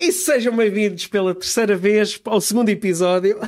E 0.00 0.12
sejam 0.12 0.54
bem-vindos 0.56 1.06
pela 1.08 1.34
terceira 1.34 1.76
vez 1.76 2.20
ao 2.24 2.40
segundo 2.40 2.68
episódio 2.68 3.38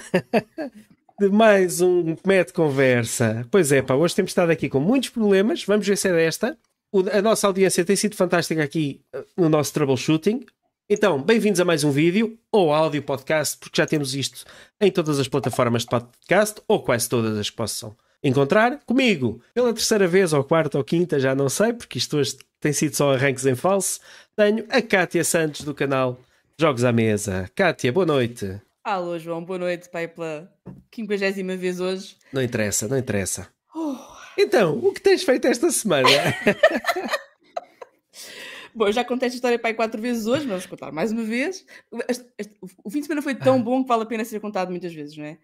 de 1.18 1.28
mais 1.28 1.80
um 1.80 2.16
Mete 2.26 2.52
Conversa. 2.52 3.46
Pois 3.50 3.70
é, 3.70 3.80
pá, 3.82 3.94
hoje 3.94 4.14
temos 4.16 4.30
estado 4.32 4.50
aqui 4.50 4.68
com 4.68 4.80
muitos 4.80 5.10
problemas, 5.10 5.64
vamos 5.64 5.86
ver 5.86 5.96
se 5.96 6.08
é 6.08 6.12
desta. 6.12 6.58
O- 6.92 7.08
a 7.08 7.22
nossa 7.22 7.46
audiência 7.46 7.84
tem 7.84 7.94
sido 7.94 8.16
fantástica 8.16 8.62
aqui 8.64 9.00
eh, 9.12 9.24
no 9.36 9.48
nosso 9.48 9.72
troubleshooting. 9.72 10.44
Então, 10.88 11.22
bem-vindos 11.22 11.60
a 11.60 11.64
mais 11.64 11.84
um 11.84 11.90
vídeo 11.92 12.36
ou 12.50 12.72
áudio 12.74 13.00
podcast, 13.02 13.56
porque 13.58 13.80
já 13.80 13.86
temos 13.86 14.12
isto 14.16 14.44
em 14.80 14.90
todas 14.90 15.20
as 15.20 15.28
plataformas 15.28 15.82
de 15.82 15.88
podcast, 15.88 16.60
ou 16.66 16.82
quase 16.82 17.08
todas 17.08 17.38
as 17.38 17.48
que 17.48 17.54
possam 17.56 17.96
encontrar. 18.24 18.80
Comigo, 18.84 19.40
pela 19.54 19.72
terceira 19.72 20.08
vez, 20.08 20.32
ou 20.32 20.42
quarta 20.42 20.76
ou 20.78 20.82
quinta, 20.82 21.20
já 21.20 21.32
não 21.32 21.48
sei, 21.48 21.72
porque 21.72 21.96
isto 21.98 22.16
hoje 22.16 22.36
tem 22.58 22.72
sido 22.72 22.96
só 22.96 23.14
arranques 23.14 23.46
em 23.46 23.54
falso, 23.54 24.00
tenho 24.34 24.64
a 24.68 24.82
Kátia 24.82 25.22
Santos 25.22 25.60
do 25.60 25.72
canal 25.72 26.18
Jogos 26.60 26.84
à 26.84 26.92
Mesa. 26.92 27.50
Kátia, 27.54 27.90
boa 27.90 28.04
noite. 28.04 28.60
Alô, 28.84 29.18
João, 29.18 29.42
boa 29.42 29.58
noite, 29.58 29.88
pai, 29.88 30.06
pela 30.06 30.52
quinquagésima 30.90 31.56
vez 31.56 31.80
hoje. 31.80 32.18
Não 32.30 32.42
interessa, 32.42 32.86
não 32.86 32.98
interessa. 32.98 33.48
Oh, 33.74 33.96
Então, 34.36 34.76
o 34.78 34.92
que 34.92 35.00
tens 35.00 35.22
feito 35.22 35.46
esta 35.46 35.70
semana? 35.70 36.06
Bom, 38.74 38.88
eu 38.88 38.92
já 38.92 39.02
contei 39.02 39.28
esta 39.28 39.36
história 39.36 39.58
pai 39.58 39.72
quatro 39.72 40.02
vezes 40.02 40.26
hoje, 40.26 40.40
mas 40.42 40.48
vamos 40.48 40.66
contar 40.66 40.92
mais 40.92 41.10
uma 41.12 41.24
vez. 41.24 41.64
Este- 42.06 42.28
este- 42.38 42.54
o 42.84 42.90
fim 42.90 43.00
de 43.00 43.06
semana 43.06 43.22
foi 43.22 43.34
tão 43.34 43.62
bom 43.62 43.82
que 43.82 43.88
vale 43.88 44.02
a 44.02 44.06
pena 44.06 44.22
ser 44.22 44.38
contado 44.38 44.68
muitas 44.68 44.92
vezes, 44.92 45.16
não 45.16 45.24
é? 45.24 45.38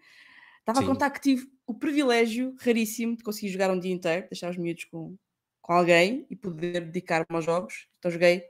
Estava 0.59 0.77
Sim. 0.79 0.85
a 0.85 0.87
contar 0.87 1.09
que 1.09 1.19
tive 1.19 1.47
o 1.65 1.73
privilégio 1.73 2.53
raríssimo 2.59 3.17
de 3.17 3.23
conseguir 3.23 3.49
jogar 3.49 3.71
um 3.71 3.79
dia 3.79 3.91
inteiro, 3.91 4.27
deixar 4.29 4.51
os 4.51 4.57
miúdos 4.57 4.83
com, 4.85 5.15
com 5.63 5.73
alguém 5.73 6.27
e 6.29 6.35
poder 6.35 6.81
dedicar-me 6.81 7.35
aos 7.35 7.43
jogos. 7.43 7.87
Então 7.97 8.11
joguei 8.11 8.43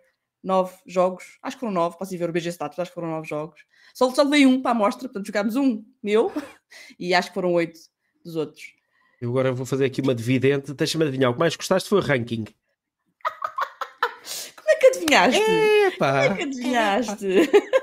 nove 0.44 0.74
jogos, 0.86 1.38
acho 1.42 1.56
que 1.56 1.60
foram 1.60 1.74
nove, 1.74 1.98
posso 1.98 2.14
ir 2.14 2.18
ver 2.18 2.30
o 2.30 2.34
BG 2.34 2.50
Status, 2.50 2.80
acho 2.80 2.92
que 2.92 2.96
foram 2.96 3.10
nove 3.10 3.28
jogos. 3.28 3.62
Só, 3.94 4.14
só 4.14 4.24
levei 4.24 4.46
um 4.46 4.62
para 4.62 4.72
a 4.72 4.76
amostra, 4.76 5.08
portanto 5.08 5.26
jogámos 5.26 5.56
um 5.56 5.84
meu 6.02 6.32
e 7.00 7.14
acho 7.14 7.30
que 7.30 7.34
foram 7.34 7.54
oito 7.54 7.80
dos 8.24 8.36
outros. 8.36 8.78
Eu 9.20 9.32
agora 9.32 9.52
vou 9.52 9.66
fazer 9.66 9.86
aqui 9.86 10.02
uma 10.02 10.14
dividente. 10.14 10.74
Deixa-me 10.74 11.04
adivinhar. 11.04 11.32
O 11.32 11.34
que 11.34 11.40
mais 11.40 11.56
gostaste 11.56 11.90
foi 11.90 12.00
o 12.00 12.02
ranking. 12.02 12.46
Como 14.56 14.70
é 14.70 14.76
que 14.76 14.88
adivinhaste? 14.88 15.42
Epá! 15.42 16.24
Como 16.24 16.34
é 16.34 16.38
que 16.38 16.44
adivinhaste? 16.44 17.26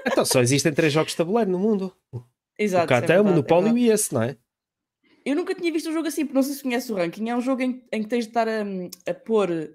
Então 0.07 0.25
só 0.25 0.41
existem 0.41 0.73
três 0.73 0.93
jogos 0.93 1.11
de 1.11 1.17
tabuleiro 1.17 1.51
no 1.51 1.59
mundo. 1.59 1.93
Exato. 2.57 2.85
o 2.85 2.89
Catan, 2.89 3.15
é 3.15 3.19
o 3.19 3.21
é 3.21 3.25
Monopólio 3.25 3.65
verdade. 3.65 3.87
e 3.87 3.91
esse, 3.91 4.15
não 4.15 4.23
é? 4.23 4.37
Eu 5.25 5.35
nunca 5.35 5.55
tinha 5.55 5.73
visto 5.73 5.89
um 5.89 5.93
jogo 5.93 6.07
assim, 6.07 6.25
porque 6.25 6.37
não 6.37 6.43
sei 6.43 6.55
se 6.55 6.63
conhece 6.63 6.93
o 6.93 6.95
ranking. 6.95 7.29
É 7.29 7.37
um 7.37 7.41
jogo 7.41 7.63
em, 7.63 7.85
em 7.91 8.03
que 8.03 8.09
tens 8.09 8.25
de 8.25 8.31
estar 8.31 8.47
a, 8.47 8.63
a 9.09 9.15
pôr 9.15 9.75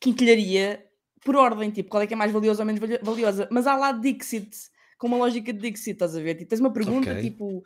quinquilharia 0.00 0.84
por 1.24 1.36
ordem, 1.36 1.70
tipo, 1.70 1.90
qual 1.90 2.02
é 2.02 2.06
que 2.06 2.14
é 2.14 2.16
mais 2.16 2.32
valiosa 2.32 2.62
ou 2.62 2.66
menos 2.66 2.80
valio- 2.80 2.98
valiosa. 3.02 3.48
Mas 3.50 3.66
há 3.66 3.76
lá 3.76 3.92
Dixit, 3.92 4.50
com 4.98 5.06
uma 5.06 5.16
lógica 5.16 5.52
de 5.52 5.58
Dixit, 5.60 5.92
estás 5.92 6.16
a 6.16 6.20
ver? 6.20 6.34
Tipo, 6.34 6.48
tens 6.50 6.60
uma 6.60 6.72
pergunta, 6.72 7.10
Ok. 7.10 7.22
tipo, 7.22 7.64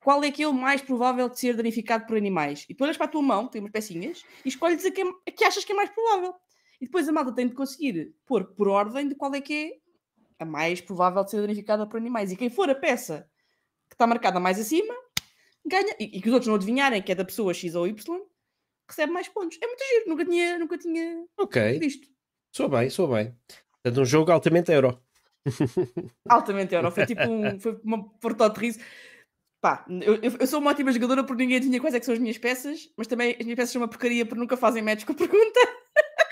qual 0.00 0.22
é 0.24 0.30
que 0.30 0.42
é 0.42 0.48
o 0.48 0.52
mais 0.52 0.80
provável 0.82 1.28
de 1.28 1.38
ser 1.38 1.56
danificado 1.56 2.06
por 2.06 2.16
animais? 2.16 2.64
E 2.68 2.74
tu 2.74 2.84
olhas 2.84 2.96
para 2.96 3.06
a 3.06 3.08
tua 3.08 3.22
mão, 3.22 3.46
tem 3.48 3.60
umas 3.60 3.72
pecinhas, 3.72 4.24
e 4.44 4.48
escolhes 4.48 4.84
a 4.84 4.90
que, 4.90 5.00
é- 5.02 5.12
a 5.26 5.30
que 5.30 5.44
achas 5.44 5.64
que 5.64 5.72
é 5.72 5.74
mais 5.74 5.90
provável. 5.90 6.34
E 6.80 6.84
depois 6.84 7.08
a 7.08 7.12
malta 7.12 7.32
tem 7.32 7.46
de 7.48 7.54
conseguir 7.54 8.14
pôr 8.26 8.44
por 8.44 8.68
ordem 8.68 9.08
de 9.08 9.14
qual 9.14 9.34
é 9.34 9.40
que 9.40 9.54
é 9.54 9.78
a 10.38 10.44
mais 10.44 10.80
provável 10.80 11.24
de 11.24 11.30
ser 11.30 11.40
danificada 11.40 11.86
por 11.86 11.96
animais. 11.96 12.30
E 12.30 12.36
quem 12.36 12.50
for 12.50 12.68
a 12.68 12.74
peça 12.74 13.28
que 13.88 13.94
está 13.94 14.06
marcada 14.06 14.38
mais 14.38 14.58
acima, 14.60 14.94
ganha. 15.64 15.94
E, 15.98 16.18
e 16.18 16.20
que 16.20 16.28
os 16.28 16.34
outros 16.34 16.48
não 16.48 16.56
adivinharem 16.56 17.00
que 17.00 17.10
é 17.12 17.14
da 17.14 17.24
pessoa 17.24 17.54
X 17.54 17.74
ou 17.74 17.86
Y, 17.86 18.20
recebe 18.88 19.10
mais 19.12 19.26
pontos. 19.28 19.58
É 19.62 19.66
muito 19.66 19.82
giro, 19.84 20.08
nunca 20.10 20.24
tinha, 20.24 20.58
nunca 20.58 20.76
tinha 20.78 21.24
Ok. 21.38 21.78
visto. 21.78 22.08
Sou 22.56 22.70
bem, 22.70 22.88
sou 22.88 23.06
bem. 23.06 23.34
Portanto, 23.82 24.00
um 24.00 24.04
jogo 24.06 24.32
altamente 24.32 24.72
euro. 24.72 24.98
Altamente 26.26 26.74
euro. 26.74 26.90
Foi 26.90 27.04
tipo 27.04 27.20
um, 27.28 27.60
foi 27.60 27.78
uma 27.84 28.10
riso. 28.56 28.80
Pá, 29.60 29.84
eu, 30.00 30.14
eu- 30.22 30.46
sou 30.46 30.60
uma 30.60 30.70
ótima 30.70 30.90
jogadora 30.90 31.22
porque 31.22 31.42
ninguém 31.42 31.58
adivinha 31.58 31.78
quais 31.78 31.94
é 31.94 32.00
que 32.00 32.06
são 32.06 32.14
as 32.14 32.18
minhas 32.18 32.38
peças, 32.38 32.88
mas 32.96 33.06
também 33.06 33.32
as 33.38 33.44
minhas 33.44 33.56
peças 33.56 33.72
são 33.72 33.82
uma 33.82 33.88
porcaria 33.88 34.24
porque 34.24 34.40
nunca 34.40 34.56
fazem 34.56 34.82
match 34.82 35.04
com 35.04 35.12
a 35.12 35.14
pergunta. 35.14 35.60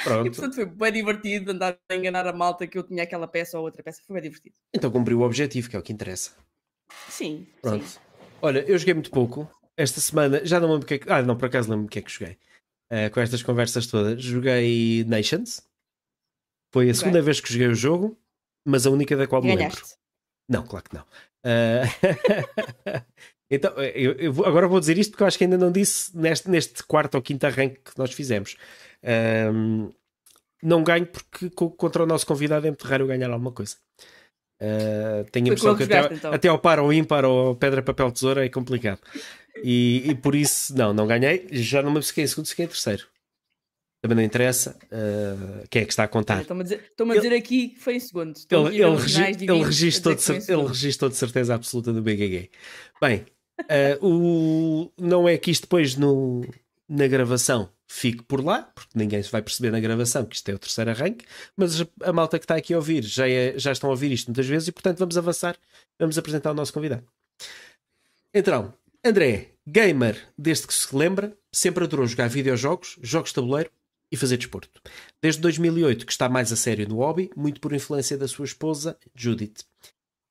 E 0.00 0.04
Pronto. 0.04 0.30
portanto 0.30 0.54
foi 0.54 0.64
bem 0.64 0.92
divertido 0.92 1.50
andar 1.52 1.76
a 1.90 1.94
enganar 1.94 2.26
a 2.26 2.32
malta 2.32 2.66
que 2.66 2.78
eu 2.78 2.82
tinha 2.82 3.02
aquela 3.02 3.28
peça 3.28 3.58
ou 3.58 3.64
outra 3.66 3.82
peça. 3.82 4.00
Foi 4.06 4.14
bem 4.14 4.22
divertido. 4.22 4.54
Então 4.74 4.90
cumpriu 4.90 5.18
o 5.20 5.22
objetivo, 5.26 5.68
que 5.68 5.76
é 5.76 5.78
o 5.78 5.82
que 5.82 5.92
interessa. 5.92 6.30
Sim. 7.10 7.46
Pronto. 7.60 7.84
sim. 7.84 7.98
Olha, 8.40 8.60
eu 8.60 8.78
joguei 8.78 8.94
muito 8.94 9.10
pouco. 9.10 9.46
Esta 9.76 10.00
semana, 10.00 10.40
já 10.42 10.58
não 10.58 10.68
lembro 10.70 10.84
o 10.84 10.86
que 10.88 10.94
é 10.94 10.98
que. 10.98 11.12
Ah, 11.12 11.20
não, 11.20 11.36
por 11.36 11.46
acaso 11.46 11.70
lembro 11.70 11.84
o 11.84 11.88
que 11.90 11.98
é 11.98 12.02
que 12.02 12.10
joguei. 12.10 12.38
Eh, 12.90 13.10
com 13.10 13.20
estas 13.20 13.42
conversas 13.42 13.86
todas. 13.86 14.22
Joguei 14.22 15.04
Nations. 15.04 15.62
Foi 16.74 16.90
a 16.90 16.94
segunda 16.94 17.22
vez 17.22 17.40
que 17.40 17.52
joguei 17.52 17.68
o 17.68 17.74
jogo, 17.74 18.18
mas 18.66 18.84
a 18.84 18.90
única 18.90 19.16
da 19.16 19.28
qual 19.28 19.40
me 19.40 19.46
lembro. 19.54 19.62
Ganhaste. 19.76 19.94
Não, 20.50 20.66
claro 20.66 20.84
que 20.90 20.96
não. 20.96 21.04
Ah, 21.46 21.82
então, 23.48 23.72
eu, 23.80 24.12
eu 24.14 24.32
vou- 24.32 24.44
agora 24.44 24.66
vou 24.66 24.80
dizer 24.80 24.98
isto 24.98 25.10
porque 25.12 25.22
eu 25.22 25.26
acho 25.28 25.38
que 25.38 25.44
ainda 25.44 25.56
não 25.56 25.70
disse 25.70 26.16
neste, 26.18 26.50
neste 26.50 26.82
quarto 26.82 27.14
ou 27.14 27.22
quinto 27.22 27.46
arranque 27.46 27.76
que 27.84 27.96
nós 27.96 28.12
fizemos. 28.12 28.56
Ahm, 29.04 29.90
não 30.62 30.82
ganho 30.82 31.06
porque 31.06 31.48
co- 31.50 31.70
contra 31.70 32.02
o 32.02 32.06
nosso 32.06 32.26
convidado 32.26 32.66
é 32.66 32.70
muito 32.70 32.84
raro 32.88 33.04
eu 33.04 33.08
ganhar 33.08 33.30
alguma 33.30 33.52
coisa. 33.52 33.76
Ah, 34.60 35.24
tenho 35.30 35.46
a 35.46 35.48
impressão 35.50 35.76
que 35.76 35.84
até, 35.84 36.14
então. 36.14 36.32
até 36.32 36.48
ao 36.48 36.58
par 36.58 36.80
ou 36.80 36.92
ímpar 36.92 37.24
ou 37.24 37.54
pedra, 37.54 37.82
papel, 37.82 38.10
tesoura 38.10 38.44
é 38.44 38.48
complicado. 38.48 38.98
E, 39.62 40.02
e 40.10 40.14
por 40.16 40.34
isso, 40.34 40.76
não, 40.76 40.92
não 40.92 41.06
ganhei. 41.06 41.46
Já 41.52 41.82
não 41.82 41.92
me 41.92 42.02
fiquei 42.02 42.24
em 42.24 42.26
segundo, 42.26 42.48
fiquei 42.48 42.64
em 42.64 42.68
terceiro. 42.68 43.06
Também 44.04 44.16
não 44.16 44.22
interessa 44.22 44.76
ah, 44.92 45.64
quem 45.70 45.80
é 45.80 45.84
que 45.86 45.92
está 45.92 46.04
a 46.04 46.08
contar. 46.08 46.42
Estão-me 46.42 46.60
a 46.60 46.64
dizer, 46.64 46.92
a 47.00 47.14
dizer 47.14 47.32
aqui 47.34 47.68
que 47.68 47.80
foi 47.80 47.96
em 47.96 48.00
segundo. 48.00 48.34
Ele, 48.50 48.76
ele, 48.76 48.84
os 48.84 49.02
regi- 49.02 49.44
ele, 49.44 49.64
registou 49.64 50.14
de 50.14 50.20
cer- 50.20 50.44
ele 50.46 50.66
registou 50.66 51.08
de 51.08 51.16
certeza 51.16 51.54
absoluta 51.54 51.90
do 51.90 52.02
BGG. 52.02 52.50
Bem, 53.00 53.24
eh, 53.66 53.98
o, 54.02 54.90
não 54.98 55.26
é 55.26 55.38
que 55.38 55.50
isto 55.50 55.62
depois 55.62 55.96
no, 55.96 56.42
na 56.86 57.06
gravação 57.06 57.70
fique 57.88 58.22
por 58.24 58.44
lá, 58.44 58.70
porque 58.74 58.90
ninguém 58.94 59.22
se 59.22 59.32
vai 59.32 59.40
perceber 59.40 59.70
na 59.70 59.80
gravação 59.80 60.26
que 60.26 60.36
isto 60.36 60.50
é 60.50 60.54
o 60.54 60.58
terceiro 60.58 60.90
arranque, 60.90 61.24
mas 61.56 61.80
a, 61.80 61.86
a 62.02 62.12
malta 62.12 62.38
que 62.38 62.44
está 62.44 62.56
aqui 62.56 62.74
a 62.74 62.76
ouvir 62.76 63.02
já, 63.04 63.26
é- 63.26 63.58
já 63.58 63.72
estão 63.72 63.88
a 63.88 63.92
ouvir 63.92 64.12
isto 64.12 64.26
muitas 64.26 64.44
vezes 64.46 64.68
e 64.68 64.72
portanto 64.72 64.98
vamos 64.98 65.16
avançar, 65.16 65.56
vamos 65.98 66.18
apresentar 66.18 66.50
o 66.50 66.54
nosso 66.54 66.74
convidado. 66.74 67.04
Então, 68.34 68.74
André, 69.02 69.52
gamer 69.66 70.18
desde 70.36 70.66
que 70.66 70.74
se 70.74 70.94
lembra, 70.94 71.34
sempre 71.50 71.84
adorou 71.84 72.06
jogar 72.06 72.28
videojogos, 72.28 72.98
jogos 73.02 73.30
de 73.30 73.36
tabuleiro 73.36 73.70
e 74.10 74.16
fazer 74.16 74.36
desporto. 74.36 74.80
Desde 75.20 75.40
2008 75.40 76.06
que 76.06 76.12
está 76.12 76.28
mais 76.28 76.52
a 76.52 76.56
sério 76.56 76.88
no 76.88 76.96
hobby, 76.96 77.30
muito 77.36 77.60
por 77.60 77.72
influência 77.72 78.16
da 78.16 78.28
sua 78.28 78.44
esposa, 78.44 78.96
Judith. 79.14 79.64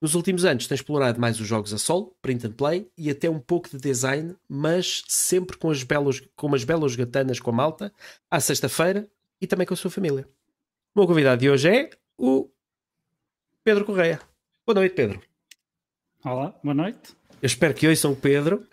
Nos 0.01 0.15
últimos 0.15 0.43
anos 0.43 0.67
tem 0.67 0.75
explorado 0.75 1.19
mais 1.19 1.39
os 1.39 1.47
jogos 1.47 1.73
a 1.73 1.77
solo, 1.77 2.13
print 2.21 2.45
and 2.45 2.51
play 2.51 2.89
e 2.97 3.09
até 3.09 3.29
um 3.29 3.39
pouco 3.39 3.69
de 3.69 3.77
design, 3.77 4.35
mas 4.49 5.03
sempre 5.07 5.57
com, 5.57 5.71
as 5.71 5.83
belas, 5.83 6.21
com 6.35 6.47
umas 6.47 6.65
belas 6.65 6.95
gatanas 6.95 7.39
com 7.39 7.51
a 7.51 7.53
malta, 7.53 7.93
à 8.29 8.39
sexta-feira 8.39 9.07
e 9.39 9.47
também 9.47 9.65
com 9.65 9.73
a 9.73 9.77
sua 9.77 9.89
família. 9.89 10.27
O 10.93 10.99
meu 10.99 11.07
convidado 11.07 11.39
de 11.39 11.49
hoje 11.49 11.69
é 11.69 11.89
o 12.17 12.49
Pedro 13.63 13.85
Correia. 13.85 14.19
Boa 14.65 14.75
noite, 14.75 14.93
Pedro. 14.93 15.21
Olá, 16.23 16.53
boa 16.61 16.73
noite. 16.73 17.15
Eu 17.41 17.47
espero 17.47 17.73
que 17.73 17.87
ouçam 17.87 18.11
o 18.11 18.15
Pedro. 18.15 18.67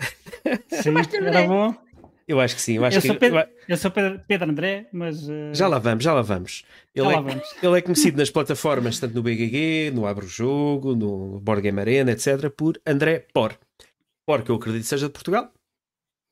Sim, 0.82 0.94
era 1.26 1.46
bom. 1.46 1.89
Eu 2.30 2.38
acho 2.38 2.54
que 2.54 2.62
sim. 2.62 2.76
Eu 2.76 2.84
acho 2.84 2.98
Eu 2.98 3.02
que, 3.02 3.08
sou 3.08 3.16
Pedro, 3.16 3.44
eu 3.66 3.76
sou 3.76 3.90
Pedro, 3.90 4.22
Pedro 4.28 4.48
André, 4.48 4.86
mas 4.92 5.28
eh, 5.28 5.52
Já 5.52 5.66
lá 5.66 5.80
vamos, 5.80 6.04
já 6.04 6.14
lá 6.14 6.22
vamos. 6.22 6.64
já 6.94 7.02
Ele, 7.02 7.12
lá 7.12 7.18
é, 7.18 7.22
vamos. 7.22 7.54
ele 7.60 7.78
é 7.78 7.82
conhecido 7.82 8.18
nas 8.18 8.30
plataformas, 8.30 9.00
tanto 9.00 9.16
no 9.16 9.22
BGG, 9.22 9.90
no 9.92 10.06
Abro 10.06 10.28
Jogo, 10.28 10.94
no 10.94 11.40
Board 11.40 11.60
Game 11.60 11.80
Arena, 11.80 12.12
etc., 12.12 12.48
por 12.48 12.80
André 12.86 13.26
Por. 13.34 13.58
Por, 14.24 14.44
que 14.44 14.50
eu 14.52 14.54
acredito 14.54 14.84
seja 14.84 15.08
de 15.08 15.12
Portugal. 15.12 15.52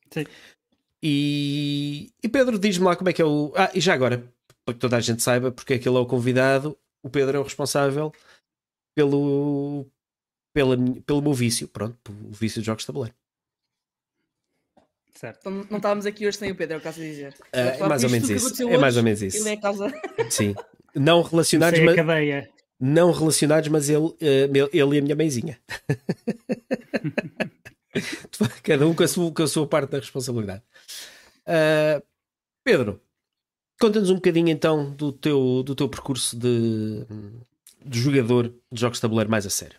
Sim. 0.09 0.25
E, 1.03 2.13
e 2.23 2.29
Pedro, 2.29 2.57
diz-me 2.57 2.85
lá 2.85 2.95
como 2.95 3.09
é 3.09 3.13
que 3.13 3.21
é 3.21 3.25
o. 3.25 3.51
Ah, 3.57 3.69
e 3.73 3.81
já 3.81 3.93
agora, 3.93 4.23
para 4.63 4.73
que 4.73 4.79
toda 4.79 4.95
a 4.95 5.01
gente 5.01 5.21
saiba, 5.21 5.51
porque 5.51 5.73
é 5.73 5.79
que 5.79 5.89
ele 5.89 5.97
é 5.97 5.99
o 5.99 6.05
convidado, 6.05 6.77
o 7.03 7.09
Pedro 7.09 7.35
é 7.35 7.39
o 7.41 7.43
responsável 7.43 8.13
pelo, 8.95 9.85
pela, 10.53 10.77
pelo 11.05 11.21
meu 11.21 11.33
vício, 11.33 11.67
pronto, 11.67 11.97
o 12.09 12.31
vício 12.31 12.61
de 12.61 12.67
jogos 12.67 12.83
de 12.83 12.87
tabuleiro. 12.87 13.15
Certo. 15.19 15.39
Então, 15.41 15.67
não 15.69 15.77
estávamos 15.79 16.05
aqui 16.05 16.25
hoje 16.25 16.37
sem 16.37 16.49
o 16.49 16.55
Pedro, 16.55 16.75
é 16.75 16.77
o 16.77 16.81
que 16.81 16.87
eu 16.87 16.91
a 16.91 16.93
dizer. 16.93 17.35
Ah, 17.51 17.59
é 17.59 17.85
mais 17.85 18.05
ou 18.05 18.09
menos 18.09 18.29
isso. 18.29 18.69
É 18.69 18.77
mais 18.77 18.95
ou 18.95 19.03
menos 19.03 19.21
isso. 19.21 19.39
Ele 19.39 19.49
é 19.49 19.51
a 19.51 19.59
causa. 19.59 19.93
Sim. 20.31 20.55
Não 20.95 21.21
relacionados, 21.21 21.77
mas, 21.81 21.93
cadeia. 21.93 22.49
não 22.79 23.11
relacionados, 23.11 23.67
mas 23.67 23.89
ele, 23.89 24.15
eh, 24.21 24.49
ele 24.71 24.95
e 24.95 24.99
a 24.99 25.01
minha 25.01 25.17
mãezinha. 25.17 25.59
Cada 28.63 28.87
um 28.87 28.95
com 28.95 29.03
a 29.03 29.07
sua, 29.09 29.29
com 29.33 29.43
a 29.43 29.47
sua 29.47 29.67
parte 29.67 29.91
da 29.91 29.99
responsabilidade. 29.99 30.63
Ah, 31.45 32.01
Pedro, 32.63 33.01
conta-nos 33.77 34.09
um 34.09 34.15
bocadinho 34.15 34.47
então 34.47 34.89
do 34.89 35.11
teu, 35.11 35.63
do 35.63 35.75
teu 35.75 35.89
percurso 35.89 36.39
de, 36.39 37.05
de 37.85 37.99
jogador 37.99 38.53
de 38.71 38.79
jogos 38.79 38.99
de 38.99 39.01
tabuleiro 39.01 39.29
mais 39.29 39.45
a 39.45 39.49
sério. 39.49 39.75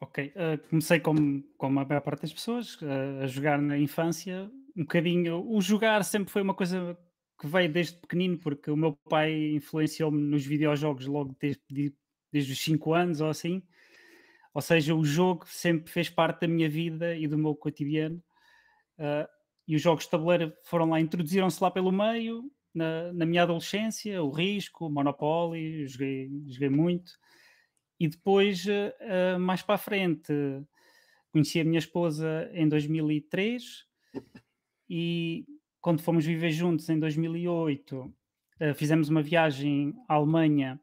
Ok, 0.00 0.32
eh, 0.34 0.58
comecei 0.68 1.00
como, 1.00 1.42
como 1.56 1.80
a 1.80 1.84
maior 1.84 2.02
parte 2.02 2.22
das 2.22 2.32
pessoas 2.32 2.78
eh, 2.82 3.24
a 3.24 3.26
jogar 3.26 3.60
na 3.60 3.78
infância. 3.78 4.50
Um 4.76 4.82
bocadinho. 4.82 5.44
O 5.50 5.60
jogar 5.60 6.04
sempre 6.04 6.30
foi 6.30 6.42
uma 6.42 6.54
coisa 6.54 6.96
que 7.40 7.46
veio 7.46 7.72
desde 7.72 7.98
pequenino, 7.98 8.38
porque 8.38 8.70
o 8.70 8.76
meu 8.76 8.94
pai 9.08 9.54
influenciou-me 9.54 10.20
nos 10.20 10.44
videojogos 10.44 11.06
logo 11.06 11.34
desde, 11.40 11.62
de- 11.70 11.94
desde 12.30 12.52
os 12.52 12.58
5 12.60 12.92
anos 12.92 13.20
ou 13.20 13.28
assim. 13.30 13.62
Ou 14.52 14.62
seja, 14.62 14.94
o 14.94 15.04
jogo 15.04 15.44
sempre 15.46 15.90
fez 15.90 16.08
parte 16.08 16.40
da 16.42 16.48
minha 16.48 16.68
vida 16.68 17.16
e 17.16 17.26
do 17.26 17.38
meu 17.38 17.54
cotidiano. 17.54 18.22
Uh, 18.98 19.28
e 19.68 19.76
os 19.76 19.82
jogos 19.82 20.04
de 20.04 20.10
tabuleiro 20.10 20.52
foram 20.64 20.90
lá, 20.90 21.00
introduziram-se 21.00 21.62
lá 21.62 21.70
pelo 21.70 21.92
meio, 21.92 22.50
na, 22.72 23.12
na, 23.12 23.26
minha 23.26 23.42
adolescência, 23.42 24.22
o 24.22 24.30
Risco, 24.30 24.86
o 24.86 24.90
Monopoly, 24.90 25.86
joguei, 25.86 26.30
joguei 26.46 26.70
muito. 26.70 27.12
E 27.98 28.08
depois, 28.08 28.64
uh, 28.66 29.38
mais 29.38 29.62
para 29.62 29.76
a 29.76 29.78
frente, 29.78 30.32
conheci 31.32 31.60
a 31.60 31.64
minha 31.64 31.78
esposa 31.78 32.50
em 32.52 32.68
2003 32.68 33.86
e 34.88 35.44
quando 35.80 36.02
fomos 36.02 36.24
viver 36.24 36.50
juntos 36.50 36.88
em 36.88 36.98
2008, 36.98 37.96
uh, 37.96 38.74
fizemos 38.74 39.08
uma 39.08 39.22
viagem 39.22 39.94
à 40.08 40.14
Alemanha, 40.14 40.80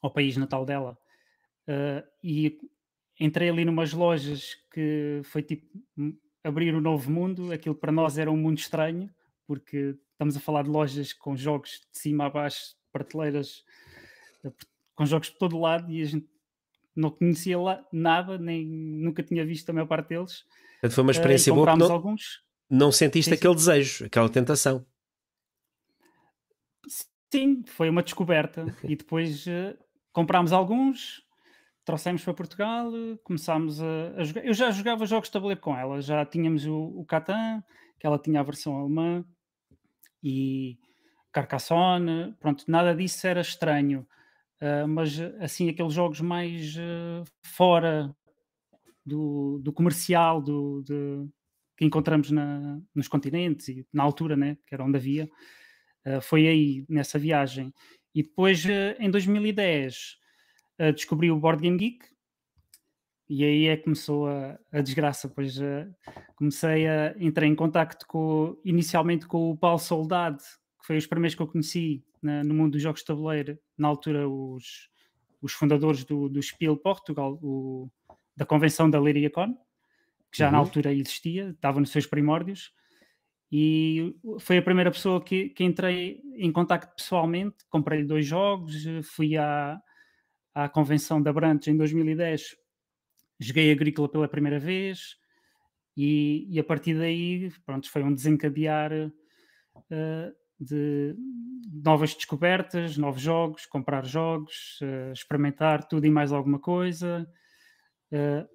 ao 0.00 0.10
país 0.10 0.36
natal 0.36 0.64
dela, 0.64 0.96
uh, 1.68 2.06
e 2.22 2.58
entrei 3.18 3.50
ali 3.50 3.64
numas 3.64 3.92
lojas 3.92 4.56
que 4.72 5.20
foi 5.24 5.42
tipo 5.42 5.66
abrir 6.42 6.74
um 6.74 6.80
novo 6.80 7.10
mundo. 7.10 7.52
Aquilo 7.52 7.74
para 7.74 7.92
nós 7.92 8.18
era 8.18 8.30
um 8.30 8.36
mundo 8.36 8.58
estranho, 8.58 9.10
porque 9.46 9.96
estamos 10.12 10.36
a 10.36 10.40
falar 10.40 10.62
de 10.64 10.70
lojas 10.70 11.12
com 11.12 11.36
jogos 11.36 11.86
de 11.92 11.98
cima 11.98 12.26
a 12.26 12.30
baixo, 12.30 12.76
prateleiras 12.92 13.64
eh, 14.44 14.52
com 15.00 15.06
jogos 15.06 15.30
por 15.30 15.38
todo 15.38 15.58
lado 15.58 15.90
e 15.90 16.02
a 16.02 16.04
gente 16.04 16.28
não 16.94 17.10
conhecia 17.10 17.58
lá 17.58 17.82
nada, 17.90 18.36
nem 18.36 18.66
nunca 18.66 19.22
tinha 19.22 19.46
visto 19.46 19.70
a 19.70 19.72
maior 19.72 19.86
parte 19.86 20.10
deles. 20.10 20.44
Foi 20.90 21.02
uma 21.02 21.10
experiência 21.10 21.50
uh, 21.50 21.56
boa. 21.56 21.74
Não, 21.74 21.90
alguns. 21.90 22.42
não 22.68 22.92
sentiste 22.92 23.30
sim, 23.30 23.34
aquele 23.34 23.54
desejo, 23.54 24.04
aquela 24.04 24.28
tentação. 24.28 24.84
Sim, 27.32 27.62
foi 27.64 27.88
uma 27.88 28.02
descoberta. 28.02 28.66
e 28.84 28.94
depois 28.94 29.46
uh, 29.46 29.74
comprámos 30.12 30.52
alguns, 30.52 31.22
trouxemos 31.82 32.22
para 32.22 32.34
Portugal, 32.34 32.92
começámos 33.24 33.80
a, 33.80 34.12
a, 34.18 34.24
jogar. 34.24 34.44
Eu 34.44 34.52
já 34.52 34.70
jogava 34.70 35.06
jogos 35.06 35.28
de 35.28 35.32
tabuleiro 35.32 35.62
com 35.62 35.74
ela, 35.74 36.02
já 36.02 36.26
tínhamos 36.26 36.66
o, 36.66 36.76
o 36.76 37.06
Catan, 37.06 37.64
que 37.98 38.06
ela 38.06 38.18
tinha 38.18 38.40
a 38.40 38.42
versão 38.42 38.76
alemã, 38.76 39.24
e 40.22 40.78
Carcassonne, 41.32 42.36
pronto, 42.38 42.64
nada 42.68 42.94
disso 42.94 43.26
era 43.26 43.40
estranho. 43.40 44.06
Uh, 44.60 44.86
mas 44.86 45.18
assim, 45.40 45.70
aqueles 45.70 45.94
jogos 45.94 46.20
mais 46.20 46.76
uh, 46.76 47.24
fora 47.42 48.14
do, 49.04 49.58
do 49.62 49.72
comercial, 49.72 50.42
do, 50.42 50.82
de, 50.82 51.26
que 51.78 51.84
encontramos 51.86 52.30
na, 52.30 52.78
nos 52.94 53.08
continentes 53.08 53.68
e 53.68 53.86
na 53.90 54.02
altura, 54.02 54.36
né, 54.36 54.58
que 54.66 54.74
era 54.74 54.84
onde 54.84 54.98
havia, 54.98 55.30
uh, 56.06 56.20
foi 56.20 56.46
aí 56.46 56.84
nessa 56.88 57.18
viagem. 57.18 57.72
E 58.14 58.22
depois, 58.22 58.66
em 58.98 59.10
2010, 59.10 60.18
uh, 60.78 60.92
descobri 60.92 61.30
o 61.30 61.38
Board 61.38 61.62
Game 61.62 61.78
Geek 61.78 62.06
e 63.30 63.44
aí 63.44 63.66
é 63.66 63.76
que 63.76 63.84
começou 63.84 64.28
a, 64.28 64.58
a 64.72 64.80
desgraça, 64.82 65.28
pois 65.28 65.56
comecei 66.34 66.88
a 66.88 67.14
entrar 67.16 67.46
em 67.46 67.54
contacto 67.54 68.04
com, 68.06 68.60
inicialmente 68.64 69.24
com 69.24 69.52
o 69.52 69.56
Paulo 69.56 69.78
Soldado, 69.78 70.42
que 70.80 70.86
foi 70.86 70.96
os 70.96 71.06
primeiros 71.06 71.34
que 71.34 71.42
eu 71.42 71.46
conheci 71.46 72.04
na, 72.22 72.42
no 72.42 72.54
mundo 72.54 72.72
dos 72.72 72.82
jogos 72.82 73.00
de 73.00 73.06
tabuleiro, 73.06 73.58
na 73.76 73.88
altura 73.88 74.28
os, 74.28 74.88
os 75.40 75.52
fundadores 75.52 76.04
do, 76.04 76.28
do 76.28 76.42
Spiel 76.42 76.76
Portugal, 76.76 77.38
o, 77.42 77.90
da 78.36 78.44
convenção 78.44 78.90
da 78.90 78.98
Liriacon, 78.98 79.54
que 80.30 80.38
já 80.38 80.46
uhum. 80.46 80.52
na 80.52 80.58
altura 80.58 80.92
existia, 80.92 81.50
estava 81.50 81.80
nos 81.80 81.90
seus 81.90 82.06
primórdios, 82.06 82.72
e 83.52 84.14
foi 84.38 84.58
a 84.58 84.62
primeira 84.62 84.90
pessoa 84.90 85.22
que, 85.22 85.48
que 85.48 85.64
entrei 85.64 86.22
em 86.36 86.52
contacto 86.52 86.94
pessoalmente, 86.94 87.56
comprei 87.68 88.04
dois 88.04 88.24
jogos, 88.24 88.74
fui 89.02 89.36
à, 89.36 89.80
à 90.54 90.68
convenção 90.68 91.20
da 91.20 91.32
Brantes 91.32 91.66
em 91.66 91.76
2010, 91.76 92.56
joguei 93.40 93.72
Agrícola 93.72 94.08
pela 94.08 94.28
primeira 94.28 94.60
vez 94.60 95.16
e, 95.96 96.46
e 96.48 96.60
a 96.60 96.64
partir 96.64 96.96
daí, 96.96 97.50
pronto, 97.66 97.90
foi 97.90 98.04
um 98.04 98.14
desencadear 98.14 98.92
uh, 98.92 100.36
de 100.60 101.16
novas 101.72 102.14
descobertas, 102.14 102.96
novos 102.96 103.22
jogos, 103.22 103.64
comprar 103.66 104.04
jogos, 104.04 104.78
uh, 104.82 105.12
experimentar 105.12 105.84
tudo 105.88 106.06
e 106.06 106.10
mais 106.10 106.32
alguma 106.32 106.58
coisa. 106.58 107.26
Uh, 108.12 108.46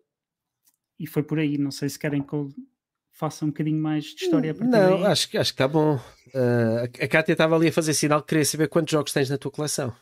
e 1.00 1.07
foi 1.07 1.24
por 1.24 1.40
aí. 1.40 1.57
Não 1.57 1.72
sei 1.72 1.90
se 1.90 1.98
querem 1.98 2.22
que 2.22 2.34
eu 2.34 2.50
faça 3.12 3.46
um 3.46 3.48
bocadinho 3.48 3.81
mais 3.81 4.04
de 4.06 4.24
história 4.24 4.52
a 4.52 4.54
partir 4.54 4.69
Não, 4.69 5.00
daí. 5.02 5.06
acho, 5.06 5.12
acho 5.12 5.30
que 5.30 5.40
está 5.40 5.68
bom. 5.68 5.96
Uh, 5.96 6.84
a 7.02 7.07
Kátia 7.07 7.31
estava 7.31 7.56
ali 7.56 7.69
a 7.69 7.74
fazer 7.74 7.94
sinal 7.94 8.22
que 8.22 8.28
queria 8.28 8.46
saber 8.46 8.68
quantos 8.68 8.92
jogos 8.92 9.13
tens 9.13 9.30
na 9.30 9.38
tua 9.38 9.52
coleção. 9.52 9.96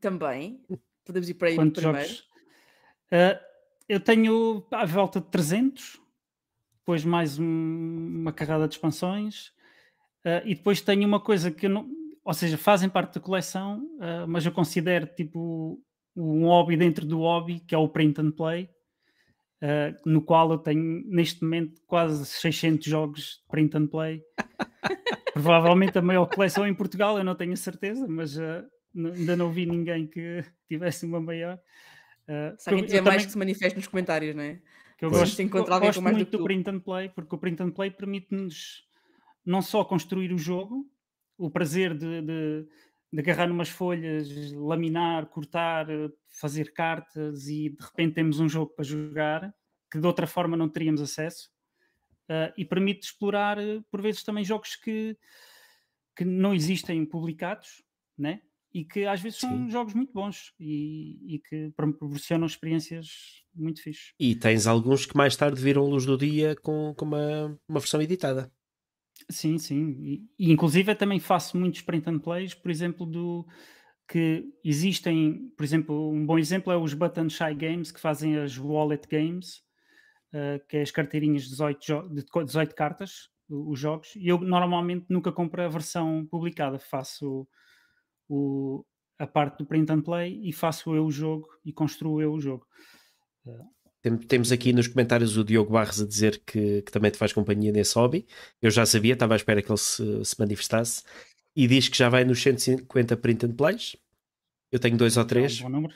Também. 0.00 0.62
Podemos 1.04 1.28
ir 1.28 1.34
para 1.34 1.48
aí 1.48 1.56
Quantos 1.56 1.82
primeiro. 1.82 2.06
Jogos? 2.06 2.28
Uh, 3.10 3.48
eu 3.88 3.98
tenho 3.98 4.66
à 4.70 4.84
volta 4.84 5.20
de 5.20 5.26
300, 5.28 5.98
depois 6.76 7.02
mais 7.04 7.38
um, 7.38 7.44
uma 8.20 8.32
carrada 8.32 8.68
de 8.68 8.74
expansões, 8.74 9.50
uh, 10.24 10.42
e 10.44 10.54
depois 10.54 10.80
tenho 10.80 11.06
uma 11.06 11.20
coisa 11.20 11.50
que 11.50 11.66
eu 11.66 11.70
não. 11.70 11.88
Ou 12.24 12.34
seja, 12.34 12.58
fazem 12.58 12.88
parte 12.88 13.14
da 13.14 13.20
coleção, 13.20 13.78
uh, 13.96 14.28
mas 14.28 14.44
eu 14.44 14.52
considero 14.52 15.06
tipo 15.06 15.80
um 16.16 16.44
hobby 16.44 16.76
dentro 16.76 17.06
do 17.06 17.18
hobby, 17.20 17.60
que 17.60 17.74
é 17.74 17.78
o 17.78 17.88
print 17.88 18.20
and 18.20 18.32
play, 18.32 18.68
no 20.04 20.20
qual 20.20 20.50
eu 20.50 20.58
tenho 20.58 21.04
neste 21.06 21.42
momento 21.42 21.80
quase 21.86 22.26
600 22.26 22.84
jogos 22.84 23.20
de 23.40 23.48
print 23.48 23.76
and 23.76 23.86
play. 23.86 24.22
Provavelmente 25.32 25.96
a 25.96 26.02
maior 26.02 26.26
coleção 26.26 26.66
em 26.66 26.74
Portugal, 26.74 27.18
eu 27.18 27.24
não 27.24 27.36
tenho 27.36 27.56
certeza, 27.56 28.06
mas 28.08 28.36
ainda 28.36 29.36
não 29.36 29.52
vi 29.52 29.66
ninguém 29.66 30.06
que 30.06 30.44
tivesse 30.68 31.06
uma 31.06 31.20
maior. 31.20 31.58
Uh, 32.28 32.54
Se 32.58 32.68
alguém 32.68 32.84
tiver 32.84 33.00
mais 33.00 33.14
também, 33.14 33.26
que 33.26 33.32
se 33.32 33.38
manifeste 33.38 33.76
nos 33.76 33.86
comentários, 33.86 34.34
não 34.34 34.42
é? 34.42 34.60
Que 34.98 35.04
eu 35.04 35.10
gosto, 35.10 35.48
gosto 35.48 36.02
mais 36.02 36.16
muito 36.16 36.30
do, 36.30 36.38
do 36.38 36.44
print 36.44 36.68
and 36.68 36.80
play, 36.80 37.08
porque 37.08 37.34
o 37.34 37.38
print 37.38 37.62
and 37.62 37.70
play 37.70 37.90
permite-nos 37.90 38.84
não 39.48 39.62
só 39.62 39.82
construir 39.82 40.32
o 40.32 40.38
jogo, 40.38 40.86
o 41.38 41.50
prazer 41.50 41.96
de, 41.96 42.20
de, 42.20 42.68
de 43.10 43.20
agarrar 43.20 43.46
numas 43.46 43.70
folhas, 43.70 44.28
laminar, 44.52 45.26
cortar, 45.26 45.86
fazer 46.40 46.74
cartas 46.74 47.48
e 47.48 47.70
de 47.70 47.82
repente 47.82 48.14
temos 48.14 48.40
um 48.40 48.48
jogo 48.48 48.74
para 48.74 48.84
jogar 48.84 49.54
que 49.90 49.98
de 49.98 50.06
outra 50.06 50.26
forma 50.26 50.54
não 50.54 50.68
teríamos 50.68 51.00
acesso. 51.00 51.48
Uh, 52.28 52.52
e 52.58 52.64
permite 52.64 53.06
explorar, 53.06 53.56
por 53.90 54.02
vezes, 54.02 54.22
também 54.22 54.44
jogos 54.44 54.76
que, 54.76 55.16
que 56.14 56.26
não 56.26 56.54
existem 56.54 57.06
publicados, 57.06 57.82
né? 58.18 58.42
e 58.72 58.84
que 58.84 59.06
às 59.06 59.20
vezes 59.22 59.38
são 59.38 59.50
Sim. 59.50 59.70
jogos 59.70 59.94
muito 59.94 60.12
bons 60.12 60.52
e, 60.60 61.36
e, 61.36 61.38
que 61.38 61.70
proporcionam 61.74 62.46
experiências 62.46 63.42
muito 63.54 63.82
fixes. 63.82 64.12
E 64.20 64.36
tens 64.36 64.66
alguns 64.66 65.06
que 65.06 65.16
mais 65.16 65.34
tarde 65.34 65.58
viram 65.58 65.86
luz 65.86 66.04
do 66.04 66.18
dia 66.18 66.54
com, 66.56 66.94
com 66.94 67.06
uma, 67.06 67.58
uma 67.66 67.80
versão 67.80 68.02
editada. 68.02 68.52
Sim, 69.30 69.58
sim. 69.58 69.90
E, 70.00 70.28
e 70.38 70.52
inclusive 70.52 70.90
eu 70.92 70.96
também 70.96 71.20
faço 71.20 71.56
muitos 71.58 71.82
print 71.82 72.08
and 72.08 72.18
plays, 72.18 72.54
por 72.54 72.70
exemplo, 72.70 73.04
do 73.04 73.46
que 74.08 74.44
existem, 74.64 75.50
por 75.56 75.64
exemplo, 75.64 76.10
um 76.10 76.24
bom 76.24 76.38
exemplo 76.38 76.72
é 76.72 76.76
os 76.76 76.94
Button 76.94 77.28
Shy 77.28 77.54
Games 77.54 77.92
que 77.92 78.00
fazem 78.00 78.38
as 78.38 78.56
Wallet 78.56 79.06
Games, 79.06 79.58
uh, 80.32 80.66
que 80.66 80.78
é 80.78 80.82
as 80.82 80.90
carteirinhas 80.90 81.42
de 81.44 81.50
18, 81.50 82.08
de 82.08 82.24
18 82.46 82.74
cartas, 82.74 83.28
os 83.50 83.78
jogos, 83.78 84.14
e 84.16 84.28
eu 84.28 84.38
normalmente 84.38 85.06
nunca 85.10 85.30
compro 85.32 85.62
a 85.62 85.68
versão 85.68 86.26
publicada, 86.26 86.78
faço 86.78 87.46
o, 88.28 88.84
a 89.18 89.26
parte 89.26 89.58
do 89.58 89.66
print 89.66 89.90
and 89.92 90.02
play 90.02 90.40
e 90.42 90.52
faço 90.52 90.94
eu 90.94 91.06
o 91.06 91.10
jogo 91.10 91.48
e 91.64 91.72
construo 91.72 92.22
eu 92.22 92.32
o 92.32 92.40
jogo. 92.40 92.66
Temos 94.28 94.52
aqui 94.52 94.72
nos 94.72 94.86
comentários 94.86 95.36
o 95.36 95.44
Diogo 95.44 95.72
Barros 95.72 96.00
a 96.00 96.06
dizer 96.06 96.40
que, 96.46 96.82
que, 96.82 96.92
também 96.92 97.10
te 97.10 97.18
faz 97.18 97.32
companhia 97.32 97.72
nesse 97.72 97.94
hobby. 97.96 98.26
Eu 98.62 98.70
já 98.70 98.86
sabia, 98.86 99.14
estava 99.14 99.34
à 99.34 99.36
espera 99.36 99.60
que 99.60 99.70
ele 99.70 99.78
se, 99.78 100.24
se 100.24 100.38
manifestasse. 100.38 101.02
E 101.56 101.66
diz 101.66 101.88
que 101.88 101.98
já 101.98 102.08
vai 102.08 102.24
nos 102.24 102.40
150 102.40 103.16
print 103.16 103.46
and 103.46 103.52
plays. 103.52 103.96
Eu 104.70 104.78
tenho 104.78 104.96
dois 104.96 105.16
ou 105.16 105.24
três. 105.24 105.58
É 105.58 105.60
um 105.60 105.62
bom 105.64 105.68
número. 105.68 105.94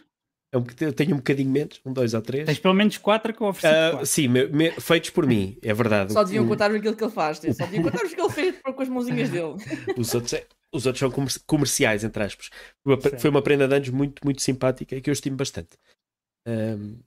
Eu 0.52 0.92
tenho 0.92 1.14
um 1.14 1.16
bocadinho 1.16 1.50
menos, 1.50 1.80
um, 1.84 1.94
dois 1.94 2.12
ou 2.12 2.20
três. 2.20 2.44
Tens 2.44 2.58
pelo 2.58 2.74
menos 2.74 2.98
quatro 2.98 3.32
que 3.32 3.40
eu 3.40 3.46
ofereci. 3.46 3.96
Uh, 3.96 4.04
sim, 4.04 4.28
me, 4.28 4.46
me, 4.48 4.70
feitos 4.72 5.08
por 5.08 5.26
mim, 5.26 5.56
é 5.62 5.72
verdade. 5.72 6.12
Só 6.12 6.22
deviam 6.22 6.46
contar 6.46 6.70
aquilo 6.70 6.94
que 6.94 7.02
ele 7.02 7.10
faz, 7.10 7.38
só 7.38 7.64
deviam 7.64 7.84
contar 7.84 8.04
o 8.04 8.08
que 8.08 8.20
ele 8.20 8.30
fez 8.30 8.60
com 8.60 8.82
as 8.82 8.88
mãozinhas 8.88 9.30
dele. 9.30 9.54
Os 9.96 10.14
outros, 10.14 10.34
é, 10.34 10.46
os 10.70 10.84
outros 10.84 11.00
são 11.00 11.40
comerciais, 11.46 12.04
entre 12.04 12.22
aspas. 12.22 12.50
Foi 12.84 12.94
uma, 12.94 13.18
foi 13.18 13.30
uma 13.30 13.40
prenda 13.40 13.66
de 13.66 13.74
anos 13.76 13.88
muito, 13.88 14.22
muito 14.22 14.42
simpática 14.42 14.94
e 14.94 15.00
que 15.00 15.08
eu 15.08 15.12
estimo 15.12 15.36
bastante. 15.36 15.78
Um, 16.46 16.98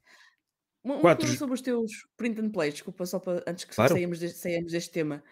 uma 0.86 1.00
quatro... 1.00 1.26
coisa 1.26 1.38
sobre 1.38 1.56
os 1.56 1.62
teus 1.62 1.92
print 2.16 2.40
and 2.40 2.52
play, 2.52 2.72
desculpa, 2.72 3.06
só 3.06 3.20
para 3.20 3.44
antes 3.48 3.66
que 3.66 3.76
claro. 3.76 3.94
saímos, 3.94 4.20
deste, 4.20 4.38
saímos 4.38 4.72
deste 4.72 4.92
tema. 4.92 5.24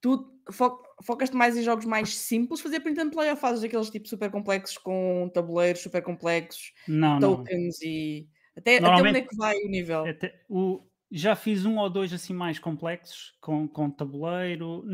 Tu 0.00 0.32
fo 0.50 0.82
focas-te 1.04 1.36
mais 1.36 1.56
em 1.56 1.62
jogos 1.62 1.84
mais 1.84 2.16
simples, 2.16 2.60
fazer 2.60 2.80
print 2.80 3.00
and 3.00 3.10
play 3.10 3.28
ou 3.30 3.36
fazes 3.36 3.64
aqueles 3.64 3.90
tipo 3.90 4.08
super 4.08 4.30
complexos 4.30 4.78
com 4.78 5.28
tabuleiros 5.34 5.82
super 5.82 6.02
complexos, 6.02 6.72
não, 6.86 7.18
tokens 7.18 7.78
não. 7.82 7.88
e 7.88 8.28
até, 8.56 8.76
até 8.76 8.88
onde 8.88 9.18
é 9.18 9.22
que 9.22 9.36
vai 9.36 9.56
o 9.56 9.68
nível? 9.68 10.04
Até, 10.06 10.40
o, 10.48 10.82
já 11.10 11.36
fiz 11.36 11.66
um 11.66 11.78
ou 11.78 11.90
dois 11.90 12.12
assim 12.12 12.32
mais 12.32 12.58
complexos 12.58 13.34
com, 13.40 13.68
com 13.68 13.90
tabuleiro. 13.90 14.84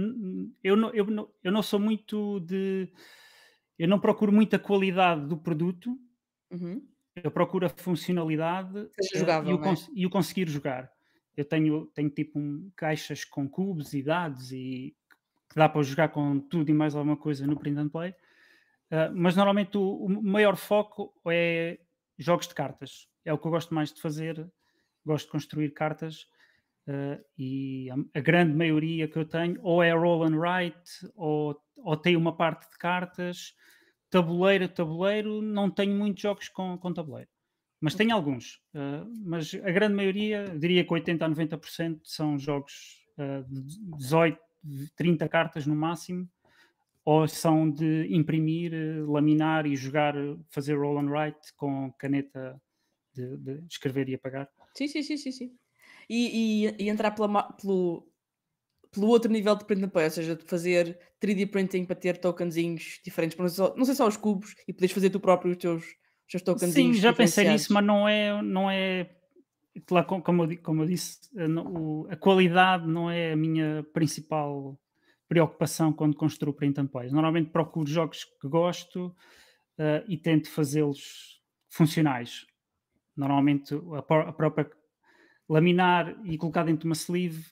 Eu 0.63 0.77
não, 0.77 0.91
eu, 0.95 1.07
não, 1.07 1.29
eu 1.45 1.53
não 1.53 1.63
sou 1.63 1.79
muito 1.79 2.41
de. 2.41 2.89
Eu 3.79 3.87
não 3.87 4.01
procuro 4.01 4.33
muita 4.33 4.59
qualidade 4.59 5.27
do 5.27 5.37
produto. 5.37 5.97
Uhum. 6.51 6.83
Eu 7.23 7.31
procuro 7.31 7.67
a 7.67 7.69
funcionalidade 7.69 8.89
Seja 9.01 9.21
jogável, 9.21 9.51
e, 9.51 9.55
o 9.55 9.65
é? 9.65 9.75
e 9.95 10.07
o 10.07 10.11
conseguir 10.11 10.49
jogar. 10.49 10.91
Eu 11.37 11.45
tenho, 11.45 11.87
tenho 11.95 12.11
tipo 12.11 12.39
um, 12.39 12.71
caixas 12.75 13.25
com 13.25 13.49
cubos 13.49 13.95
e 13.95 14.03
dados 14.03 14.51
e 14.51 14.95
que 15.49 15.55
dá 15.55 15.69
para 15.69 15.83
jogar 15.83 16.09
com 16.09 16.41
tudo 16.41 16.71
e 16.71 16.75
mais 16.75 16.95
alguma 16.95 17.17
coisa 17.17 17.47
no 17.47 17.59
print 17.59 17.79
and 17.79 17.89
play. 17.89 18.11
Uh, 18.91 19.15
mas 19.15 19.37
normalmente 19.37 19.77
o, 19.77 20.05
o, 20.05 20.23
maior 20.23 20.57
foco 20.57 21.13
é 21.29 21.79
jogos 22.19 22.49
de 22.49 22.55
cartas. 22.55 23.09
É 23.25 23.33
o 23.33 23.39
que 23.39 23.47
eu 23.47 23.51
gosto 23.51 23.75
mais 23.75 23.93
de 23.93 24.01
fazer. 24.01 24.51
Gosto 25.05 25.27
de 25.27 25.33
construir 25.33 25.71
cartas 25.73 26.27
uh, 26.89 27.23
e 27.39 27.89
a, 27.91 28.19
a, 28.19 28.21
grande 28.21 28.55
maioria 28.55 29.09
que 29.09 29.19
eu 29.19 29.25
tenho 29.25 29.59
ou 29.63 29.83
é 29.83 29.93
roll 29.93 30.25
and 30.25 30.37
write 30.37 31.09
ou, 31.15 31.59
ou 31.77 31.97
tem 31.97 32.17
uma 32.17 32.37
parte 32.37 32.71
de 32.71 32.79
cartas. 32.79 33.55
Tabuleiro, 34.11 34.69
tabuleiro, 34.69 35.43
não 35.43 35.71
tenho 35.71 35.95
muitos 35.95 36.23
jogos 36.23 36.49
com, 36.49 36.79
com 36.79 36.93
tabuleiro. 36.93 37.29
Mas 37.81 37.95
tenho 37.95 38.15
alguns. 38.15 38.61
Uh, 38.75 39.07
mas 39.25 39.55
a 39.55 39.71
grande 39.71 39.95
maioria, 39.95 40.45
diria 40.59 40.85
que 40.85 40.93
80 40.93 41.25
a 41.25 41.29
90% 41.29 42.01
são 42.05 42.39
jogos 42.39 42.99
de 43.49 43.63
18, 43.97 44.39
30 44.97 45.29
cartas 45.29 45.67
no 45.67 45.75
máximo 45.75 46.29
ou 47.05 47.27
são 47.27 47.71
de 47.71 48.07
imprimir, 48.15 48.75
eh, 48.75 49.01
laminar 49.07 49.67
e 49.67 49.75
jogar, 49.75 50.15
fazer 50.51 50.75
roll 50.75 50.99
and 50.99 51.11
write 51.11 51.55
com 51.57 51.91
caneta 51.93 52.61
de, 53.15 53.37
de 53.39 53.65
escrever 53.67 54.11
e 54.11 54.15
apagar. 54.15 54.47
Sim, 54.75 54.89
sim, 54.89 55.03
sim, 55.03 55.17
sim. 55.17 55.33
sim. 55.33 55.59
E, 56.07 56.67
e, 56.67 56.85
e 56.85 56.89
entrar 56.91 57.13
pela, 57.13 57.51
pelo, 57.53 58.08
pelo 58.93 59.09
outro 59.09 59.31
nível 59.31 59.55
de 59.55 59.65
print 59.65 59.85
and 59.85 59.89
play, 59.89 60.05
ou 60.05 60.11
seja, 60.11 60.37
de 60.37 60.45
fazer 60.45 60.99
3D 61.23 61.51
printing 61.51 61.85
para 61.85 61.97
ter 61.97 62.19
tokenzinhos 62.19 63.01
diferentes, 63.05 63.37
não 63.37 63.49
sei 63.49 63.57
só, 63.57 63.75
não 63.77 63.85
sei 63.85 63.95
só 63.95 64.07
os 64.07 64.17
cubos, 64.17 64.55
e 64.67 64.73
poderes 64.73 64.95
fazer 64.95 65.11
tu 65.11 65.21
próprio 65.21 65.53
os 65.53 65.59
teus, 65.59 65.85
os 65.85 66.31
teus 66.31 66.43
tokenzinhos. 66.43 66.97
Sim, 66.97 67.03
já 67.03 67.13
pensei 67.13 67.49
nisso, 67.49 67.73
mas 67.73 67.85
não 67.85 68.09
é, 68.09 68.43
não 68.43 68.71
é 68.71 69.11
lá, 69.91 70.05
como, 70.05 70.45
eu, 70.45 70.63
como 70.63 70.83
eu 70.83 70.87
disse, 70.87 71.19
a, 71.37 72.13
a 72.13 72.17
qualidade 72.17 72.87
não 72.87 73.11
é 73.11 73.33
a 73.33 73.37
minha 73.37 73.85
principal 73.93 74.79
preocupação 75.29 75.93
quando 75.93 76.17
construo 76.17 76.55
print 76.55 76.81
and 76.81 76.87
plays. 76.87 77.13
Normalmente 77.13 77.51
procuro 77.51 77.89
jogos 77.89 78.25
que 78.25 78.49
gosto 78.49 79.15
uh, 79.79 80.05
e 80.09 80.17
tento 80.17 80.51
fazê-los 80.51 81.41
funcionais. 81.69 82.47
Normalmente 83.15 83.75
a, 83.75 83.99
a, 83.99 84.33
própria 84.33 84.71
laminar 85.49 86.19
e 86.25 86.39
colocar 86.39 86.65
dentro 86.65 86.81
de 86.81 86.87
uma 86.87 86.95
sleeve 86.95 87.45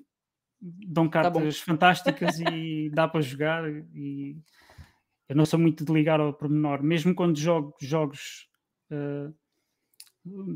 dão 0.60 1.08
tá 1.08 1.22
cartas 1.22 1.58
tá 1.58 1.64
fantásticas 1.64 2.40
e 2.40 2.90
dá 2.92 3.06
para 3.06 3.20
jogar 3.20 3.64
e 3.94 4.36
eu 5.28 5.34
não 5.34 5.44
sou 5.44 5.58
muito 5.58 5.84
de 5.84 5.92
ligar 5.92 6.20
ao 6.20 6.32
pormenor, 6.32 6.82
mesmo 6.82 7.14
quando 7.14 7.38
jogo 7.38 7.75
jogos 7.80 8.48
uh, 8.90 9.34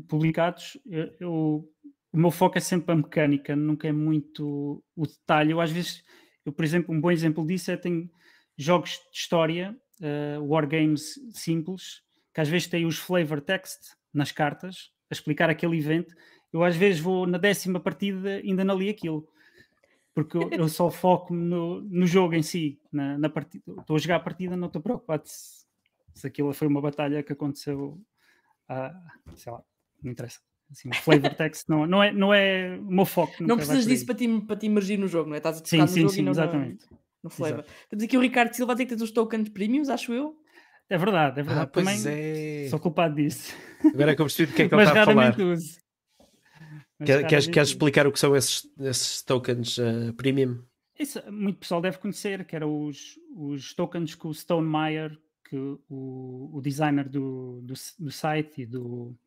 publicados, 0.07 0.77
eu, 0.85 1.11
eu, 1.19 1.69
o 2.11 2.17
meu 2.17 2.31
foco 2.31 2.57
é 2.57 2.61
sempre 2.61 2.91
a 2.93 2.95
mecânica, 2.95 3.55
nunca 3.55 3.87
é 3.87 3.91
muito 3.91 4.83
o 4.95 5.05
detalhe. 5.05 5.51
Eu 5.51 5.59
às 5.59 5.71
vezes 5.71 6.03
eu, 6.45 6.51
por 6.51 6.65
exemplo, 6.65 6.93
um 6.93 6.99
bom 6.99 7.11
exemplo 7.11 7.45
disso 7.45 7.71
é 7.71 7.77
tem 7.77 8.09
jogos 8.57 8.91
de 8.91 9.17
história, 9.17 9.77
uh, 9.99 10.43
wargames 10.43 11.15
simples, 11.31 12.01
que 12.33 12.41
às 12.41 12.49
vezes 12.49 12.67
têm 12.67 12.85
os 12.85 12.97
flavor 12.97 13.41
text 13.41 13.79
nas 14.13 14.31
cartas, 14.31 14.91
a 15.09 15.13
explicar 15.13 15.49
aquele 15.49 15.77
evento. 15.77 16.13
Eu 16.51 16.63
às 16.63 16.75
vezes 16.75 16.99
vou 16.99 17.27
na 17.27 17.37
décima 17.37 17.79
partida 17.79 18.37
ainda 18.37 18.63
não 18.63 18.77
li 18.77 18.89
aquilo. 18.89 19.27
Porque 20.13 20.37
eu, 20.37 20.49
eu 20.51 20.67
só 20.67 20.89
foco 20.89 21.33
no, 21.33 21.81
no 21.81 22.05
jogo 22.05 22.33
em 22.35 22.43
si, 22.43 22.79
na, 22.91 23.17
na 23.17 23.29
partida. 23.29 23.63
Estou 23.79 23.95
a 23.95 23.99
jogar 23.99 24.17
a 24.17 24.19
partida, 24.19 24.57
não 24.57 24.67
estou 24.67 24.81
preocupado 24.81 25.23
se, 25.25 25.65
se 26.13 26.27
aquilo 26.27 26.53
foi 26.53 26.67
uma 26.67 26.81
batalha 26.81 27.23
que 27.23 27.31
aconteceu 27.31 27.99
há, 28.67 28.93
sei 29.35 29.51
lá, 29.51 29.63
não 30.03 30.11
interessa. 30.11 30.39
Assim, 30.69 30.89
o 30.89 30.95
flavor 30.95 31.33
text 31.33 31.67
não, 31.67 31.85
não, 31.85 32.01
é, 32.01 32.11
não 32.13 32.33
é 32.33 32.77
o 32.77 32.91
meu 32.91 33.05
foco. 33.05 33.33
Não 33.41 33.57
precisas 33.57 33.85
disso 33.85 34.05
para 34.05 34.15
te, 34.15 34.41
para 34.41 34.55
te 34.55 34.65
imergir 34.65 34.97
no 34.97 35.07
jogo, 35.07 35.29
não 35.29 35.35
é? 35.35 35.37
Estás 35.37 35.61
a 35.61 35.65
sim, 35.65 35.77
no 35.77 35.87
sim, 35.87 36.01
jogo 36.01 36.13
sim, 36.13 36.19
e 36.19 36.23
não 36.23 36.31
exatamente. 36.31 36.85
No, 36.89 36.97
no 37.23 37.29
flavor. 37.29 37.59
Exato. 37.59 37.73
Temos 37.89 38.03
aqui 38.05 38.17
o 38.17 38.21
Ricardo 38.21 38.53
Silva 38.53 38.71
a 38.71 38.75
dizer 38.75 38.85
que 38.85 38.95
tens 38.95 39.01
os 39.01 39.11
tokens 39.11 39.49
premiums, 39.49 39.89
acho 39.89 40.13
eu. 40.13 40.37
É 40.89 40.97
verdade, 40.97 41.39
é 41.39 41.43
verdade. 41.43 41.69
Ah, 41.69 41.73
Também 41.73 42.01
é. 42.05 42.67
sou 42.69 42.79
culpado 42.79 43.15
disso. 43.15 43.53
Agora 43.93 44.11
é 44.11 44.15
que 44.15 44.21
eu 44.21 44.25
percebi 44.25 44.51
do 44.51 44.55
que 44.55 44.61
é 44.63 44.69
que 44.69 44.75
ele 44.75 44.83
está 44.83 45.03
a 45.03 45.05
falar. 45.05 45.39
Uso. 45.39 45.80
Quer, 47.05 47.27
queres, 47.27 47.47
queres 47.47 47.69
explicar 47.69 48.05
o 48.05 48.11
que 48.11 48.19
são 48.19 48.35
esses, 48.35 48.69
esses 48.79 49.23
tokens 49.23 49.77
uh, 49.77 50.13
premium? 50.15 50.63
Isso 50.99 51.19
muito 51.31 51.59
pessoal 51.59 51.81
deve 51.81 51.97
conhecer, 51.97 52.45
que 52.45 52.55
eram 52.55 52.85
os, 52.85 53.17
os 53.35 53.73
tokens 53.73 54.13
que 54.13 54.27
o 54.27 54.33
Stone 54.33 54.67
Meyer, 54.67 55.17
que 55.43 55.55
o, 55.55 56.51
o 56.53 56.61
designer 56.61 57.09
do, 57.09 57.61
do, 57.63 57.73
do 57.99 58.11
site 58.11 58.61
e 58.61 58.65
do, 58.65 59.17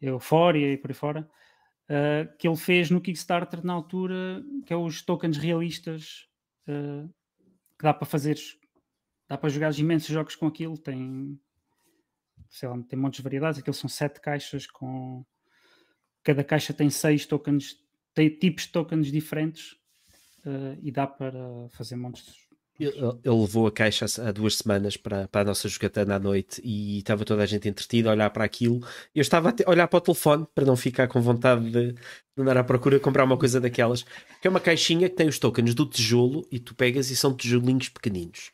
Euphoria 0.00 0.72
e 0.72 0.76
por 0.76 0.90
aí 0.90 0.94
fora, 0.94 1.28
uh, 1.90 2.36
que 2.38 2.48
ele 2.48 2.56
fez 2.56 2.90
no 2.90 3.00
Kickstarter 3.00 3.64
na 3.64 3.72
altura, 3.72 4.44
que 4.64 4.72
é 4.72 4.76
os 4.76 5.02
tokens 5.02 5.36
realistas, 5.36 6.26
uh, 6.68 7.08
que 7.78 7.82
dá 7.82 7.92
para 7.92 8.06
fazer, 8.06 8.36
dá 9.28 9.36
para 9.36 9.48
jogar 9.48 9.76
imensos 9.78 10.08
jogos 10.08 10.36
com 10.36 10.46
aquilo, 10.46 10.78
tem, 10.78 11.38
sei 12.48 12.68
lá, 12.68 12.80
tem 12.88 12.98
montes 12.98 13.18
de 13.18 13.22
variedades, 13.22 13.58
aqueles 13.58 13.78
são 13.78 13.88
sete 13.88 14.20
caixas 14.20 14.66
com, 14.66 15.24
cada 16.26 16.42
caixa 16.42 16.74
tem 16.74 16.90
seis 16.90 17.24
tokens, 17.24 17.76
tem 18.12 18.28
tipos 18.28 18.64
de 18.64 18.72
tokens 18.72 19.12
diferentes 19.12 19.76
uh, 20.44 20.76
e 20.82 20.90
dá 20.90 21.06
para 21.06 21.68
fazer 21.70 21.94
montes 21.94 22.46
ele, 22.78 22.92
levou 23.24 23.66
a 23.66 23.72
caixa 23.72 24.04
há 24.22 24.32
duas 24.32 24.56
semanas 24.56 24.96
para, 24.96 25.26
para 25.28 25.40
a 25.40 25.44
nossa 25.44 25.66
jogatana 25.68 26.16
à 26.16 26.18
noite 26.18 26.60
e 26.62 26.98
estava 26.98 27.24
toda 27.24 27.42
a 27.42 27.46
gente 27.46 27.68
entretida 27.68 28.10
a 28.10 28.12
olhar 28.12 28.28
para 28.30 28.44
aquilo. 28.44 28.80
Eu 29.14 29.22
estava 29.22 29.48
a 29.48 29.70
olhar 29.70 29.88
para 29.88 29.96
o 29.96 30.00
telefone 30.00 30.46
para 30.54 30.66
não 30.66 30.76
ficar 30.76 31.08
com 31.08 31.20
vontade 31.20 31.70
de, 31.70 31.94
andar 32.36 32.58
à 32.58 32.64
procura 32.64 32.96
de 32.96 33.02
comprar 33.02 33.24
uma 33.24 33.38
coisa 33.38 33.60
daquelas. 33.60 34.02
Que 34.42 34.46
é 34.46 34.50
uma 34.50 34.60
caixinha 34.60 35.08
que 35.08 35.16
tem 35.16 35.26
os 35.26 35.38
tokens 35.38 35.74
do 35.74 35.86
tijolo 35.86 36.46
e 36.52 36.58
tu 36.58 36.74
pegas 36.74 37.10
e 37.10 37.16
são 37.16 37.34
tijolinhos 37.34 37.88
pequeninos. 37.88 38.50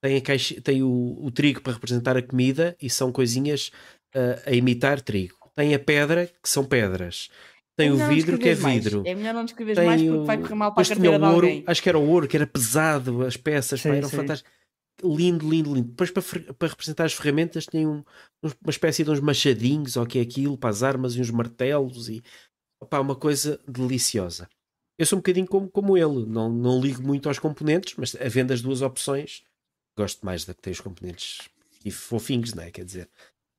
Tem, 0.00 0.16
a 0.16 0.22
caixa, 0.22 0.58
tem 0.62 0.82
o, 0.82 1.18
o 1.20 1.30
trigo 1.30 1.60
para 1.60 1.74
representar 1.74 2.16
a 2.16 2.22
comida 2.22 2.74
e 2.80 2.88
são 2.88 3.12
coisinhas 3.12 3.70
uh, 4.14 4.40
a 4.46 4.52
imitar 4.52 5.02
trigo. 5.02 5.35
Tem 5.56 5.74
a 5.74 5.78
pedra, 5.78 6.26
que 6.26 6.48
são 6.48 6.64
pedras. 6.64 7.30
Tem 7.76 7.88
é 7.88 7.92
o 7.92 8.08
vidro 8.08 8.38
que 8.38 8.48
é 8.48 8.54
vidro. 8.54 9.02
Mais. 9.02 9.12
É 9.12 9.14
melhor 9.14 9.34
não 9.34 9.44
descrever 9.44 9.84
mais 9.84 10.02
porque 10.02 10.24
vai 10.24 10.38
correr 10.38 10.54
mal 10.54 10.74
para 10.74 10.82
a 10.82 10.86
carteira 10.86 11.18
de 11.18 11.24
ouro, 11.24 11.34
alguém. 11.34 11.64
Acho 11.66 11.82
que 11.82 11.88
era 11.88 11.98
o 11.98 12.08
ouro, 12.08 12.28
que 12.28 12.36
era 12.36 12.46
pesado, 12.46 13.24
as 13.24 13.36
peças 13.36 13.80
sim, 13.80 13.88
pá, 13.90 13.96
eram 13.96 14.08
fantásticas. 14.08 14.52
Lindo, 15.04 15.48
lindo, 15.48 15.74
lindo. 15.74 15.88
Depois 15.88 16.10
para, 16.10 16.22
para 16.54 16.68
representar 16.68 17.04
as 17.04 17.12
ferramentas 17.12 17.66
tem 17.66 17.86
um, 17.86 18.02
uma 18.42 18.70
espécie 18.70 19.04
de 19.04 19.10
uns 19.10 19.20
machadinhos, 19.20 19.96
ou 19.96 20.06
que 20.06 20.18
é 20.18 20.22
aquilo, 20.22 20.56
para 20.56 20.70
as 20.70 20.82
armas 20.82 21.14
e 21.14 21.20
uns 21.20 21.30
martelos 21.30 22.08
e 22.08 22.22
opá, 22.80 23.00
uma 23.00 23.14
coisa 23.14 23.60
deliciosa. 23.68 24.48
Eu 24.98 25.04
sou 25.04 25.18
um 25.18 25.20
bocadinho 25.20 25.46
como, 25.46 25.68
como 25.68 25.98
ele, 25.98 26.24
não, 26.26 26.50
não 26.50 26.80
ligo 26.80 27.02
muito 27.02 27.28
aos 27.28 27.38
componentes, 27.38 27.94
mas 27.98 28.16
havendo 28.16 28.54
as 28.54 28.62
duas 28.62 28.80
opções, 28.80 29.42
gosto 29.96 30.24
mais 30.24 30.46
da 30.46 30.54
que 30.54 30.62
tem 30.62 30.72
os 30.72 30.80
componentes 30.80 31.50
e 31.84 31.90
fofinhos, 31.90 32.54
não 32.54 32.62
é? 32.62 32.70
Quer 32.70 32.86
dizer, 32.86 33.10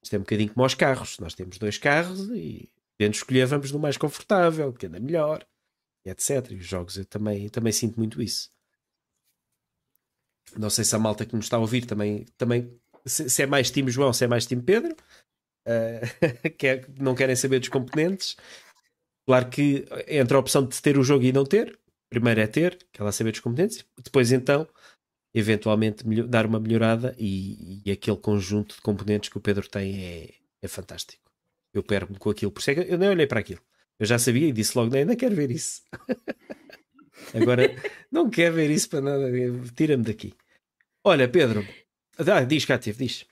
isto 0.08 0.16
é 0.16 0.18
um 0.18 0.22
bocadinho 0.22 0.54
como 0.54 0.64
aos 0.64 0.74
carros. 0.74 1.20
Nós 1.20 1.34
temos 1.34 1.58
dois 1.58 1.78
carros 1.78 2.30
e 2.30 2.70
Podendo 2.98 3.14
escolher, 3.14 3.46
vamos 3.46 3.72
no 3.72 3.78
mais 3.78 3.96
confortável, 3.96 4.74
que 4.74 4.88
anda 4.88 5.00
melhor, 5.00 5.46
etc. 6.04 6.52
E 6.52 6.56
os 6.56 6.66
jogos 6.66 6.98
eu 6.98 7.06
também, 7.06 7.48
também 7.48 7.72
sinto 7.72 7.96
muito 7.98 8.22
isso. 8.22 8.50
Não 10.58 10.70
sei 10.70 10.84
se 10.84 10.96
a 10.96 11.00
malta 11.00 11.26
que 11.26 11.36
nos 11.36 11.46
está 11.46 11.58
a 11.58 11.60
ouvir 11.60 11.86
também, 11.86 12.26
também 12.38 12.76
se, 13.06 13.30
se 13.30 13.44
é 13.44 13.46
mais 13.46 13.70
time 13.70 13.92
João, 13.92 14.12
se 14.12 14.24
é 14.24 14.28
mais 14.28 14.48
time 14.48 14.64
Pedro, 14.64 14.96
uh, 15.68 16.50
que 16.58 16.68
é, 16.68 16.86
não 16.98 17.14
querem 17.14 17.36
saber 17.36 17.60
dos 17.60 17.70
componentes. 17.70 18.36
Claro 19.28 19.50
que 19.50 19.86
entre 20.08 20.36
a 20.36 20.40
opção 20.40 20.66
de 20.66 20.82
ter 20.82 20.98
o 20.98 21.04
jogo 21.04 21.24
e 21.24 21.32
não 21.32 21.46
ter, 21.46 21.78
primeiro 22.10 22.42
é 22.42 22.48
ter, 22.48 22.80
que 22.92 23.00
ela 23.00 23.12
saber 23.12 23.32
dos 23.32 23.42
componentes, 23.42 23.86
depois 24.04 24.32
então 24.32 24.68
eventualmente 25.34 26.04
dar 26.28 26.46
uma 26.46 26.60
melhorada 26.60 27.16
e, 27.18 27.82
e, 27.86 27.92
aquele 27.92 28.18
conjunto 28.18 28.76
de 28.76 28.82
componentes 28.82 29.30
que 29.30 29.38
o 29.38 29.42
Pedro 29.42 29.68
tem 29.68 30.04
é, 30.04 30.34
é 30.62 30.68
fantástico 30.68 31.28
eu 31.78 31.84
perco-me 31.84 32.20
com 32.20 32.30
aquilo. 32.30 32.52
Por 32.52 32.60
isso 32.60 32.72
é 32.72 32.86
eu 32.88 32.98
nem 32.98 33.10
olhei 33.10 33.28
para 33.28 33.40
aquilo. 33.40 33.62
Eu 34.00 34.06
já 34.06 34.20
sabia 34.20 34.48
e 34.48 34.52
disse 34.52 34.78
logo: 34.78 34.96
ainda 34.96 35.16
quero 35.16 35.36
ver 35.36 35.52
isso. 35.52 35.82
Agora, 37.34 37.64
não 38.12 38.30
quero 38.30 38.56
ver 38.56 38.70
isso 38.70 38.90
para 38.90 39.02
nada. 39.02 39.30
Tira-me 39.76 40.04
daqui. 40.04 40.34
Olha, 41.04 41.28
Pedro, 41.28 41.66
ah, 42.18 42.44
diz, 42.44 42.66
Cativo, 42.66 42.98
diz. 42.98 43.26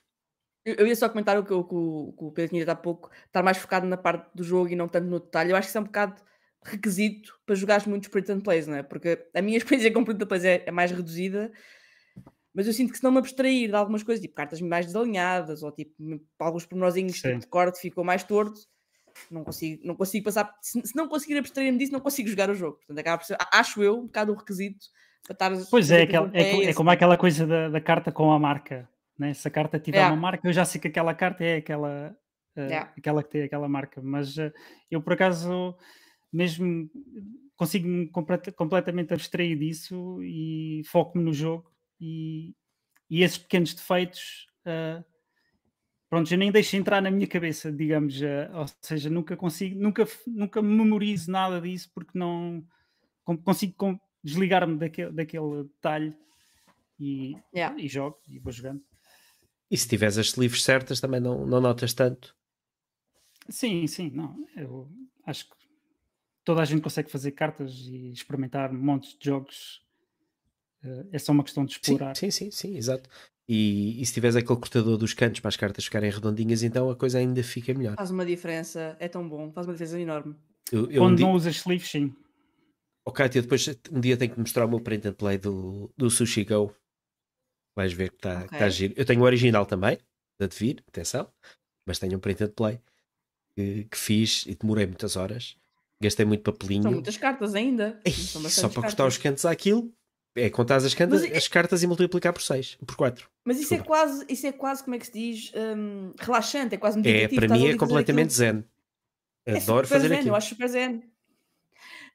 Eu 0.64 0.86
ia 0.86 0.96
só 0.96 1.08
comentar 1.08 1.38
o 1.38 1.44
que, 1.44 1.52
o, 1.52 1.62
que 1.64 2.24
o 2.24 2.32
Pedro 2.32 2.50
tinha 2.50 2.62
dito 2.62 2.70
há 2.70 2.74
pouco, 2.74 3.08
estar 3.26 3.40
mais 3.42 3.56
focado 3.56 3.86
na 3.86 3.96
parte 3.96 4.28
do 4.34 4.42
jogo 4.42 4.68
e 4.68 4.74
não 4.74 4.88
tanto 4.88 5.06
no 5.06 5.20
detalhe. 5.20 5.52
Eu 5.52 5.56
acho 5.56 5.66
que 5.66 5.70
isso 5.70 5.78
é 5.78 5.80
um 5.80 5.84
bocado 5.84 6.20
requisito 6.64 7.38
para 7.46 7.54
jogares 7.54 7.86
muitos 7.86 8.08
print 8.08 8.32
and 8.32 8.40
plays, 8.40 8.66
não 8.66 8.76
é? 8.76 8.82
Porque 8.82 9.28
a 9.32 9.40
minha 9.40 9.56
experiência 9.58 9.92
com 9.92 10.04
print 10.04 10.24
and 10.24 10.26
plays 10.26 10.44
é, 10.44 10.64
é 10.66 10.70
mais 10.72 10.90
reduzida 10.90 11.52
mas 12.56 12.66
eu 12.66 12.72
sinto 12.72 12.90
que 12.90 12.96
se 12.96 13.04
não 13.04 13.12
me 13.12 13.18
abstrair 13.18 13.68
de 13.68 13.76
algumas 13.76 14.02
coisas, 14.02 14.22
tipo 14.22 14.34
cartas 14.34 14.62
mais 14.62 14.86
desalinhadas, 14.86 15.62
ou 15.62 15.70
tipo 15.70 15.92
alguns 16.38 16.64
pormenorzinhos 16.64 17.20
tipo, 17.20 17.38
de 17.38 17.46
corte 17.46 17.78
ficou 17.78 18.02
mais 18.02 18.24
torto, 18.24 18.58
não 19.30 19.44
consigo, 19.44 19.86
não 19.86 19.94
consigo 19.94 20.24
passar. 20.24 20.50
Se, 20.62 20.80
se 20.80 20.96
não 20.96 21.06
conseguir 21.06 21.36
abstrair-me 21.36 21.76
disso, 21.76 21.92
não 21.92 22.00
consigo 22.00 22.30
jogar 22.30 22.48
o 22.48 22.54
jogo. 22.54 22.78
Portanto, 22.78 22.98
acaba 22.98 23.18
por 23.18 23.26
ser, 23.26 23.36
acho 23.52 23.82
eu, 23.82 23.98
um 23.98 24.06
bocado 24.06 24.32
o 24.32 24.36
requisito 24.36 24.86
para 25.22 25.54
estar. 25.54 25.70
Pois 25.70 25.90
é, 25.90 26.02
aquela, 26.02 26.30
é, 26.32 26.42
é, 26.42 26.64
é, 26.70 26.74
como 26.74 26.90
aquela 26.90 27.18
coisa 27.18 27.46
da, 27.46 27.68
da, 27.68 27.80
carta 27.80 28.10
com 28.10 28.32
a 28.32 28.38
marca. 28.38 28.88
Né? 29.18 29.34
Se 29.34 29.46
a 29.46 29.50
carta 29.50 29.78
tiver 29.78 30.06
uma 30.06 30.16
marca, 30.16 30.48
eu 30.48 30.52
já 30.52 30.64
sei 30.64 30.80
que 30.80 30.88
aquela 30.88 31.14
carta 31.14 31.44
é 31.44 31.56
aquela 31.56 32.16
uh, 32.56 32.60
Yeah. 32.60 32.90
aquela 32.96 33.22
que 33.22 33.30
tem 33.30 33.42
aquela 33.42 33.68
marca. 33.68 34.00
Mas 34.02 34.38
uh, 34.38 34.50
eu, 34.90 35.02
por 35.02 35.12
acaso, 35.12 35.76
mesmo 36.32 36.88
consigo-me 37.54 38.08
complet- 38.08 38.52
completamente 38.52 39.12
abstrair 39.12 39.58
disso 39.58 40.22
e 40.22 40.80
foco-me 40.86 41.22
no 41.22 41.34
jogo. 41.34 41.70
E, 42.00 42.54
e 43.08 43.22
esses 43.22 43.38
pequenos 43.38 43.72
defeitos, 43.74 44.46
uh, 44.66 45.04
pronto, 46.10 46.30
eu 46.32 46.38
nem 46.38 46.52
deixo 46.52 46.76
entrar 46.76 47.00
na 47.00 47.10
minha 47.10 47.26
cabeça, 47.26 47.72
digamos. 47.72 48.20
uh, 48.20 48.54
ou 48.54 48.66
seja, 48.82 49.08
nunca 49.10 49.36
consigo, 49.36 49.78
nunca, 49.80 50.06
nunca 50.26 50.60
memorizo 50.62 51.30
nada 51.30 51.60
disso 51.60 51.90
porque 51.94 52.18
não 52.18 52.66
com- 53.24 53.36
consigo 53.36 53.74
com- 53.74 53.98
desligar-me 54.22 54.76
daquele, 54.76 55.12
daquele 55.12 55.64
detalhe 55.64 56.16
e, 56.98 57.36
Yeah. 57.54 57.78
e 57.80 57.86
jogo 57.88 58.18
e 58.28 58.38
vou 58.38 58.52
jogando. 58.52 58.82
E 59.70 59.76
se 59.76 59.88
tiveres 59.88 60.16
as 60.18 60.26
sleeves 60.26 60.62
certas 60.62 61.00
também 61.00 61.20
não, 61.20 61.46
não 61.46 61.60
notas 61.60 61.92
tanto. 61.94 62.34
Sim, 63.48 63.86
sim, 63.86 64.10
não. 64.10 64.36
Eu 64.56 64.90
acho 65.24 65.48
que 65.48 65.56
toda 66.44 66.62
a 66.62 66.64
gente 66.64 66.82
consegue 66.82 67.10
fazer 67.10 67.32
cartas 67.32 67.72
e 67.88 68.10
experimentar 68.12 68.72
montes 68.72 69.16
de 69.18 69.24
jogos. 69.26 69.84
Eh, 70.86 71.06
É 71.12 71.18
só 71.18 71.32
uma 71.32 71.42
questão 71.44 71.64
de 71.64 71.72
Sim, 71.72 71.78
explorar. 71.92 72.16
sim, 72.16 72.30
sim, 72.30 72.50
sim, 72.50 72.76
exato. 72.76 73.08
E, 73.48 74.00
e 74.00 74.06
se 74.06 74.12
tiveres 74.14 74.36
aquele 74.36 74.58
cortador 74.58 74.96
dos 74.96 75.12
cantos 75.14 75.40
para 75.40 75.48
as 75.48 75.56
cartas 75.56 75.84
ficarem 75.84 76.10
redondinhas, 76.10 76.62
então 76.62 76.90
a 76.90 76.96
coisa 76.96 77.18
ainda 77.18 77.42
fica 77.42 77.72
melhor. 77.74 77.94
Faz 77.96 78.10
uma 78.10 78.26
diferença, 78.26 78.96
é 78.98 79.08
tão 79.08 79.28
bom, 79.28 79.52
faz 79.52 79.66
uma 79.66 79.72
diferença 79.72 80.00
enorme. 80.00 80.34
Eu, 80.72 80.90
eu 80.90 81.02
um 81.02 81.06
Quando 81.06 81.16
di- 81.16 81.22
não 81.22 81.32
usas 81.32 81.56
sleeves, 81.56 81.88
sim. 81.90 82.14
Oh, 83.04 83.12
Kátia, 83.12 83.40
depois 83.40 83.64
um 83.92 84.00
dia 84.00 84.16
tenho 84.16 84.32
que 84.32 84.40
mostrar 84.40 84.64
o 84.64 84.68
meu 84.68 84.80
print 84.80 85.06
and 85.06 85.12
play 85.12 85.38
do, 85.38 85.92
do 85.96 86.10
Sushi 86.10 86.44
Go. 86.44 86.74
Vais 87.76 87.92
ver 87.92 88.10
que 88.10 88.16
está 88.16 88.44
Ok. 88.44 88.58
tá 88.58 88.68
giro. 88.68 88.94
Eu 88.96 89.04
tenho 89.04 89.20
o 89.20 89.24
original 89.24 89.64
também, 89.64 89.98
da 90.40 90.46
Devir, 90.48 90.82
atenção, 90.88 91.30
mas 91.86 91.98
tenho 92.00 92.16
um 92.16 92.20
print 92.20 92.42
and 92.42 92.50
play 92.50 92.80
que, 93.54 93.84
que 93.84 93.96
fiz 93.96 94.44
e 94.46 94.56
demorei 94.56 94.86
muitas 94.86 95.14
horas. 95.14 95.56
Gastei 96.02 96.26
muito 96.26 96.42
papelinho. 96.42 96.82
São 96.82 96.92
muitas 96.92 97.16
cartas 97.16 97.54
ainda. 97.54 98.00
Ei, 98.04 98.12
São 98.12 98.42
só 98.42 98.68
para 98.68 98.82
cortar 98.82 99.06
os 99.06 99.16
cartas. 99.16 99.18
cantos 99.18 99.44
àquilo, 99.44 99.92
é 100.36 100.50
contar 100.50 100.76
as, 100.76 100.94
cantas, 100.94 101.22
Mas 101.22 101.30
é- 101.32 101.36
as 101.36 101.48
cartas 101.48 101.82
e 101.82 101.86
multiplicar 101.86 102.32
por 102.32 102.42
6, 102.42 102.76
por 102.86 102.94
4. 102.96 103.28
Mas 103.44 103.58
isso 103.58 103.74
é, 103.74 103.78
quase, 103.78 104.24
isso 104.28 104.46
é 104.46 104.52
quase, 104.52 104.84
como 104.84 104.94
é 104.94 104.98
que 104.98 105.06
se 105.06 105.12
diz? 105.12 105.52
hum, 105.54 106.12
relaxante, 106.18 106.74
é 106.74 106.78
quase 106.78 106.98
É, 106.98 107.02
meditativo. 107.02 107.34
para 107.40 107.46
estás 107.46 107.60
mim 107.60 107.68
é 107.68 107.76
completamente 107.76 108.30
aquilo. 108.42 108.62
zen. 108.62 108.64
É 109.46 109.52
Adoro 109.58 109.86
super 109.86 109.96
fazer 109.96 110.08
zen, 110.08 110.16
aquilo. 110.18 110.30
Eu 110.30 110.36
acho 110.36 110.48
super 110.50 110.68
zen. 110.68 111.02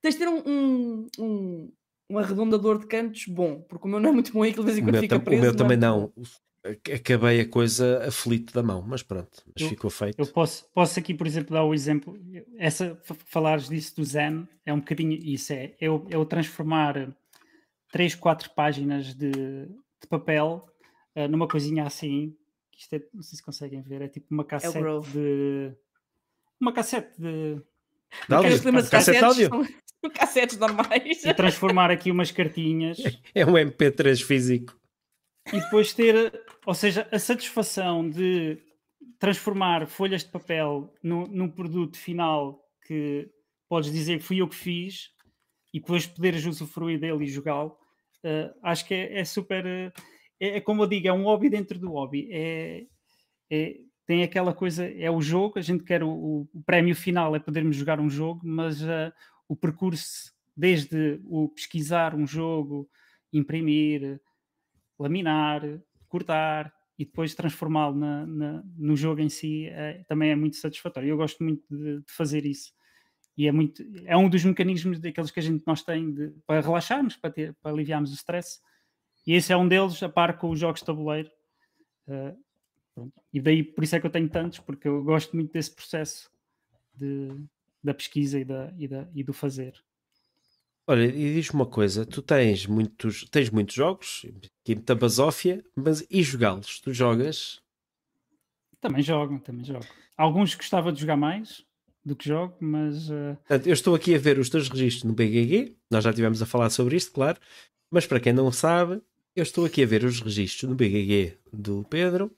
Tens 0.01 0.13
de 0.15 0.19
ter 0.19 0.27
um, 0.27 0.41
um, 0.45 1.07
um, 1.19 1.71
um 2.09 2.17
arredondador 2.17 2.79
de 2.79 2.87
cantos 2.87 3.25
bom, 3.27 3.61
porque 3.69 3.87
o 3.87 3.89
meu 3.91 3.99
não 3.99 4.09
é 4.09 4.13
muito 4.13 4.33
bom 4.33 4.45
e 4.45 4.49
aquilo 4.49 4.65
de 4.65 4.71
vez 4.71 4.77
em 4.79 4.83
quando 4.83 4.99
fica 4.99 5.15
tam- 5.15 5.21
o 5.21 5.25
preso. 5.25 5.41
meu 5.41 5.51
é 5.51 5.55
também 5.55 5.77
não. 5.77 6.11
Acabei 6.93 7.41
a 7.41 7.47
coisa 7.47 8.05
aflito 8.07 8.53
da 8.53 8.61
mão, 8.61 8.83
mas 8.87 9.01
pronto, 9.01 9.43
mas 9.47 9.63
Eu- 9.63 9.69
ficou 9.69 9.89
feito. 9.89 10.19
Eu 10.19 10.27
posso, 10.27 10.65
posso 10.75 10.99
aqui, 10.99 11.11
por 11.13 11.25
exemplo, 11.25 11.53
dar 11.55 11.63
o 11.63 11.73
exemplo. 11.73 12.15
Essa, 12.57 12.99
falares 13.25 13.67
disso 13.67 13.95
do 13.95 14.03
Zen, 14.03 14.47
é 14.65 14.71
um 14.71 14.77
bocadinho 14.79 15.13
isso. 15.13 15.51
É 15.53 15.73
eu, 15.81 16.05
eu 16.09 16.23
transformar 16.25 17.15
três, 17.91 18.15
quatro 18.15 18.49
páginas 18.51 19.13
de, 19.13 19.31
de 19.31 20.07
papel 20.09 20.65
eh, 21.15 21.27
numa 21.27 21.47
coisinha 21.47 21.85
assim. 21.85 22.35
que 22.71 22.81
Isto 22.81 22.95
é, 22.95 23.01
não 23.13 23.21
sei 23.21 23.37
se 23.37 23.43
conseguem 23.43 23.81
ver, 23.81 24.01
é 24.01 24.07
tipo 24.07 24.27
uma 24.31 24.43
cassete 24.45 24.79
Grove. 24.79 25.11
de. 25.11 25.75
Uma 26.59 26.73
cassete 26.73 27.19
de. 27.19 27.61
De 28.27 28.35
áudio? 28.35 28.61
Primeiros 28.61 28.89
Cassete 28.89 29.17
de 29.17 29.21
cassetes 29.21 29.51
áudio? 29.51 29.73
são 30.01 30.09
cassetes 30.09 30.57
normais. 30.57 31.23
E 31.23 31.33
transformar 31.33 31.91
aqui 31.91 32.11
umas 32.11 32.31
cartinhas 32.31 32.97
É 33.33 33.45
um 33.45 33.53
MP3 33.53 34.21
físico. 34.23 34.77
e 35.53 35.59
depois 35.59 35.93
ter, 35.93 36.43
ou 36.65 36.73
seja, 36.73 37.07
a 37.11 37.19
satisfação 37.19 38.09
de 38.09 38.57
transformar 39.19 39.87
folhas 39.87 40.23
de 40.23 40.29
papel 40.29 40.93
num, 41.01 41.25
num 41.27 41.49
produto 41.49 41.97
final 41.97 42.59
que 42.85 43.29
podes 43.69 43.91
dizer 43.91 44.17
que 44.17 44.23
fui 44.25 44.41
eu 44.41 44.47
que 44.47 44.55
fiz 44.55 45.11
e 45.73 45.79
depois 45.79 46.05
poderes 46.05 46.45
usufruir 46.45 46.99
dele 46.99 47.23
e 47.23 47.29
jogá-lo, 47.29 47.77
eh, 48.23 48.53
acho 48.63 48.85
que 48.85 48.93
é, 48.93 49.19
é 49.19 49.25
super. 49.25 49.65
eh, 49.65 49.91
é, 50.39 50.57
é 50.57 50.61
como 50.61 50.83
eu 50.83 50.87
digo, 50.87 51.07
é 51.07 51.13
um 51.13 51.23
hobby 51.23 51.49
dentro 51.49 51.79
do 51.79 51.91
hobby. 51.91 52.29
É, 52.31 52.85
é- 53.51 53.77
tem 54.07 54.23
aquela 54.23 54.53
coisa, 54.53 54.85
é 54.85 55.09
o 55.11 55.21
jogo, 55.21 55.59
a 55.59 55.61
gente 55.61 55.83
quer 55.85 56.03
o, 56.03 56.09
o- 56.53 56.63
prémio 56.65 56.95
final 56.95 57.35
é 57.35 57.39
podermos 57.39 57.75
jogar 57.77 57.99
um 57.99 58.09
jogo, 58.09 58.41
mas 58.43 58.81
eh, 58.83 59.11
o 59.47 59.55
percurso, 59.55 60.33
desde 60.57 61.19
o 61.25 61.49
pesquisar 61.49 62.15
um 62.15 62.27
jogo, 62.27 62.89
imprimir, 63.33 64.19
laminar, 64.99 65.61
cortar 66.07 66.73
e 66.97 67.05
depois 67.05 67.33
transformá-lo 67.35 67.95
no 68.77 68.95
jogo 68.95 69.21
em 69.21 69.29
si 69.29 69.69
também 70.07 70.31
é 70.31 70.35
muito 70.35 70.57
satisfatório. 70.57 71.09
Eu 71.09 71.17
gosto 71.17 71.43
muito 71.43 71.63
de, 71.69 71.99
de 72.01 72.11
fazer 72.13 72.45
isso. 72.45 72.71
E 73.37 73.47
é, 73.47 73.51
muito, 73.51 73.83
é 74.05 74.15
um 74.17 74.29
dos 74.29 74.43
mecanismos 74.43 74.99
daqueles 74.99 75.31
que 75.31 75.39
a 75.39 75.43
gente 75.43 75.63
nós 75.65 75.81
tem 75.83 76.13
de- 76.13 76.29
para 76.45 76.61
relaxarmos, 76.61 77.15
para, 77.15 77.31
ter, 77.31 77.53
para 77.61 77.71
aliviarmos 77.71 78.11
o 78.11 78.15
stress. 78.15 78.59
E 79.25 79.33
esse 79.33 79.53
é 79.53 79.57
um 79.57 79.67
deles, 79.67 80.01
a 80.03 80.09
par 80.09 80.37
com 80.37 80.49
os 80.49 80.59
jogos 80.59 80.81
de 80.81 80.85
tabuleiro. 80.85 81.29
Uh. 82.07 83.11
E 83.31 83.39
daí 83.39 83.63
por 83.63 83.83
isso 83.83 83.95
é 83.95 83.99
que 83.99 84.05
eu 84.05 84.11
tenho 84.11 84.29
tantos, 84.29 84.59
porque 84.59 84.87
eu 84.87 85.03
gosto 85.03 85.35
muito 85.35 85.53
desse 85.53 85.73
processo 85.73 86.29
de- 86.93 87.45
da 87.83 87.93
pesquisa 87.93 88.39
e, 88.39 88.43
da, 88.43 88.73
e, 88.77 88.87
da, 88.87 89.07
e 89.15 89.23
do 89.23 89.33
fazer. 89.33 89.73
Olha, 90.85 91.05
e 91.05 91.33
diz-me 91.35 91.61
uma 91.61 91.65
coisa: 91.65 92.05
tu 92.05 92.21
tens 92.21 92.65
muitos, 92.65 93.23
tens 93.29 93.49
muitos 93.49 93.73
jogos, 93.75 94.25
aqui 94.61 94.75
muita 94.75 94.93
basófia, 94.93 95.63
mas 95.75 96.05
e 96.09 96.21
jogá-los? 96.21 96.81
Tu 96.81 96.93
jogas? 96.93 97.61
Também 98.81 99.01
jogo, 99.01 99.39
também 99.39 99.63
jogo. 99.63 99.85
Alguns 100.17 100.53
gostava 100.53 100.91
de 100.91 100.99
jogar 100.99 101.15
mais 101.15 101.65
do 102.03 102.15
que 102.15 102.27
jogo, 102.27 102.55
mas 102.59 103.09
uh, 103.09 103.35
Portanto, 103.47 103.67
eu 103.67 103.73
estou 103.73 103.93
aqui 103.95 104.15
a 104.15 104.19
ver 104.19 104.39
os 104.39 104.49
teus 104.49 104.67
registros 104.69 105.03
no 105.03 105.13
BGG, 105.13 105.75
nós 105.91 106.03
já 106.03 106.09
estivemos 106.09 106.41
a 106.41 106.45
falar 106.45 106.69
sobre 106.69 106.95
isto, 106.95 107.11
claro, 107.11 107.39
mas 107.91 108.05
para 108.07 108.19
quem 108.19 108.33
não 108.33 108.51
sabe, 108.51 109.01
eu 109.35 109.43
estou 109.43 109.65
aqui 109.65 109.83
a 109.83 109.85
ver 109.85 110.03
os 110.03 110.19
registros 110.21 110.69
no 110.69 110.75
BGG 110.75 111.37
do 111.53 111.83
Pedro 111.89 112.31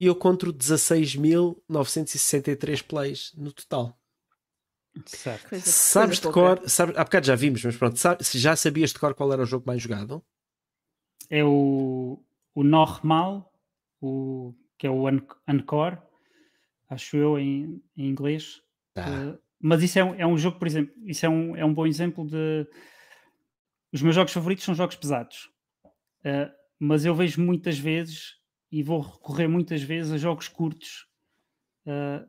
e 0.00 0.06
eu 0.06 0.14
conto 0.14 0.52
16.963 0.52 2.82
plays 2.82 3.32
no 3.36 3.52
total. 3.52 3.98
certo. 5.06 5.48
Coisa- 5.48 5.70
Sabes 5.70 6.16
de 6.16 6.22
pouca. 6.22 6.40
cor, 6.40 6.68
sabes, 6.68 6.96
há 6.96 7.04
bocado 7.04 7.26
já 7.26 7.34
vimos, 7.34 7.64
mas 7.64 7.76
pronto, 7.76 7.98
sabe- 7.98 8.24
se 8.24 8.38
já 8.38 8.54
sabias 8.56 8.92
de 8.92 8.98
cor 8.98 9.14
qual 9.14 9.32
era 9.32 9.42
o 9.42 9.46
jogo 9.46 9.64
mais 9.66 9.82
jogado? 9.82 10.22
é 11.30 11.44
o, 11.44 12.18
o 12.54 12.64
normal, 12.64 13.52
o, 14.00 14.54
que 14.78 14.86
é 14.86 14.90
o 14.90 15.06
Encore, 15.46 15.98
acho 16.88 17.16
eu 17.16 17.38
em, 17.38 17.82
em 17.96 18.08
inglês. 18.08 18.62
Tá. 19.04 19.10
Uh, 19.10 19.38
mas 19.60 19.82
isso 19.82 19.98
é 19.98 20.04
um, 20.04 20.14
é 20.14 20.26
um 20.26 20.38
jogo, 20.38 20.58
por 20.58 20.68
exemplo, 20.68 20.94
isso 21.04 21.26
é 21.26 21.28
um, 21.28 21.56
é 21.56 21.64
um 21.64 21.74
bom 21.74 21.86
exemplo 21.86 22.26
de. 22.26 22.66
Os 23.92 24.02
meus 24.02 24.14
jogos 24.14 24.32
favoritos 24.32 24.64
são 24.64 24.74
jogos 24.74 24.96
pesados, 24.96 25.48
Uh, 26.20 26.50
mas 26.78 27.04
eu 27.04 27.14
vejo 27.14 27.40
muitas 27.40 27.78
vezes 27.78 28.36
e 28.70 28.82
vou 28.82 29.00
recorrer 29.00 29.48
muitas 29.48 29.82
vezes 29.82 30.12
a 30.12 30.18
jogos 30.18 30.48
curtos. 30.48 31.06
Uh, 31.86 32.28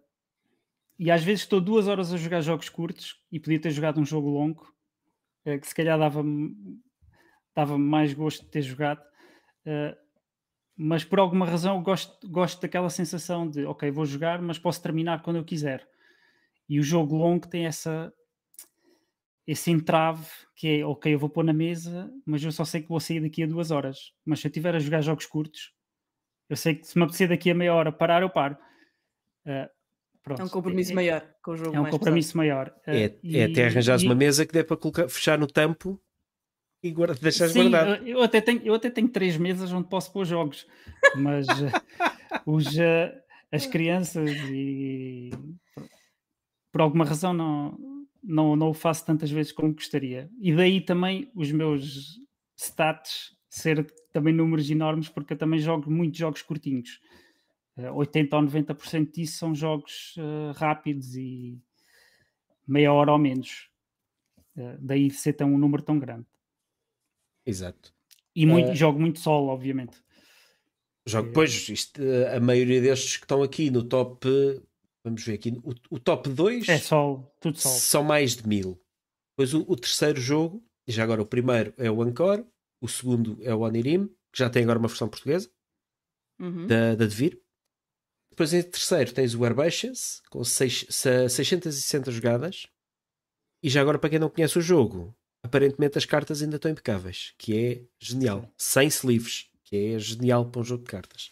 e 0.97 1.11
às 1.11 1.23
vezes 1.23 1.41
estou 1.43 1.61
duas 1.61 1.87
horas 1.87 2.13
a 2.13 2.17
jogar 2.17 2.41
jogos 2.41 2.69
curtos 2.69 3.15
e 3.31 3.39
podia 3.39 3.59
ter 3.59 3.71
jogado 3.71 3.99
um 3.99 4.05
jogo 4.05 4.29
longo, 4.29 4.73
uh, 5.45 5.59
que 5.59 5.67
se 5.67 5.75
calhar 5.75 5.97
dava-me 5.97 6.55
dava 7.55 7.77
mais 7.77 8.13
gosto 8.13 8.45
de 8.45 8.51
ter 8.51 8.61
jogado. 8.61 9.01
Uh, 9.65 9.95
mas 10.77 11.03
por 11.03 11.19
alguma 11.19 11.45
razão 11.45 11.83
gosto, 11.83 12.29
gosto 12.29 12.61
daquela 12.61 12.89
sensação 12.89 13.49
de 13.49 13.65
ok, 13.65 13.91
vou 13.91 14.05
jogar, 14.05 14.41
mas 14.41 14.57
posso 14.57 14.81
terminar 14.81 15.21
quando 15.21 15.35
eu 15.35 15.43
quiser. 15.43 15.85
E 16.69 16.79
o 16.79 16.83
jogo 16.83 17.15
longo 17.15 17.47
tem 17.47 17.65
essa 17.65 18.13
esse 19.47 19.71
entrave 19.71 20.27
que 20.55 20.79
é 20.81 20.85
ok, 20.85 21.11
eu 21.11 21.17
vou 21.17 21.27
pôr 21.29 21.43
na 21.43 21.53
mesa, 21.53 22.13
mas 22.23 22.43
eu 22.43 22.51
só 22.51 22.63
sei 22.63 22.83
que 22.83 22.87
vou 22.89 22.99
sair 22.99 23.19
daqui 23.19 23.41
a 23.41 23.47
duas 23.47 23.71
horas. 23.71 24.13
Mas 24.23 24.39
se 24.39 24.45
eu 24.47 24.49
estiver 24.49 24.75
a 24.75 24.79
jogar 24.79 25.01
jogos 25.01 25.25
curtos, 25.25 25.73
eu 26.47 26.55
sei 26.55 26.75
que 26.75 26.85
se 26.85 26.95
me 26.97 27.03
apetecer 27.03 27.29
daqui 27.29 27.49
a 27.49 27.55
meia 27.55 27.73
hora 27.73 27.91
parar, 27.91 28.21
eu 28.21 28.29
paro. 28.29 28.55
Uh, 29.47 29.67
pronto. 30.21 30.41
É 30.41 30.45
um 30.45 30.49
compromisso 30.49 30.91
É- 30.91 30.95
maior 30.95 31.33
com 31.41 31.51
o 31.51 31.57
jogo 31.57 31.75
É 31.75 31.79
um 31.79 31.83
mais 31.83 31.91
compromisso 31.95 32.37
maior. 32.37 32.67
Uh, 32.87 32.91
É, 32.91 33.19
e- 33.23 33.37
é 33.37 33.45
até 33.45 33.65
arranjares 33.65 34.03
e- 34.03 34.05
uma 34.05 34.13
mesa 34.13 34.45
que 34.45 34.53
dê 34.53 34.63
para 34.63 34.77
colocar, 34.77 35.09
fechar 35.09 35.39
no 35.39 35.47
tampo 35.47 35.99
e 36.83 36.91
guarda, 36.91 37.15
deixares 37.15 37.53
Sim, 37.53 37.71
guardado. 37.71 38.05
eu, 38.05 38.17
eu 38.17 38.21
até 38.21 38.41
tenho, 38.41 38.61
eu 38.63 38.75
até 38.75 38.91
tenho 38.91 39.09
três 39.09 39.35
mesas 39.35 39.73
onde 39.73 39.89
posso 39.89 40.13
pôr 40.13 40.25
jogos, 40.25 40.67
mas 41.15 41.47
eh, 41.63 41.71
os, 42.45 42.77
eh, 42.77 43.19
as 43.51 43.65
crianças 43.65 44.29
e 44.43 45.31
por, 45.73 45.89
por 46.71 46.81
alguma 46.81 47.05
razão 47.05 47.33
não, 47.33 47.77
não, 48.23 48.55
não 48.55 48.69
o 48.69 48.73
faço 48.73 49.05
tantas 49.05 49.31
vezes 49.31 49.51
como 49.51 49.73
gostaria. 49.73 50.29
E 50.39 50.53
daí 50.53 50.81
também 50.81 51.31
os 51.35 51.51
meus 51.51 52.17
stats 52.57 53.35
ser 53.49 53.85
também 54.13 54.33
números 54.33 54.69
enormes, 54.69 55.09
porque 55.09 55.33
eu 55.33 55.37
também 55.37 55.59
jogo 55.59 55.89
muitos 55.89 56.19
jogos 56.19 56.41
curtinhos. 56.41 56.99
Eh, 57.77 57.89
80 57.91 58.35
ou 58.35 58.43
90% 58.43 59.11
disso 59.13 59.37
são 59.37 59.55
jogos 59.55 60.15
eh, 60.17 60.51
rápidos 60.55 61.15
e 61.15 61.59
meia 62.67 62.93
hora 62.93 63.11
ou 63.11 63.17
menos. 63.17 63.69
Eh, 64.57 64.77
daí 64.79 65.09
ser 65.11 65.33
tão, 65.33 65.53
um 65.53 65.57
número 65.57 65.81
tão 65.83 65.97
grande. 65.99 66.25
Exato. 67.45 67.93
E 68.35 68.45
muito, 68.45 68.69
Eh, 68.71 68.75
jogo 68.75 68.99
muito 68.99 69.19
solo, 69.19 69.47
obviamente. 69.47 69.97
Jogo, 71.05 71.31
pois, 71.33 71.67
isto, 71.69 72.01
eh, 72.01 72.35
a 72.37 72.39
maioria 72.39 72.81
destes 72.81 73.17
que 73.17 73.23
estão 73.23 73.41
aqui 73.41 73.71
no 73.71 73.83
top, 73.83 74.27
eh, 74.27 74.61
vamos 75.09 75.23
ver 75.23 75.33
aqui, 75.35 75.49
o, 75.63 75.73
o 75.95 75.99
top 75.99 76.29
2 76.29 76.67
É 76.69 76.77
sol, 76.79 77.35
tudo 77.41 77.57
sol. 77.59 77.71
são 77.73 78.03
mais 78.03 78.35
de 78.35 78.47
mil. 78.47 78.81
Depois 79.37 79.53
o, 79.53 79.61
o 79.67 79.75
terceiro 79.75 80.19
jogo, 80.19 80.63
já 80.87 81.03
agora 81.03 81.21
o 81.21 81.25
primeiro 81.25 81.73
é 81.77 81.89
o 81.91 82.03
Encore, 82.07 82.45
o 82.81 82.87
segundo 82.87 83.37
é 83.41 83.53
o 83.53 83.59
Onirim, 83.61 84.07
que 84.31 84.39
já 84.39 84.49
tem 84.49 84.63
agora 84.63 84.79
uma 84.79 84.87
versão 84.87 85.09
portuguesa, 85.09 85.49
Uhum. 86.39 86.67
da, 86.67 86.95
da 86.95 87.05
Devir. 87.05 87.41
Depois 88.31 88.53
em 88.53 88.63
terceiro 88.63 89.13
tens 89.13 89.35
o 89.35 89.45
Herbaceous, 89.45 90.21
com 90.29 90.41
seis- 90.45 90.85
se- 90.89 91.27
660 91.27 92.09
jogadas. 92.11 92.65
E 93.61 93.69
já 93.69 93.81
agora, 93.81 93.99
para 93.99 94.09
quem 94.09 94.19
não 94.19 94.29
conhece 94.29 94.57
o 94.57 94.61
jogo, 94.61 95.13
aparentemente 95.43 95.97
as 95.97 96.05
cartas 96.05 96.41
ainda 96.41 96.55
estão 96.55 96.71
impecáveis, 96.71 97.33
que 97.37 97.57
é 97.57 97.85
genial. 97.99 98.49
Sem 98.57 98.87
sleeves, 98.87 99.49
que 99.65 99.75
é 99.75 99.99
genial 99.99 100.49
para 100.49 100.61
um 100.61 100.63
jogo 100.63 100.83
de 100.85 100.89
cartas. 100.89 101.29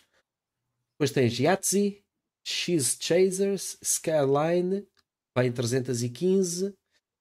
Depois 0.96 1.12
tens 1.12 1.40
Yahtzee, 1.40 2.04
X 2.52 2.98
Chasers, 3.02 3.78
Skyline, 3.82 4.88
vai 5.36 5.48
em 5.48 5.52
315, 5.52 6.68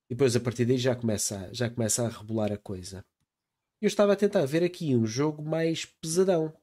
e 0.08 0.14
depois 0.14 0.36
a 0.36 0.40
partir 0.40 0.64
daí 0.64 0.78
já 0.78 0.94
começa, 0.94 1.36
a- 1.40 1.52
já 1.52 1.68
começa 1.68 2.06
a 2.06 2.08
rebolar 2.08 2.52
a 2.52 2.56
coisa. 2.56 3.04
Eu 3.82 3.88
estava 3.88 4.12
a 4.12 4.16
tentar 4.16 4.46
ver 4.46 4.62
aqui 4.62 4.94
um 4.94 5.04
jogo 5.04 5.42
mais 5.42 5.84
pesadão. 5.84 6.54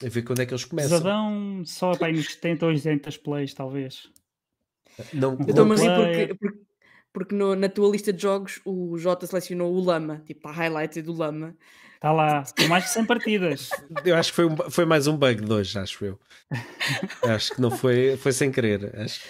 A 0.00 0.08
ver 0.08 0.22
quando 0.22 0.40
é 0.40 0.46
que 0.46 0.52
eles 0.52 0.64
começam. 0.64 0.98
Pesadão 0.98 1.64
só 1.66 1.96
para 1.96 2.06
aí 2.06 2.12
nos 2.12 2.26
70 2.32 2.64
ou 2.64 2.70
80 2.70 3.10
plays, 3.18 3.52
talvez. 3.52 4.08
Não, 5.12 5.32
a 5.32 5.36
rir 5.44 5.52
Roleplayer. 5.52 6.28
porque, 6.28 6.34
porque, 6.38 6.58
porque 7.12 7.34
no- 7.34 7.56
na 7.56 7.68
tua 7.68 7.90
lista 7.90 8.12
de 8.12 8.22
jogos 8.22 8.60
o 8.64 8.96
Jota 8.96 9.26
selecionou 9.26 9.74
o 9.74 9.80
Lama, 9.80 10.22
tipo 10.24 10.46
a 10.46 10.52
highlight 10.52 11.02
do 11.02 11.12
Lama. 11.12 11.56
Está 12.04 12.12
lá, 12.12 12.42
tem 12.42 12.68
mais 12.68 12.84
de 12.84 12.90
100 12.90 13.06
partidas. 13.06 13.70
Eu 14.04 14.14
acho 14.14 14.28
que 14.30 14.36
foi, 14.36 14.44
um- 14.44 14.70
foi 14.70 14.84
mais 14.84 15.06
um 15.06 15.16
bug 15.16 15.40
de 15.42 15.50
hoje, 15.50 15.78
acho 15.78 16.04
eu. 16.04 16.20
acho 17.22 17.54
que 17.54 17.60
não 17.62 17.70
foi, 17.70 18.18
foi 18.18 18.30
sem 18.30 18.52
querer. 18.52 18.94
Acho 19.00 19.22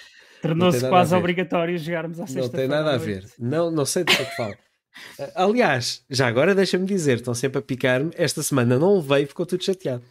Tornou-se 0.42 0.88
quase 0.88 1.14
obrigatório 1.14 1.78
jogarmos 1.78 2.18
à 2.18 2.22
não 2.22 2.26
sexta 2.26 2.56
tem 2.56 2.66
nada 2.66 2.92
a 2.92 2.96
ver. 2.96 3.30
Não, 3.38 3.70
não 3.70 3.86
sei 3.86 4.02
do 4.02 4.10
que 4.12 4.20
é 4.20 4.24
que 4.24 4.34
falo. 4.36 4.56
Aliás, 5.36 6.04
já 6.10 6.26
agora 6.26 6.52
deixa-me 6.52 6.84
dizer, 6.84 7.18
estão 7.18 7.32
sempre 7.32 7.60
a 7.60 7.62
picar-me. 7.62 8.10
Esta 8.16 8.42
semana 8.42 8.76
não 8.76 8.96
levei, 8.96 9.24
ficou 9.24 9.46
tudo 9.46 9.62
chateado. 9.62 10.02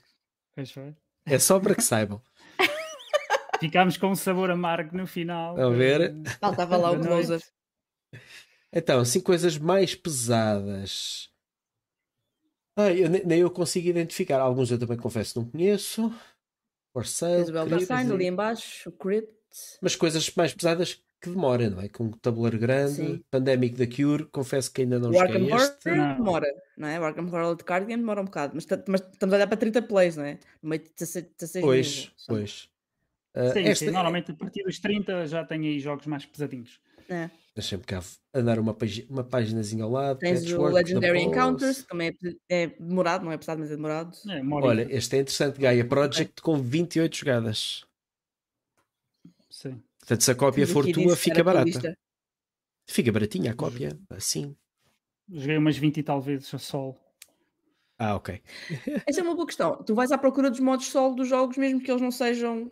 Pois 0.56 0.72
foi. 0.72 0.96
É 1.26 1.38
só 1.40 1.60
para 1.60 1.76
que 1.76 1.84
saibam. 1.84 2.22
Ficámos 3.60 3.98
com 3.98 4.08
um 4.08 4.16
sabor 4.16 4.50
amargo 4.50 4.96
no 4.96 5.06
final. 5.06 5.60
A 5.60 5.70
ver. 5.70 6.14
Faltava 6.40 6.78
lá 6.78 6.92
o 6.92 7.00
closer. 7.02 7.42
Então, 8.72 9.02
assim, 9.02 9.20
coisas 9.20 9.58
mais 9.58 9.96
pesadas. 9.96 11.33
Ah, 12.76 12.92
eu, 12.92 13.10
ne- 13.10 13.24
nem 13.26 13.40
eu 13.40 13.52
consigo 13.52 13.88
identificar. 13.88 14.40
Alguns 14.40 14.72
eu 14.72 14.80
também 14.80 14.98
confesso 14.98 15.34
que 15.34 15.40
não 15.40 15.46
conheço. 15.50 16.14
For 16.92 17.06
sale, 17.06 17.44
o 17.52 17.58
Elder 17.58 17.66
Crypt, 17.68 17.86
Sign 17.88 18.12
ali 18.12 18.26
em 18.28 18.36
baixo, 18.36 18.90
o 18.90 18.92
Crypt. 18.92 19.34
mas 19.82 19.96
coisas 19.96 20.30
mais 20.36 20.54
pesadas 20.54 20.94
que 21.22 21.30
demoram, 21.30 21.70
não 21.72 21.82
é? 21.82 21.88
Com 21.90 22.04
um 22.06 22.12
tabuleiro 22.12 22.60
grande, 22.60 22.94
Sim. 22.96 23.24
Pandemic 23.32 23.76
da 23.76 23.88
Cure, 23.88 24.26
confesso 24.26 24.72
que 24.72 24.82
ainda 24.82 25.00
não 25.00 25.10
O 25.12 25.20
Arkham 25.20 25.44
este. 25.56 25.90
Horror 25.90 25.98
Não. 25.98 26.16
demora, 26.18 26.48
não 26.78 26.88
é? 26.88 27.00
O 27.00 27.04
Arkham 27.04 27.26
Horror 27.28 27.56
de 27.56 27.64
Card 27.64 27.88
Game 27.88 28.02
demora 28.02 28.22
um 28.22 28.26
bocado, 28.26 28.54
mas, 28.56 28.68
mas 28.88 29.02
estamos 29.02 29.34
a 29.34 29.38
olhar 29.38 29.48
para 29.48 29.58
30 29.58 29.82
plays, 29.82 30.16
não 30.18 30.26
é? 30.26 30.38
No 30.62 30.70
meio 30.70 30.84
de 30.84 30.90
16, 30.90 31.26
16 31.40 31.66
Pois, 31.66 31.96
mil. 31.98 32.10
pois. 32.28 32.70
Ah, 33.36 33.50
Sim, 33.52 33.60
esta- 33.64 33.86
sim, 33.86 33.92
normalmente 33.92 34.32
a 34.32 34.36
partir 34.36 34.64
dos 34.64 34.78
30 34.80 35.26
já 35.26 35.44
tem 35.44 35.62
aí 35.62 35.80
jogos 35.80 36.06
mais 36.06 36.26
pesadinhos. 36.26 36.80
É. 37.10 37.30
Deixa-me 37.56 37.84
cá 37.84 38.02
andar 38.34 38.58
uma, 38.58 38.76
uma 39.10 39.24
paginazinha 39.24 39.84
ao 39.84 39.92
lado. 39.92 40.18
Tens 40.18 40.52
o 40.52 40.64
Legendary. 40.64 41.22
Encounters, 41.22 41.84
que 41.84 41.88
também 41.88 42.18
é, 42.50 42.64
é 42.64 42.68
demorado, 42.68 43.24
não 43.24 43.32
é 43.32 43.38
pesado, 43.38 43.60
mas 43.60 43.70
é 43.72 43.76
demorado. 43.76 44.18
É, 44.28 44.42
Olha, 44.52 44.88
este 44.90 45.18
é 45.18 45.20
interessante, 45.20 45.60
Gaia 45.60 45.86
Project 45.86 46.42
com 46.42 46.58
28 46.58 47.16
jogadas. 47.16 47.86
sim. 49.50 49.82
Portanto, 50.00 50.22
se 50.22 50.32
a 50.32 50.36
cópia 50.36 50.68
for 50.68 50.86
tua, 50.92 51.16
fica 51.16 51.44
barata. 51.44 51.98
Fica 52.86 53.12
baratinha 53.12 53.52
a 53.52 53.56
cópia, 53.56 53.98
assim. 54.10 54.56
Joguei 55.32 55.58
umas 55.58 55.78
20 55.78 55.98
e 55.98 56.04
tal 56.04 56.20
vezes 56.20 56.54
a 56.54 56.58
sol. 56.58 57.00
Ah, 57.98 58.16
ok. 58.16 58.42
Essa 59.08 59.22
é 59.22 59.24
uma 59.24 59.36
boa 59.36 59.46
questão. 59.46 59.82
Tu 59.84 59.96
vais 59.96 60.12
à 60.12 60.18
procura 60.18 60.50
dos 60.50 60.60
modos 60.60 60.88
solo 60.88 61.16
dos 61.16 61.30
jogos, 61.30 61.56
mesmo 61.56 61.82
que 61.82 61.90
eles 61.90 62.02
não 62.02 62.12
sejam 62.12 62.70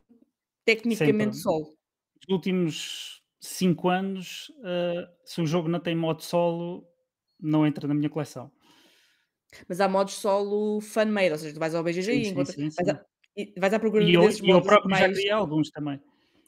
tecnicamente 0.65 1.37
Sempre. 1.37 1.39
solo. 1.39 1.77
Nos 2.27 2.35
últimos 2.35 3.20
5 3.41 3.89
anos, 3.89 4.51
eh, 4.63 5.09
se 5.25 5.41
o 5.41 5.47
jogo 5.47 5.67
não 5.67 5.79
tem 5.79 5.95
modo 5.95 6.21
solo, 6.23 6.87
não 7.39 7.65
entra 7.65 7.87
na 7.87 7.93
minha 7.95 8.09
coleção. 8.09 8.51
Mas 9.67 9.81
há 9.81 9.89
modos 9.89 10.13
solo 10.13 10.79
fan-made, 10.79 11.31
ou 11.31 11.37
seja, 11.37 11.53
tu 11.53 11.59
vais 11.59 11.75
ao 11.75 11.83
BGG 11.83 12.03
Sim, 12.03 12.11
e 12.11 12.27
encontras. 12.27 12.55
sim, 12.55 12.69
vais, 12.69 12.87
sim. 12.87 12.91
à, 12.93 13.05
e 13.35 13.53
vais 13.59 13.73
à 13.73 13.79
procura 13.79 14.03
E 14.03 14.13
eu, 14.13 14.21
desses 14.21 14.39
e 14.41 14.49
eu 14.49 14.53
modos 14.53 14.67
próprio 14.67 14.95
já 14.95 14.99
mais. 15.01 15.17
criei 15.17 15.31
alguns 15.31 15.69
também. 15.71 15.99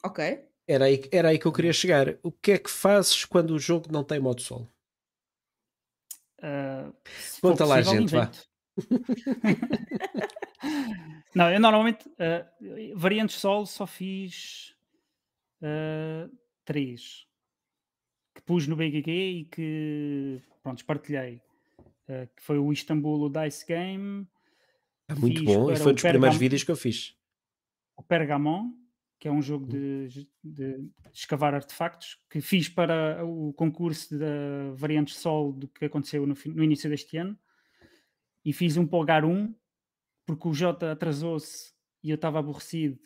Ok. 0.04 0.48
Era 0.66 0.84
aí, 0.86 1.02
era 1.12 1.28
aí 1.28 1.38
que 1.38 1.46
eu 1.46 1.52
queria 1.52 1.72
chegar. 1.72 2.16
O 2.22 2.32
que 2.32 2.52
é 2.52 2.58
que 2.58 2.70
fazes 2.70 3.24
quando 3.24 3.50
o 3.50 3.58
jogo 3.58 3.92
não 3.92 4.04
tem 4.04 4.18
modo 4.20 4.40
solo? 4.40 4.70
Uh, 6.42 6.92
Conta 7.40 7.64
lá, 7.64 7.80
gente, 7.82 8.12
vá. 8.12 8.30
não, 11.34 11.50
eu 11.50 11.58
normalmente 11.60 12.06
uh, 12.08 12.98
variantes 12.98 13.36
solo 13.36 13.66
só 13.66 13.86
fiz 13.86 14.74
uh, 15.62 16.30
três 16.64 17.26
que 18.34 18.42
pus 18.42 18.66
no 18.66 18.74
BGG 18.76 19.10
e 19.10 19.44
que 19.44 20.40
pronto, 20.62 20.84
partilhei. 20.84 21.40
Uh, 22.08 22.26
que 22.36 22.42
foi 22.42 22.58
o 22.58 22.70
Istambul 22.72 23.22
o 23.22 23.30
Dice 23.30 23.64
Game, 23.66 24.26
É 25.08 25.14
muito 25.14 25.38
Fiz 25.40 25.44
bom 25.44 25.70
e 25.70 25.76
foi 25.76 25.92
um 25.92 25.94
dos 25.94 26.02
primeiros 26.02 26.02
Pergam- 26.02 26.38
vídeos 26.38 26.64
que 26.64 26.70
eu 26.70 26.76
fiz. 26.76 27.16
o 27.96 28.02
Pergamon, 28.02 28.72
que 29.18 29.28
é 29.28 29.30
um 29.30 29.38
Hum. 29.38 29.42
jogo 29.42 29.66
de, 29.66 30.08
de 30.42 30.90
escavar 31.12 31.54
artefactos, 31.54 32.18
que 32.28 32.40
fiz 32.42 32.68
para 32.68 33.24
o 33.24 33.52
concurso 33.54 34.18
da 34.18 34.72
variantes 34.74 35.16
Sol 35.16 35.52
do 35.52 35.66
que 35.68 35.84
aconteceu 35.86 36.26
no, 36.26 36.34
no 36.46 36.62
início 36.64 36.90
deste 36.90 37.16
ano. 37.16 37.38
E 38.44 38.52
fiz 38.52 38.76
um 38.76 38.86
para 38.86 38.98
o 38.98 39.04
GAR 39.04 39.24
1, 39.24 39.54
porque 40.26 40.48
o 40.48 40.52
Jota 40.52 40.92
atrasou-se 40.92 41.72
e 42.02 42.10
eu 42.10 42.16
estava 42.16 42.38
aborrecido 42.38 42.98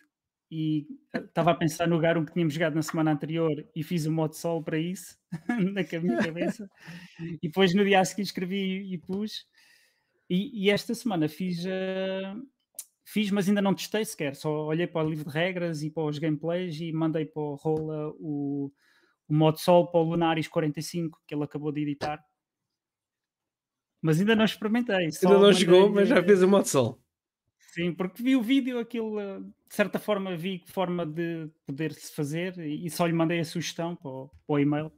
e 0.51 0.87
eh, 1.15 1.19
estava 1.19 1.51
a 1.51 1.55
pensar 1.55 1.87
no 1.87 1.99
GAR 1.99 2.17
1 2.19 2.25
que 2.25 2.33
tínhamos 2.33 2.55
jogado 2.55 2.75
na 2.75 2.83
semana 2.83 3.13
anterior 3.13 3.53
e 3.75 3.83
fiz 3.83 4.07
o 4.07 4.13
modo 4.13 4.35
Sol 4.35 4.63
para 4.63 4.79
isso, 4.79 5.19
na 5.49 5.57
minha 6.01 6.19
cabeça. 6.19 6.71
E 7.21 7.49
depois 7.49 7.75
no 7.75 7.85
dia 7.85 8.01
a 8.01 8.05
seguir 8.05 8.23
escrevi 8.23 8.93
e 8.93 8.99
pus. 8.99 9.47
E, 10.31 10.65
e 10.67 10.71
esta 10.71 10.95
semana 10.95 11.29
fiz, 11.29 11.65
eh, 11.67 12.35
fiz, 13.05 13.31
mas 13.31 13.49
ainda 13.49 13.61
não 13.63 13.75
testei 13.75 14.05
sequer. 14.05 14.35
Só 14.37 14.67
olhei 14.67 14.87
para 14.87 15.07
o 15.07 15.11
livro 15.11 15.25
de 15.25 15.31
regras 15.31 15.83
e 15.83 15.91
para 15.91 16.05
os 16.05 16.19
gameplays 16.19 16.81
e 16.81 16.93
mandei 16.93 17.25
para 17.27 17.43
o 17.43 17.55
Rola 17.55 18.09
o, 18.19 18.73
o 19.29 19.35
modo 19.35 19.59
Sol 19.59 19.91
para 19.91 20.01
o 20.01 20.05
Lunaris 20.05 20.49
45 20.49 21.19
que 21.27 21.35
ele 21.35 21.45
acabou 21.45 21.73
de 21.73 21.83
editar. 21.83 22.23
Mas 24.01 24.21
ainda 24.21 24.37
não 24.37 24.45
experimentei. 24.45 24.95
Ainda 24.97 25.11
não 25.41 25.53
jogou, 25.53 25.89
mandei-lhe- 25.89 25.95
mas 25.95 26.09
já 26.09 26.23
fez 26.23 26.43
o 26.43 26.49
modo 26.49 26.67
sol. 26.69 27.03
Sim, 27.69 27.93
porque 27.93 28.23
vi 28.23 28.35
o 28.35 28.43
vídeo, 28.43 28.79
aquilo, 28.79 29.21
eh, 29.21 29.41
de 29.41 29.75
certa 29.75 29.99
forma, 29.99 30.37
vi 30.37 30.63
forma 30.67 31.05
de 31.05 31.49
poder-se 31.67 32.13
fazer 32.13 32.59
e 32.59 32.89
só 32.91 33.07
lhe 33.07 33.13
mandei 33.13 33.41
a 33.41 33.45
sugestão 33.45 33.95
para 33.95 34.11
o, 34.11 34.29
para 34.29 34.55
o 34.55 34.59
e-mail. 34.59 34.93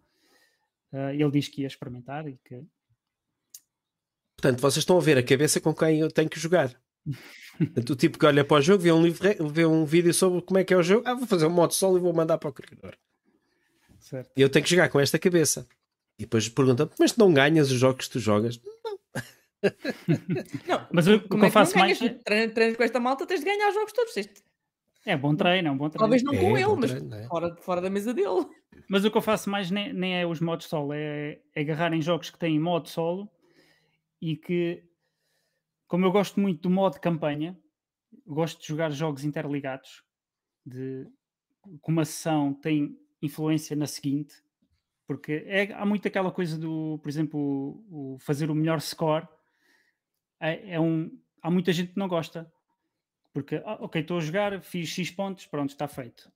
Eh, 0.92 1.16
ele 1.16 1.30
diz 1.30 1.48
que 1.48 1.62
ia 1.62 1.66
experimentar 1.66 2.28
e 2.28 2.38
que 2.44 2.64
Portanto, 4.40 4.60
vocês 4.62 4.78
estão 4.78 4.96
a 4.96 5.00
ver 5.00 5.18
a 5.18 5.22
cabeça 5.22 5.60
com 5.60 5.74
quem 5.74 6.00
eu 6.00 6.10
tenho 6.10 6.30
que 6.30 6.40
jogar. 6.40 6.74
Portanto, 7.58 7.90
o 7.90 7.96
tipo 7.96 8.18
que 8.18 8.24
olha 8.24 8.42
para 8.42 8.56
o 8.56 8.62
jogo, 8.62 8.82
vê 8.82 8.90
um, 8.90 9.02
livro, 9.02 9.48
vê 9.50 9.66
um 9.66 9.84
vídeo 9.84 10.14
sobre 10.14 10.40
como 10.40 10.58
é 10.58 10.64
que 10.64 10.72
é 10.72 10.76
o 10.76 10.82
jogo, 10.82 11.06
ah, 11.06 11.12
vou 11.12 11.26
fazer 11.26 11.44
um 11.44 11.50
modo 11.50 11.74
solo 11.74 11.98
e 11.98 12.00
vou 12.00 12.12
mandar 12.14 12.38
para 12.38 12.48
o 12.48 12.52
criador. 12.52 12.96
certo. 13.98 14.30
E 14.34 14.40
eu 14.40 14.48
tenho 14.48 14.64
que 14.64 14.70
jogar 14.70 14.88
com 14.88 14.98
esta 14.98 15.18
cabeça. 15.18 15.68
E 16.18 16.22
depois 16.22 16.48
perguntam, 16.48 16.90
mas 16.98 17.12
tu 17.12 17.18
não 17.18 17.32
ganhas 17.34 17.70
os 17.70 17.78
jogos 17.78 18.06
que 18.06 18.12
tu 18.12 18.18
jogas? 18.18 18.58
Não, 20.66 20.88
Mas 20.92 21.06
o, 21.06 21.16
o 21.16 21.20
que 21.20 21.28
como 21.28 21.44
é 21.44 21.46
eu 21.46 21.50
que 21.50 21.54
faço 21.54 21.78
mais 21.78 21.98
ganhas? 21.98 22.22
Treinas, 22.24 22.54
treinas 22.54 22.76
com 22.76 22.82
esta 22.82 23.00
malta, 23.00 23.26
tens 23.26 23.40
de 23.40 23.46
ganhar 23.46 23.68
os 23.68 23.74
jogos 23.74 23.92
todos. 23.92 24.12
Tens 24.14 24.26
de- 24.26 24.42
é 25.06 25.16
bom 25.16 25.34
treino, 25.34 25.68
é 25.68 25.70
um 25.70 25.76
bom 25.78 25.88
treino. 25.88 25.98
Talvez 25.98 26.22
não 26.22 26.34
com 26.34 26.56
É, 26.56 26.60
ele, 26.60 26.64
bom 26.66 26.76
mas 26.76 26.90
treino, 26.90 27.14
é? 27.14 27.26
fora, 27.26 27.56
fora 27.56 27.80
da 27.80 27.90
mesa 27.90 28.12
dele. 28.12 28.46
Mas 28.88 29.04
o 29.04 29.10
que 29.10 29.16
eu 29.16 29.22
faço 29.22 29.48
mais 29.48 29.70
nem, 29.70 29.92
nem 29.92 30.20
é 30.20 30.26
os 30.26 30.40
modos 30.40 30.66
solo, 30.66 30.92
é, 30.92 31.40
é 31.54 31.60
agarrar 31.60 31.92
em 31.92 32.02
jogos 32.02 32.30
que 32.30 32.38
têm 32.38 32.58
modo 32.60 32.88
solo 32.88 33.30
e 34.20 34.36
que, 34.36 34.84
como 35.88 36.04
eu 36.04 36.12
gosto 36.12 36.38
muito 36.40 36.62
do 36.62 36.70
modo 36.70 37.00
campanha, 37.00 37.58
gosto 38.26 38.60
de 38.60 38.68
jogar 38.68 38.90
jogos 38.90 39.24
interligados, 39.24 40.02
de 40.66 41.06
que 41.84 41.90
uma 41.90 42.04
sessão 42.04 42.54
tem 42.54 42.98
influência 43.22 43.76
na 43.76 43.86
seguinte, 43.86 44.34
porque 45.06 45.44
é, 45.46 45.72
há 45.74 45.86
muito 45.86 46.06
aquela 46.08 46.32
coisa 46.32 46.58
do, 46.58 46.98
por 47.02 47.08
exemplo, 47.08 47.38
o, 47.90 48.14
o 48.14 48.18
fazer 48.20 48.50
o 48.50 48.54
melhor 48.54 48.80
score. 48.80 49.28
É, 50.40 50.74
é 50.74 50.80
um, 50.80 51.10
há 51.42 51.50
muita 51.50 51.72
gente 51.72 51.92
que 51.92 51.98
não 51.98 52.08
gosta, 52.08 52.50
porque, 53.32 53.56
ah, 53.64 53.78
ok, 53.80 54.00
estou 54.00 54.18
a 54.18 54.20
jogar, 54.20 54.60
fiz 54.62 54.88
X 54.88 55.10
pontos, 55.10 55.46
pronto, 55.46 55.70
está 55.70 55.86
feito. 55.86 56.30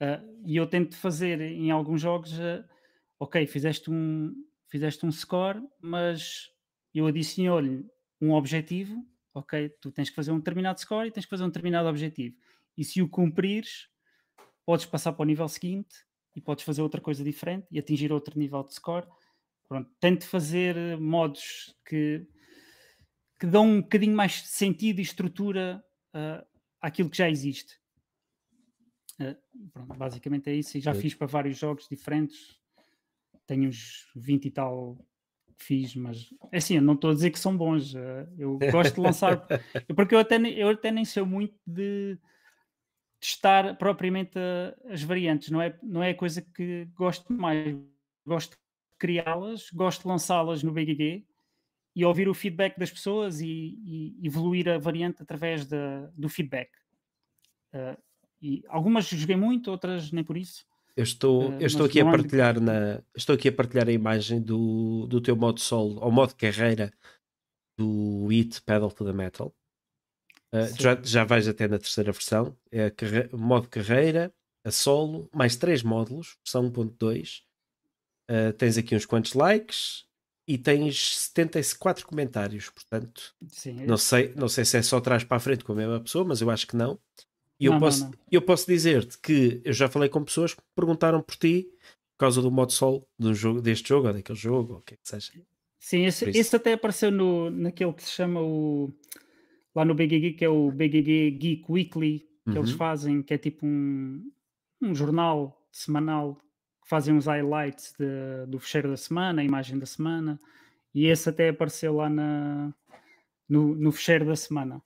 Ah, 0.00 0.22
e 0.44 0.56
eu 0.56 0.66
tento 0.66 0.96
fazer 0.96 1.40
em 1.40 1.70
alguns 1.70 2.00
jogos, 2.00 2.38
ah, 2.40 2.64
ok, 3.18 3.46
fizeste 3.46 3.90
um, 3.90 4.34
fizeste 4.68 5.06
um 5.06 5.12
score, 5.12 5.62
mas 5.80 6.50
eu 6.94 7.06
adiciono-lhe 7.06 7.86
um 8.20 8.32
objetivo, 8.32 9.06
ok, 9.32 9.68
tu 9.80 9.90
tens 9.90 10.10
que 10.10 10.16
fazer 10.16 10.32
um 10.32 10.38
determinado 10.38 10.80
score 10.80 11.08
e 11.08 11.10
tens 11.10 11.24
que 11.24 11.30
fazer 11.30 11.44
um 11.44 11.48
determinado 11.48 11.88
objetivo. 11.88 12.36
E 12.76 12.84
se 12.84 13.00
o 13.00 13.08
cumprires, 13.08 13.88
podes 14.66 14.84
passar 14.84 15.12
para 15.12 15.22
o 15.22 15.26
nível 15.26 15.48
seguinte 15.48 16.04
e 16.34 16.40
podes 16.40 16.64
fazer 16.64 16.82
outra 16.82 17.00
coisa 17.00 17.22
diferente 17.22 17.66
e 17.70 17.78
atingir 17.78 18.12
outro 18.12 18.38
nível 18.38 18.62
de 18.64 18.74
score. 18.74 19.06
Pronto, 19.68 19.90
tento 20.00 20.26
fazer 20.26 20.98
modos 20.98 21.74
que, 21.84 22.26
que 23.38 23.46
dão 23.46 23.66
um 23.66 23.80
bocadinho 23.82 24.16
mais 24.16 24.42
sentido 24.42 24.98
e 24.98 25.02
estrutura 25.02 25.84
uh, 26.14 26.46
àquilo 26.80 27.10
que 27.10 27.16
já 27.16 27.28
existe. 27.28 27.78
Uh, 29.20 29.36
pronto, 29.72 29.94
basicamente 29.94 30.50
é 30.50 30.54
isso. 30.54 30.76
E 30.76 30.80
já 30.80 30.94
fiz 30.94 31.14
para 31.14 31.26
vários 31.26 31.58
jogos 31.58 31.86
diferentes. 31.88 32.58
Tenho 33.46 33.68
uns 33.68 34.10
20 34.16 34.46
e 34.46 34.50
tal 34.50 34.98
que 35.58 35.64
fiz, 35.64 35.94
mas 35.94 36.28
é 36.52 36.58
assim, 36.58 36.76
eu 36.76 36.82
não 36.82 36.94
estou 36.94 37.10
a 37.10 37.14
dizer 37.14 37.30
que 37.30 37.38
são 37.38 37.56
bons. 37.56 37.94
Uh, 37.94 38.26
eu 38.38 38.58
gosto 38.70 38.94
de 38.94 39.00
lançar, 39.00 39.46
porque 39.94 40.14
eu 40.14 40.18
até, 40.18 40.36
eu 40.36 40.68
até 40.68 40.90
nem 40.90 41.04
sei 41.04 41.22
muito 41.22 41.58
de 41.66 42.18
testar 43.20 43.76
propriamente 43.76 44.38
a, 44.38 44.92
as 44.92 45.02
variantes, 45.02 45.50
não 45.50 45.60
é, 45.60 45.78
não 45.82 46.02
é 46.02 46.10
a 46.10 46.16
coisa 46.16 46.42
que 46.42 46.86
gosto 46.94 47.32
mais. 47.32 47.76
Gosto 48.26 48.52
de 48.52 48.56
criá-las, 48.98 49.70
gosto 49.70 50.02
de 50.02 50.08
lançá-las 50.08 50.62
no 50.62 50.72
BGG 50.72 51.24
e 51.96 52.04
ouvir 52.04 52.28
o 52.28 52.34
feedback 52.34 52.78
das 52.78 52.90
pessoas 52.90 53.40
e, 53.40 53.46
e 53.46 54.26
evoluir 54.26 54.68
a 54.68 54.76
variante 54.76 55.22
através 55.22 55.64
da, 55.64 56.10
do 56.14 56.28
feedback. 56.28 56.70
Uh, 57.72 57.96
e 58.40 58.62
algumas 58.68 59.08
joguei 59.08 59.34
muito, 59.34 59.70
outras 59.70 60.12
nem 60.12 60.22
por 60.22 60.36
isso. 60.36 60.66
Eu 60.94 61.04
estou, 61.04 61.48
uh, 61.48 61.54
eu 61.58 61.66
estou 61.66 61.86
aqui 61.86 61.98
a 61.98 62.04
partilhar 62.04 62.60
na, 62.60 63.02
estou 63.16 63.34
aqui 63.34 63.48
a 63.48 63.52
partilhar 63.52 63.88
a 63.88 63.92
imagem 63.92 64.42
do, 64.42 65.06
do 65.06 65.22
teu 65.22 65.34
modo 65.34 65.58
solo, 65.58 65.98
ou 66.02 66.12
modo 66.12 66.34
carreira 66.34 66.92
do 67.78 68.28
It 68.30 68.60
Pedal 68.60 68.90
to 68.90 69.02
the 69.02 69.14
Metal. 69.14 69.54
Uh, 70.52 70.78
já, 70.78 71.00
já 71.02 71.24
vais 71.24 71.48
até 71.48 71.66
na 71.66 71.78
terceira 71.78 72.12
versão. 72.12 72.54
É 72.70 72.90
carre... 72.90 73.30
modo 73.32 73.68
carreira, 73.68 74.30
a 74.62 74.70
solo, 74.70 75.30
mais 75.34 75.56
três 75.56 75.82
módulos, 75.82 76.36
versão 76.44 76.70
1.2. 76.70 77.40
Uh, 78.28 78.52
tens 78.52 78.76
aqui 78.76 78.94
uns 78.94 79.06
quantos 79.06 79.32
likes 79.32 80.06
e 80.46 80.56
tens 80.56 81.18
74 81.18 82.06
comentários, 82.06 82.70
portanto, 82.70 83.34
Sim, 83.48 83.82
é 83.82 83.86
não, 83.86 83.96
sei, 83.96 84.32
não 84.36 84.48
sei 84.48 84.64
se 84.64 84.76
é 84.76 84.82
só 84.82 85.00
trás 85.00 85.24
para 85.24 85.38
a 85.38 85.40
frente 85.40 85.64
com 85.64 85.72
a 85.72 85.76
mesma 85.76 86.00
pessoa, 86.00 86.24
mas 86.24 86.40
eu 86.40 86.50
acho 86.50 86.66
que 86.66 86.76
não. 86.76 86.98
E 87.58 87.66
eu, 87.66 87.72
não, 87.72 87.80
posso, 87.80 88.04
não, 88.04 88.10
não. 88.10 88.18
eu 88.30 88.42
posso 88.42 88.66
dizer-te 88.66 89.18
que 89.18 89.60
eu 89.64 89.72
já 89.72 89.88
falei 89.88 90.08
com 90.08 90.22
pessoas 90.22 90.54
que 90.54 90.62
perguntaram 90.74 91.20
por 91.20 91.36
ti 91.36 91.68
por 92.16 92.20
causa 92.20 92.40
do 92.40 92.50
modo 92.50 92.72
solo 92.72 93.06
de 93.18 93.28
um 93.28 93.34
jogo, 93.34 93.60
deste 93.60 93.88
jogo 93.88 94.06
ou 94.06 94.14
daquele 94.14 94.38
jogo, 94.38 94.72
ou 94.74 94.78
o 94.78 94.82
que 94.82 94.94
é 94.94 94.96
que 94.96 95.08
seja. 95.08 95.32
Sim, 95.78 96.06
esse, 96.06 96.24
esse 96.30 96.56
até 96.56 96.72
apareceu 96.72 97.10
no, 97.10 97.50
naquele 97.50 97.92
que 97.92 98.02
se 98.02 98.10
chama 98.10 98.40
o 98.40 98.90
lá 99.74 99.84
no 99.84 99.94
BGG, 99.94 100.32
que 100.32 100.44
é 100.44 100.48
o 100.48 100.70
BGG 100.70 101.30
Geek 101.32 101.64
Weekly, 101.68 102.20
que 102.44 102.50
uhum. 102.50 102.56
eles 102.56 102.70
fazem, 102.70 103.22
que 103.22 103.34
é 103.34 103.38
tipo 103.38 103.66
um, 103.66 104.30
um 104.80 104.94
jornal 104.94 105.62
semanal 105.70 106.38
fazem 106.86 107.14
uns 107.14 107.26
highlights 107.26 107.94
de, 107.98 108.46
do 108.48 108.58
fecheiro 108.58 108.88
da 108.88 108.96
semana, 108.96 109.42
a 109.42 109.44
imagem 109.44 109.78
da 109.78 109.86
semana, 109.86 110.40
e 110.94 111.06
esse 111.06 111.28
até 111.28 111.50
apareceu 111.50 111.94
lá 111.94 112.08
na, 112.08 112.72
no, 113.48 113.74
no 113.74 113.92
fecheiro 113.92 114.24
da 114.24 114.36
semana. 114.36 114.80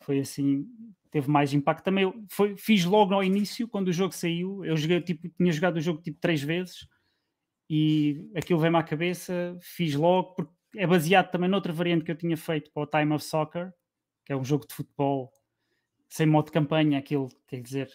Foi 0.00 0.18
assim, 0.18 0.66
teve 1.10 1.30
mais 1.30 1.54
impacto. 1.54 1.84
Também 1.84 2.12
foi, 2.28 2.56
fiz 2.56 2.84
logo 2.84 3.14
ao 3.14 3.22
início, 3.22 3.68
quando 3.68 3.88
o 3.88 3.92
jogo 3.92 4.12
saiu, 4.12 4.64
eu 4.64 4.76
joguei, 4.76 5.00
tipo, 5.00 5.28
tinha 5.28 5.52
jogado 5.52 5.76
o 5.76 5.80
jogo 5.80 6.02
tipo 6.02 6.18
três 6.20 6.42
vezes 6.42 6.88
e 7.70 8.28
aquilo 8.36 8.58
veio-me 8.58 8.78
à 8.78 8.82
cabeça, 8.82 9.56
fiz 9.62 9.94
logo, 9.94 10.34
porque 10.34 10.52
é 10.76 10.86
baseado 10.86 11.30
também 11.30 11.48
noutra 11.48 11.72
variante 11.72 12.04
que 12.04 12.10
eu 12.10 12.16
tinha 12.16 12.36
feito 12.36 12.70
para 12.72 12.82
o 12.82 12.86
Time 12.86 13.14
of 13.14 13.24
Soccer, 13.24 13.72
que 14.26 14.32
é 14.32 14.36
um 14.36 14.44
jogo 14.44 14.66
de 14.66 14.74
futebol 14.74 15.32
sem 16.08 16.26
modo 16.26 16.46
de 16.46 16.52
campanha, 16.52 16.98
aquilo 16.98 17.28
quer 17.46 17.62
dizer. 17.62 17.90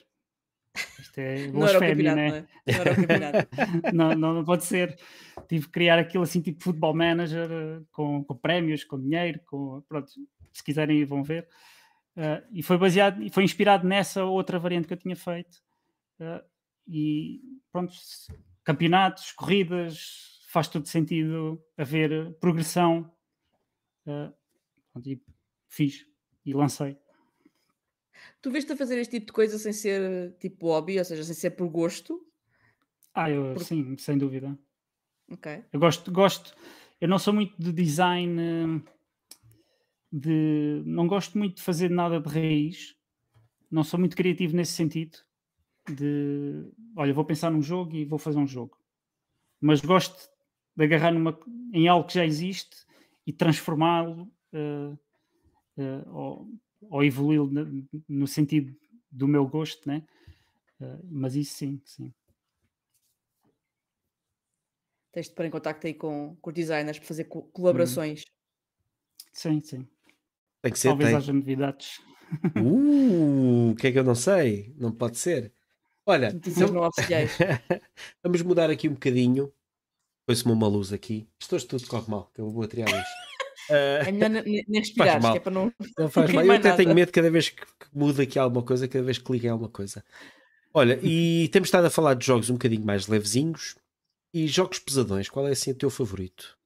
Isto 0.99 1.17
é 1.19 1.47
blasfémia, 1.47 2.15
né? 2.15 2.45
não, 2.65 3.25
é? 3.25 3.91
não, 3.93 4.15
não, 4.15 4.33
não, 4.35 4.45
pode 4.45 4.65
ser. 4.65 4.97
Tive 5.47 5.65
que 5.65 5.71
criar 5.71 5.99
aquilo 5.99 6.23
assim, 6.23 6.41
tipo 6.41 6.63
futebol 6.63 6.93
manager, 6.93 7.49
com, 7.91 8.23
com 8.23 8.35
prémios, 8.35 8.83
com 8.83 8.99
dinheiro, 8.99 9.39
com, 9.45 9.81
pronto, 9.87 10.09
se 10.53 10.63
quiserem 10.63 11.03
vão 11.05 11.23
ver. 11.23 11.47
Uh, 12.15 12.41
e 12.51 12.63
foi 12.63 12.77
baseado, 12.77 13.21
e 13.21 13.29
foi 13.29 13.43
inspirado 13.43 13.87
nessa 13.87 14.23
outra 14.23 14.57
variante 14.57 14.87
que 14.87 14.93
eu 14.93 14.97
tinha 14.97 15.15
feito. 15.15 15.57
Uh, 16.19 16.43
e 16.87 17.41
pronto, 17.71 17.93
campeonatos, 18.63 19.31
corridas, 19.31 20.39
faz 20.47 20.67
todo 20.67 20.87
sentido 20.87 21.61
haver 21.77 22.33
progressão. 22.39 23.11
Uh, 24.05 24.33
pronto, 24.91 25.09
e 25.09 25.21
fiz 25.67 26.05
e 26.45 26.53
lancei. 26.53 26.97
Tu 28.41 28.51
vês-te 28.51 28.73
a 28.73 28.77
fazer 28.77 28.99
este 28.99 29.11
tipo 29.11 29.27
de 29.27 29.33
coisa 29.33 29.57
sem 29.57 29.73
ser 29.73 30.35
tipo 30.39 30.67
hobby, 30.67 30.97
ou 30.97 31.05
seja, 31.05 31.23
sem 31.23 31.35
ser 31.35 31.51
por 31.51 31.67
gosto? 31.67 32.25
Ah, 33.13 33.29
eu 33.29 33.53
por... 33.53 33.63
sim, 33.63 33.97
sem 33.97 34.17
dúvida. 34.17 34.57
Ok. 35.29 35.63
Eu 35.73 35.79
gosto, 35.79 36.11
gosto, 36.11 36.55
eu 37.01 37.07
não 37.07 37.19
sou 37.19 37.33
muito 37.33 37.55
de 37.61 37.71
design 37.71 38.83
de 40.11 40.83
não 40.85 41.07
gosto 41.07 41.37
muito 41.37 41.57
de 41.57 41.63
fazer 41.63 41.89
nada 41.89 42.19
de 42.19 42.29
raiz, 42.29 42.95
não 43.69 43.83
sou 43.83 43.99
muito 43.99 44.15
criativo 44.15 44.55
nesse 44.55 44.73
sentido. 44.73 45.17
De 45.89 46.69
olha, 46.95 47.13
vou 47.13 47.23
pensar 47.23 47.49
num 47.49 47.61
jogo 47.61 47.95
e 47.95 48.05
vou 48.05 48.19
fazer 48.19 48.37
um 48.37 48.47
jogo, 48.47 48.77
mas 49.61 49.79
gosto 49.79 50.29
de 50.75 50.83
agarrar 50.83 51.11
numa, 51.11 51.37
em 51.73 51.87
algo 51.87 52.07
que 52.07 52.15
já 52.15 52.25
existe 52.25 52.85
e 53.25 53.31
transformá-lo 53.31 54.31
uh, 54.53 54.99
uh, 55.77 56.13
ou, 56.13 56.51
ou 56.81 57.03
evoluí-lo 57.03 57.49
no 58.07 58.27
sentido 58.27 58.75
do 59.11 59.27
meu 59.27 59.47
gosto, 59.47 59.87
né? 59.87 60.03
Uh, 60.79 60.99
mas 61.09 61.35
isso 61.35 61.55
sim, 61.55 61.81
sim. 61.85 62.13
Tens 65.11 65.29
de 65.29 65.33
pôr 65.33 65.45
em 65.45 65.49
contacto 65.49 65.87
aí 65.87 65.93
com, 65.93 66.37
com 66.39 66.49
os 66.49 66.53
designers 66.53 66.99
para 66.99 67.07
fazer 67.07 67.23
co 67.23 67.41
colaborações. 67.43 68.21
Hum. 68.21 68.31
Sim, 69.33 69.59
sim. 69.61 69.87
Tem 70.61 70.71
que 70.71 70.79
ser. 70.79 70.89
Talvez 70.89 71.09
tem... 71.09 71.17
haja 71.17 71.33
novidades. 71.33 71.99
Uh, 72.55 73.71
o 73.71 73.75
que 73.75 73.87
é 73.87 73.91
que 73.91 73.99
eu 73.99 74.03
não 74.03 74.15
sei? 74.15 74.73
Não 74.77 74.91
pode 74.91 75.17
ser. 75.17 75.53
Olha, 76.05 76.27
então... 76.27 76.67
vamos 78.23 78.41
mudar 78.41 78.69
aqui 78.69 78.87
um 78.87 78.93
bocadinho. 78.93 79.51
Põe-se-me 80.25 80.53
uma 80.53 80.67
luz 80.67 80.93
aqui. 80.93 81.27
Isto 81.39 81.55
hoje 81.55 81.67
tudo 81.67 81.87
corre 81.87 82.09
mal, 82.09 82.31
que 82.33 82.41
eu 82.41 82.49
vou 82.49 82.67
tirar 82.67 82.89
a 82.89 82.97
luz. 82.97 83.07
Uh... 83.69 84.07
É 84.07 84.11
melhor 84.11 84.29
nem 84.29 84.79
respirar, 84.79 85.19
que 85.19 85.37
é 85.37 85.39
para 85.39 85.51
não. 85.51 85.73
Não 85.97 86.09
faz 86.11 86.31
mal. 86.31 86.45
Eu 86.45 86.51
até 86.51 86.69
nada. 86.69 86.77
tenho 86.77 86.95
medo 86.95 87.11
cada 87.11 87.29
vez 87.29 87.49
que, 87.49 87.61
que 87.61 87.87
muda 87.93 88.23
aqui 88.23 88.39
alguma 88.39 88.63
coisa, 88.63 88.87
cada 88.87 89.03
vez 89.03 89.17
que 89.17 89.31
liga 89.31 89.51
alguma 89.51 89.69
coisa. 89.69 90.03
Olha, 90.73 90.99
e 91.01 91.49
temos 91.51 91.67
estado 91.67 91.85
a 91.85 91.89
falar 91.89 92.13
de 92.13 92.25
jogos 92.25 92.49
um 92.49 92.53
bocadinho 92.53 92.85
mais 92.85 93.07
levezinhos 93.07 93.75
e 94.33 94.47
jogos 94.47 94.79
pesadões. 94.79 95.29
Qual 95.29 95.47
é 95.47 95.51
assim 95.51 95.71
o 95.71 95.75
teu 95.75 95.89
favorito? 95.89 96.57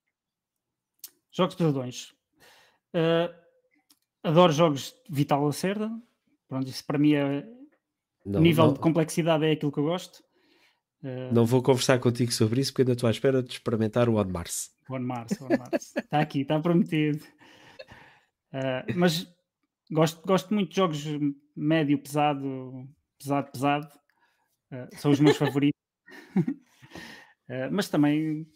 Jogos 1.32 1.56
pesadões. 1.56 2.14
Uh, 2.94 3.34
adoro 4.24 4.52
jogos 4.52 4.94
de 5.10 5.16
Vital 5.16 5.46
Lacerda. 5.46 5.90
Pronto, 6.48 6.68
isso 6.68 6.86
para 6.86 6.98
mim 6.98 7.14
é. 7.14 7.48
Não, 8.26 8.40
nível 8.40 8.68
não. 8.68 8.74
de 8.74 8.80
complexidade 8.80 9.46
é 9.46 9.52
aquilo 9.52 9.72
que 9.72 9.80
eu 9.80 9.86
gosto. 9.86 10.24
Uh, 11.04 11.34
não 11.34 11.46
vou 11.46 11.64
conversar 11.64 12.00
contigo 12.00 12.32
sobre 12.32 12.62
isso 12.62 12.72
porque 12.72 12.84
ainda 12.84 12.94
estou 12.94 13.08
à 13.08 13.12
espera 13.12 13.42
de 13.42 13.52
experimentar 13.52 14.08
o 14.08 14.18
On 14.18 14.26
Mars. 14.26 14.70
One 14.90 15.06
Mars, 15.06 15.40
One 15.42 15.58
Mars. 15.58 15.96
está 15.98 16.20
aqui, 16.20 16.42
está 16.42 16.60
prometido. 16.60 17.24
Uh, 18.54 18.94
mas 18.96 19.28
gosto, 19.90 20.22
gosto 20.26 20.54
muito 20.54 20.70
de 20.70 20.76
jogos 20.76 21.04
médio, 21.56 21.98
pesado, 21.98 22.88
pesado, 23.18 23.52
pesado. 23.52 23.88
Uh, 24.72 24.96
são 24.98 25.12
os 25.12 25.20
meus 25.20 25.38
favoritos. 25.38 25.82
mas 27.72 27.90
também 27.90 28.48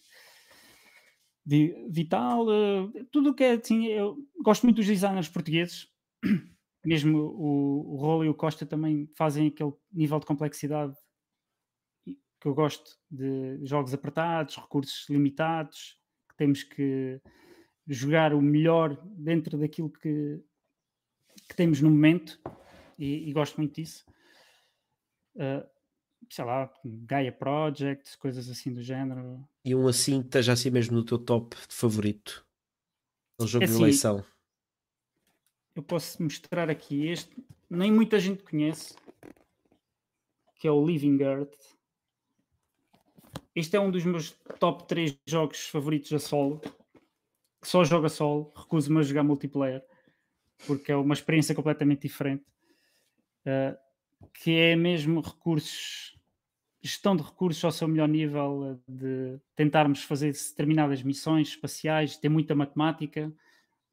Vital, 1.45 2.47
uh, 2.47 2.91
tudo 3.11 3.29
o 3.29 3.33
que 3.33 3.43
é 3.43 3.51
assim, 3.51 3.85
eu 3.85 4.17
gosto 4.43 4.63
muito 4.63 4.77
dos 4.77 4.87
designers 4.87 5.29
portugueses, 5.29 5.87
mesmo 6.83 7.19
o, 7.19 7.93
o 7.93 7.97
Rolo 7.97 8.25
e 8.25 8.29
o 8.29 8.33
Costa 8.33 8.65
também 8.65 9.07
fazem 9.15 9.47
aquele 9.47 9.71
nível 9.93 10.19
de 10.19 10.25
complexidade 10.25 10.95
que 12.45 12.49
eu 12.49 12.53
gosto 12.53 12.95
de 13.09 13.57
jogos 13.65 13.91
apertados, 13.91 14.55
recursos 14.55 15.09
limitados, 15.09 15.99
que 16.29 16.35
temos 16.37 16.61
que 16.61 17.19
jogar 17.87 18.35
o 18.35 18.41
melhor 18.41 18.95
dentro 19.03 19.57
daquilo 19.57 19.89
que, 19.89 20.39
que 21.49 21.55
temos 21.55 21.81
no 21.81 21.89
momento 21.89 22.39
e, 22.99 23.27
e 23.27 23.33
gosto 23.33 23.57
muito 23.57 23.73
disso. 23.73 24.05
Uh, 25.33 25.67
sei 26.29 26.45
lá, 26.45 26.71
Gaia 26.85 27.31
Project, 27.31 28.15
coisas 28.19 28.47
assim 28.47 28.71
do 28.71 28.83
género. 28.83 29.43
E 29.65 29.73
um 29.73 29.87
assim 29.87 30.21
que 30.21 30.27
esteja 30.27 30.53
assim 30.53 30.69
mesmo 30.69 30.95
no 30.95 31.03
teu 31.03 31.17
top 31.17 31.55
de 31.67 31.73
favorito? 31.73 32.45
Um 33.41 33.47
jogo 33.47 33.63
é 33.63 33.65
assim, 33.65 33.77
de 33.77 33.81
eleição. 33.81 34.23
Eu 35.73 35.81
posso 35.81 36.21
mostrar 36.21 36.69
aqui 36.69 37.07
este, 37.07 37.43
nem 37.67 37.91
muita 37.91 38.19
gente 38.19 38.43
conhece, 38.43 38.95
que 40.59 40.67
é 40.67 40.71
o 40.71 40.85
Living 40.85 41.23
Earth. 41.23 41.74
Este 43.55 43.77
é 43.77 43.79
um 43.79 43.89
dos 43.89 44.03
meus 44.03 44.31
top 44.59 44.85
3 44.85 45.17
jogos 45.25 45.69
favoritos 45.69 46.11
a 46.11 46.19
solo. 46.19 46.61
Só 47.63 47.85
jogo 47.85 48.07
a 48.07 48.09
solo, 48.09 48.51
recuso-me 48.53 48.99
a 48.99 49.03
jogar 49.03 49.23
multiplayer, 49.23 49.81
porque 50.67 50.91
é 50.91 50.95
uma 50.95 51.13
experiência 51.13 51.55
completamente 51.55 52.01
diferente. 52.01 52.43
Uh, 53.45 53.77
que 54.33 54.51
é 54.51 54.75
mesmo 54.75 55.21
recursos, 55.21 56.17
gestão 56.81 57.15
de 57.15 57.23
recursos 57.23 57.63
ao 57.63 57.71
seu 57.71 57.87
melhor 57.87 58.09
nível, 58.09 58.77
de 58.85 59.39
tentarmos 59.55 60.03
fazer 60.03 60.33
determinadas 60.33 61.01
missões 61.01 61.49
espaciais, 61.49 62.17
tem 62.17 62.29
muita 62.29 62.53
matemática, 62.55 63.31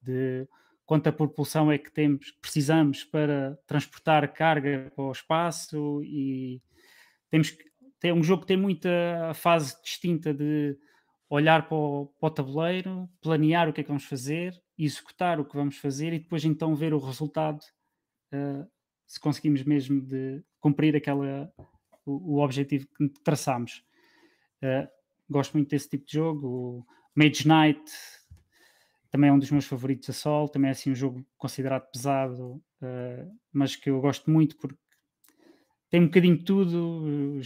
de 0.00 0.48
quanta 0.84 1.12
propulsão 1.12 1.70
é 1.70 1.78
que 1.78 1.92
temos, 1.92 2.32
precisamos 2.32 3.04
para 3.04 3.56
transportar 3.66 4.32
carga 4.32 4.90
para 4.96 5.04
o 5.04 5.12
espaço 5.12 6.02
e 6.02 6.60
temos 7.30 7.56
tem 8.02 8.12
um 8.12 8.22
jogo 8.22 8.40
que 8.42 8.48
tem 8.48 8.56
muita 8.56 9.32
fase 9.32 9.80
distinta 9.80 10.34
de 10.34 10.76
olhar 11.30 11.68
para 11.68 11.76
o, 11.76 12.12
para 12.18 12.26
o, 12.26 12.30
tabuleiro, 12.30 13.08
planear 13.20 13.68
o 13.68 13.72
que 13.72 13.80
é 13.80 13.84
que 13.84 13.88
vamos 13.88 14.04
fazer, 14.04 14.60
executar 14.76 15.38
o 15.38 15.44
que 15.44 15.54
vamos 15.54 15.78
fazer 15.78 16.12
e 16.12 16.18
depois 16.18 16.44
então 16.44 16.74
ver 16.74 16.92
o 16.92 16.98
resultado 16.98 17.60
uh, 18.34 18.68
se 19.06 19.20
conseguimos 19.20 19.62
mesmo 19.62 20.00
de 20.00 20.42
cumprir 20.58 20.96
aquela, 20.96 21.48
o, 22.04 22.34
o 22.34 22.42
objetivo 22.42 22.88
que 22.96 23.08
traçámos. 23.22 23.84
Uh, 24.60 24.88
gosto 25.30 25.52
muito 25.52 25.70
desse 25.70 25.88
tipo 25.88 26.04
de 26.04 26.14
jogo. 26.14 26.48
O 26.48 26.86
Mage 27.14 27.46
Knight 27.46 27.84
também 29.12 29.30
é 29.30 29.32
um 29.32 29.38
dos 29.38 29.52
meus 29.52 29.64
favoritos 29.64 30.10
a 30.10 30.12
sol, 30.12 30.48
também 30.48 30.70
é 30.70 30.72
assim 30.72 30.90
um 30.90 30.94
jogo 30.96 31.24
considerado 31.38 31.88
pesado, 31.92 32.60
uh, 32.82 33.38
mas 33.52 33.76
que 33.76 33.90
eu 33.90 34.00
gosto 34.00 34.28
muito 34.28 34.58
porque 34.58 34.82
tem 35.92 36.00
um 36.00 36.06
bocadinho 36.06 36.38
de 36.38 36.44
tudo, 36.44 37.38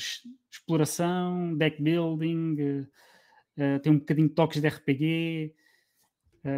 exploração, 0.49 1.57
deck 1.57 1.83
building, 1.83 2.87
uh, 3.59 3.81
tem 3.83 3.93
um 3.93 3.99
bocadinho 3.99 4.29
de 4.29 4.35
toques 4.35 4.61
de 4.61 4.69
RPG, 4.69 5.53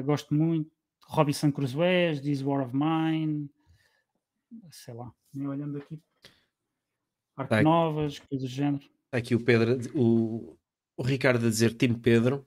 gosto 0.04 0.34
muito. 0.34 0.70
Robinson 1.06 1.50
Crusoe, 1.50 2.20
This 2.20 2.42
War 2.42 2.62
of 2.62 2.76
Mine, 2.76 3.48
sei 4.70 4.92
lá, 4.92 5.10
nem 5.32 5.48
olhando 5.48 5.78
aqui. 5.78 5.98
Arte 7.34 7.48
tá 7.48 7.62
novas, 7.62 8.18
coisas 8.18 8.46
do 8.46 8.54
género. 8.54 8.84
Está 9.06 9.16
aqui 9.16 9.34
o 9.34 9.42
Pedro, 9.42 9.78
o, 9.94 10.58
o 10.94 11.02
Ricardo 11.02 11.46
a 11.46 11.48
dizer 11.48 11.72
Time 11.72 11.98
Pedro. 11.98 12.46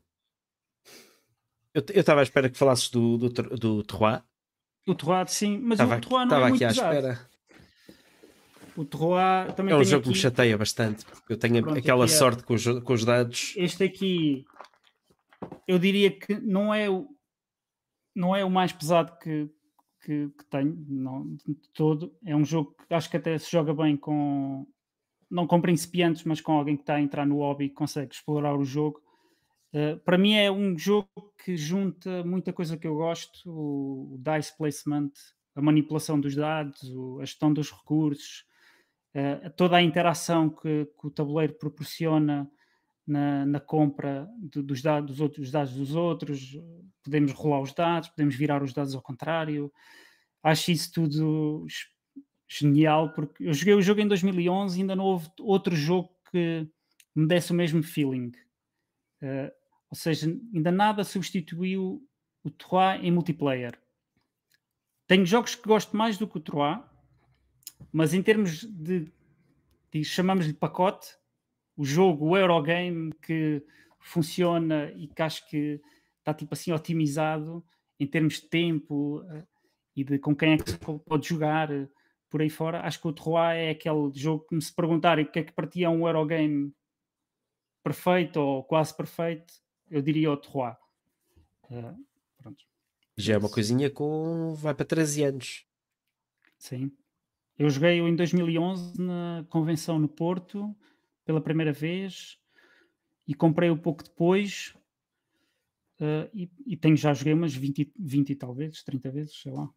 Eu 1.74 1.84
estava 1.90 2.20
à 2.20 2.24
espera 2.24 2.48
que 2.48 2.58
falasses 2.60 2.92
do, 2.92 3.18
do, 3.18 3.30
do 3.30 3.84
Terroir. 3.84 4.24
O 4.86 4.94
Terroir, 4.94 5.28
sim, 5.30 5.58
mas 5.58 5.80
tava, 5.80 5.98
o 5.98 6.02
Terroir 6.02 6.28
não 6.28 6.38
é 6.38 6.50
muito 6.50 6.56
aqui 6.58 6.66
à 6.66 6.70
espera. 6.70 7.32
O 8.76 8.86
Terroir 8.86 9.54
também 9.54 9.74
É 9.74 9.78
um 9.78 9.84
jogo 9.84 9.98
aqui... 9.98 10.04
que 10.04 10.10
me 10.10 10.16
chateia 10.16 10.58
bastante, 10.58 11.06
porque 11.06 11.34
eu 11.34 11.38
tenho 11.38 11.62
Pronto, 11.62 11.78
aquela 11.78 12.06
é 12.06 12.08
sorte 12.08 12.44
com 12.44 12.54
os, 12.54 12.66
com 12.66 12.94
os 12.94 13.04
dados. 13.04 13.54
Este 13.58 13.84
aqui, 13.84 14.46
eu 15.68 15.78
diria 15.78 16.12
que 16.12 16.40
não 16.40 16.74
é 16.74 16.90
o, 16.90 17.08
não 18.16 18.36
é 18.36 18.44
o 18.46 18.50
mais 18.50 18.72
pesado 18.72 19.18
que, 19.20 19.50
que, 20.04 20.30
que 20.30 20.46
tenho, 20.50 20.78
não, 20.88 21.36
de 21.36 21.70
todo. 21.74 22.16
É 22.26 22.36
um 22.36 22.46
jogo 22.46 22.76
que 22.88 22.94
acho 22.94 23.10
que 23.10 23.18
até 23.18 23.38
se 23.38 23.52
joga 23.52 23.74
bem 23.74 23.98
com, 23.98 24.66
não 25.30 25.46
com 25.46 25.62
principiantes, 25.62 26.24
mas 26.24 26.42
com 26.42 26.54
alguém 26.54 26.76
que 26.76 26.84
está 26.84 26.96
a 26.96 27.02
entrar 27.02 27.26
no 27.26 27.38
hobby 27.38 27.66
e 27.66 27.70
consegue 27.70 28.14
explorar 28.14 28.56
o 28.56 28.64
jogo. 28.64 29.02
Uh, 29.74 29.98
para 30.04 30.18
mim 30.18 30.34
é 30.34 30.52
um 30.52 30.78
jogo 30.78 31.08
que 31.44 31.56
junta 31.56 32.24
muita 32.26 32.52
coisa 32.52 32.78
que 32.78 32.86
eu 32.86 32.96
gosto, 32.96 33.50
o, 33.50 34.16
o 34.16 34.18
dice 34.18 34.56
placement, 34.58 35.12
a 35.56 35.62
manipulação 35.62 36.20
dos 36.20 36.36
dados, 36.36 36.82
o, 36.94 37.20
a 37.22 37.26
gestão 37.26 37.54
dos 37.54 37.72
recursos, 37.72 38.46
uh, 39.16 39.50
toda 39.52 39.78
a 39.78 39.82
interação 39.82 40.50
que, 40.50 40.86
que, 40.86 41.08
o 41.08 41.12
tabuleiro 41.12 41.54
proporciona 41.54 42.50
na, 43.06 43.46
na 43.46 43.60
compra 43.60 44.30
de, 44.38 44.62
dos, 44.62 44.82
dados, 44.82 45.12
dos, 45.12 45.20
outros, 45.20 45.44
dos 45.44 45.52
dados 45.52 45.74
dos 45.74 45.96
outros, 45.96 46.58
podemos 47.04 47.32
rolar 47.34 47.62
os 47.62 47.74
dados, 47.74 48.10
podemos 48.10 48.36
virar 48.36 48.64
os 48.64 48.74
dados 48.74 48.96
ao 48.96 49.02
contrário. 49.02 49.72
Acho 50.44 50.72
isso 50.72 50.92
tudo 50.92 51.66
genial, 52.48 53.14
porque 53.14 53.46
eu 53.46 53.54
joguei 53.54 53.74
o 53.74 53.82
jogo 53.82 54.02
em 54.02 54.08
2011 54.08 54.78
e 54.78 54.82
ainda 54.82 54.96
não 54.96 55.06
houve 55.06 55.30
outro 55.40 55.76
jogo 55.76 56.10
que 56.32 56.68
me 57.16 57.28
desse 57.28 57.52
o 57.52 57.56
mesmo 57.56 57.84
feeling. 57.84 58.32
Uh, 59.22 59.52
ou 59.90 59.96
seja, 59.96 60.28
ainda 60.54 60.72
nada 60.72 61.04
substituiu 61.04 62.02
o 62.44 62.50
Troyes 62.50 63.04
em 63.04 63.12
multiplayer. 63.12 63.78
Tenho 65.08 65.26
jogos 65.26 65.56
que 65.56 65.68
gosto 65.68 65.96
mais 65.96 66.18
do 66.18 66.28
que 66.28 66.38
o 66.38 66.42
Troyes, 66.42 66.82
mas 67.92 68.14
em 68.14 68.22
termos 68.22 68.64
de, 68.64 69.12
de 69.92 70.04
chamamos-lhe 70.04 70.54
pacote, 70.54 71.16
o 71.76 71.86
jogo, 71.86 72.28
o 72.28 72.38
Eurogame 72.38 73.14
que 73.22 73.64
funciona 74.00 74.92
e 74.96 75.08
que 75.08 75.22
acho 75.22 75.48
que 75.50 75.82
está 76.20 76.34
tipo 76.34 76.54
assim 76.54 76.72
otimizado 76.72 77.64
em 78.00 78.08
termos 78.08 78.36
de 78.36 78.48
tempo 78.48 79.20
uh, 79.22 79.48
e 79.96 80.04
de 80.04 80.18
com 80.18 80.36
quem 80.36 80.54
é 80.54 80.58
que 80.58 80.70
se 80.70 80.78
pode 80.78 81.28
jogar 81.28 81.72
uh, 81.72 81.90
por 82.30 82.42
aí 82.42 82.50
fora. 82.50 82.82
Acho 82.82 83.02
que 83.02 83.08
o 83.08 83.14
Terroir 83.14 83.56
é 83.56 83.70
aquele 83.72 84.12
jogo 84.14 84.46
que 84.48 84.56
me 84.56 84.62
se 84.62 84.74
perguntarem 84.74 85.26
o 85.26 85.32
que 85.32 85.40
é 85.40 85.44
que 85.44 85.52
partia 85.52 85.90
um 85.90 86.08
Eurogame 86.08 86.74
perfeito 87.84 88.40
ou 88.40 88.64
quase 88.64 88.96
perfeito, 88.96 89.54
eu 89.90 90.02
diria 90.02 90.32
o 90.32 90.38
Terroir. 90.38 90.78
Uh, 91.70 92.06
pronto. 92.38 92.64
Já 93.18 93.36
é 93.36 93.38
uma 93.38 93.52
coisinha 93.52 93.90
com. 93.90 94.56
vai 94.56 94.74
para 94.74 94.86
13 94.86 95.24
anos. 95.24 95.66
Sim. 96.58 96.92
Eu 97.62 97.70
joguei 97.70 98.00
em 98.00 98.16
2011 98.16 99.00
na 99.00 99.46
convenção 99.48 100.00
no 100.00 100.08
Porto 100.08 100.76
pela 101.24 101.40
primeira 101.40 101.72
vez 101.72 102.40
e 103.28 103.36
comprei-o 103.36 103.78
pouco 103.78 104.04
depois 104.04 104.74
uh, 106.00 106.28
e, 106.34 106.50
e, 106.66 106.76
tenho 106.76 106.98
já 106.98 107.14
joguei 107.14 107.34
umas 107.34 107.54
20, 107.54 107.94
20 108.00 108.32
e 108.32 108.36
talvez, 108.36 108.82
30 108.82 109.12
vezes, 109.12 109.40
sei 109.40 109.52
lá. 109.52 109.70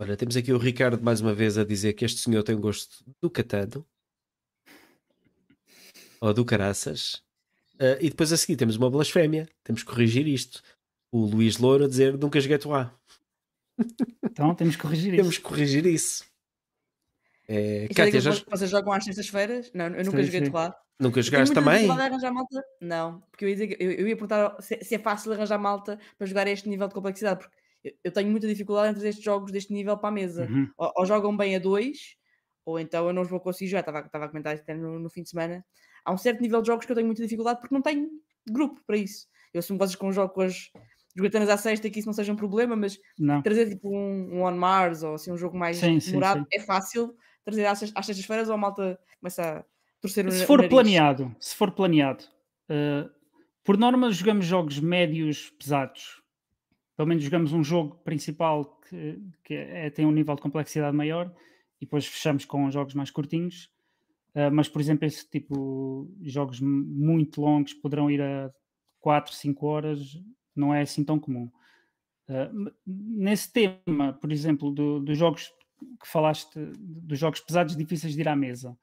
Olha, 0.00 0.16
temos 0.16 0.36
aqui 0.36 0.52
o 0.52 0.58
Ricardo 0.58 1.00
mais 1.00 1.20
uma 1.20 1.32
vez 1.32 1.56
a 1.56 1.64
dizer 1.64 1.92
que 1.92 2.04
este 2.04 2.18
senhor 2.18 2.42
tem 2.42 2.56
um 2.56 2.60
gosto 2.60 3.04
do 3.20 3.30
catano 3.30 3.86
ou 6.20 6.34
do 6.34 6.44
caraças. 6.44 7.22
Uh, 7.74 7.98
e 8.00 8.10
depois 8.10 8.32
a 8.32 8.36
seguir 8.36 8.56
temos 8.56 8.74
uma 8.74 8.90
blasfémia, 8.90 9.48
temos 9.62 9.84
que 9.84 9.88
corrigir 9.88 10.26
isto. 10.26 10.60
O 11.12 11.24
Luís 11.24 11.56
Louro 11.58 11.84
a 11.84 11.88
dizer 11.88 12.18
nunca 12.18 12.40
joguei 12.40 12.58
Toá. 12.58 12.92
Então 14.24 14.52
temos 14.56 14.74
que 14.74 14.82
corrigir 14.82 15.14
isso. 15.14 15.22
Temos 15.22 15.38
que 15.38 15.44
corrigir 15.44 15.86
isso. 15.86 16.31
É, 17.52 17.88
Cátia, 17.94 18.20
já... 18.20 18.30
Vocês 18.50 18.70
jogam 18.70 18.92
às 18.92 19.04
sextas-feiras? 19.04 19.70
Não, 19.74 19.86
eu 19.86 20.04
nunca 20.04 20.18
sim, 20.18 20.24
joguei 20.24 20.50
Toá. 20.50 20.74
Nunca 20.98 21.20
jogaste 21.20 21.54
também? 21.54 21.90
arranjar 21.90 22.32
malta? 22.32 22.64
Não, 22.80 23.20
porque 23.30 23.44
eu 23.44 23.48
ia, 23.48 23.54
dizer, 23.56 23.76
eu, 23.78 23.90
eu 23.90 24.08
ia 24.08 24.16
perguntar 24.16 24.56
se, 24.60 24.78
se, 24.82 24.94
é 24.94 24.98
fácil 24.98 25.32
arranjar 25.32 25.58
malta 25.58 25.98
para 26.16 26.26
jogar 26.26 26.46
a 26.46 26.50
este 26.50 26.68
nível 26.68 26.88
de 26.88 26.94
complexidade, 26.94 27.40
porque 27.40 27.56
eu, 27.84 27.92
eu 28.04 28.12
tenho 28.12 28.30
muita 28.30 28.46
dificuldade 28.46 28.90
em 28.90 28.92
trazer 28.92 29.08
estes 29.08 29.24
jogos 29.24 29.52
deste 29.52 29.72
nível 29.72 29.98
para 29.98 30.08
a 30.08 30.12
mesa. 30.12 30.46
Uhum. 30.48 30.70
Ou, 30.78 30.92
ou, 30.96 31.06
jogam 31.06 31.36
bem 31.36 31.56
a 31.56 31.58
dois, 31.58 32.16
ou 32.64 32.78
então 32.78 33.06
eu 33.06 33.12
não 33.12 33.22
os 33.22 33.28
vou 33.28 33.40
conseguir 33.40 33.70
jogar. 33.70 33.80
Estava, 33.80 34.00
estava 34.00 34.24
a 34.24 34.28
comentar 34.28 34.54
até 34.54 34.74
no, 34.74 34.98
no, 34.98 35.10
fim 35.10 35.22
de 35.22 35.30
semana. 35.30 35.64
Há 36.04 36.12
um 36.12 36.18
certo 36.18 36.40
nível 36.40 36.62
de 36.62 36.68
jogos 36.68 36.86
que 36.86 36.92
eu 36.92 36.96
tenho 36.96 37.06
muita 37.06 37.22
dificuldade 37.22 37.60
porque 37.60 37.74
não 37.74 37.82
tenho 37.82 38.08
grupo 38.48 38.80
para 38.86 38.96
isso. 38.96 39.26
Eu 39.52 39.58
assumo 39.58 39.78
vocês 39.78 39.96
com 39.96 40.08
um 40.08 40.12
jogo 40.12 40.32
com 40.32 40.42
as 40.42 40.70
jogatanas 41.14 41.48
à 41.48 41.56
sexta 41.56 41.90
que 41.90 41.98
isso 41.98 42.08
não 42.08 42.14
seja 42.14 42.32
um 42.32 42.36
problema, 42.36 42.74
mas 42.74 42.98
não. 43.18 43.42
trazer 43.42 43.68
tipo 43.68 43.94
um, 43.94 44.38
um 44.38 44.42
On 44.44 44.56
Mars 44.56 45.02
ou 45.02 45.14
assim 45.14 45.30
um 45.30 45.36
jogo 45.36 45.56
mais 45.58 45.76
sim, 45.76 45.98
demorado 45.98 46.40
sim, 46.40 46.46
sim. 46.50 46.58
é 46.58 46.64
fácil 46.64 47.14
trazer 47.44 47.66
às, 47.66 47.82
às 47.94 48.06
sextas-feiras 48.06 48.48
ou 48.48 48.54
a 48.54 48.58
malta 48.58 48.98
começa 49.20 49.58
a 49.58 49.64
torcer 50.00 50.30
se 50.32 50.46
for 50.46 50.68
planeado 50.68 51.34
se 51.38 51.54
for 51.54 51.70
planeado 51.70 52.24
uh, 52.68 53.10
por 53.64 53.78
norma 53.78 54.10
jogamos 54.10 54.44
jogos 54.44 54.80
médios 54.80 55.50
pesados. 55.50 56.20
Pelo 56.96 57.08
menos 57.08 57.24
jogamos 57.24 57.52
um 57.52 57.62
jogo 57.62 57.96
principal 58.04 58.64
que, 58.88 59.20
que 59.44 59.54
é, 59.54 59.88
tem 59.90 60.04
um 60.04 60.10
nível 60.10 60.34
de 60.34 60.42
complexidade 60.42 60.96
maior 60.96 61.32
e 61.80 61.84
depois 61.84 62.06
fechamos 62.06 62.44
com 62.44 62.70
jogos 62.70 62.94
mais 62.94 63.10
curtinhos. 63.10 63.70
Uh, 64.34 64.50
mas 64.52 64.68
por 64.68 64.80
exemplo 64.80 65.06
esse 65.06 65.28
tipo 65.28 66.10
jogos 66.22 66.60
muito 66.60 67.40
longos 67.40 67.74
poderão 67.74 68.10
ir 68.10 68.20
a 68.20 68.50
4, 69.00 69.32
5 69.34 69.66
horas 69.66 70.18
não 70.56 70.74
é 70.74 70.82
assim 70.82 71.04
tão 71.04 71.18
comum. 71.18 71.50
Uh, 72.28 72.72
nesse 72.86 73.52
tema 73.52 74.12
por 74.14 74.32
exemplo 74.32 74.70
do, 74.70 75.00
dos 75.00 75.18
jogos 75.18 75.52
que 76.00 76.08
falaste 76.08 76.58
dos 76.78 77.18
jogos 77.18 77.40
pesados 77.40 77.76
difíceis 77.76 78.14
de 78.14 78.20
ir 78.20 78.28
à 78.28 78.36
mesa. 78.36 78.76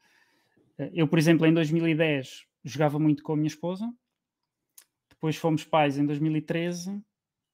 Eh, 0.78 0.92
eu, 0.94 1.08
por 1.08 1.20
exemplo, 1.20 1.46
em 1.46 1.54
2010 1.54 2.46
jogava 2.64 3.00
muito 3.00 3.24
com 3.24 3.34
a 3.34 3.36
minha 3.36 3.48
esposa. 3.48 3.92
Depois 5.10 5.36
fomos 5.36 5.64
pais 5.64 5.98
em 5.98 6.06
2013. 6.06 7.02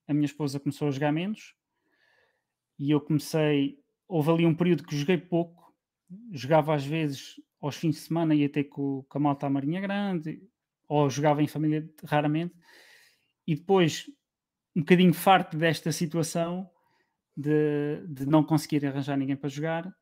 A 0.07 0.13
minha 0.13 0.25
esposa 0.25 0.59
começou 0.59 0.87
a 0.87 0.91
jogar 0.91 1.11
menos. 1.11 1.55
E 2.77 2.91
eu 2.91 3.01
comecei. 3.01 3.79
Houve 4.07 4.31
ali 4.31 4.45
um 4.45 4.55
período 4.55 4.83
que 4.83 4.95
joguei 4.95 5.17
pouco. 5.17 5.73
Jogava 6.31 6.75
às 6.75 6.85
vezes 6.85 7.35
aos 7.59 7.75
fins 7.75 7.95
de 7.95 8.01
semana, 8.01 8.35
ia 8.35 8.47
ter 8.47 8.65
com, 8.65 9.03
com 9.09 9.17
a 9.17 9.21
malta 9.21 9.47
à 9.47 9.49
Marinha 9.49 9.81
Grande, 9.81 10.39
ou 10.87 11.09
jogava 11.09 11.41
em 11.41 11.47
família 11.47 11.89
raramente. 12.03 12.53
E 13.47 13.55
depois, 13.55 14.05
um 14.75 14.81
bocadinho 14.81 15.13
farto 15.13 15.57
desta 15.57 15.91
situação, 15.91 16.69
de, 17.35 18.05
de 18.07 18.25
não 18.25 18.43
conseguir 18.43 18.85
arranjar 18.85 19.17
ninguém 19.17 19.35
para 19.35 19.49
jogar, 19.49 19.93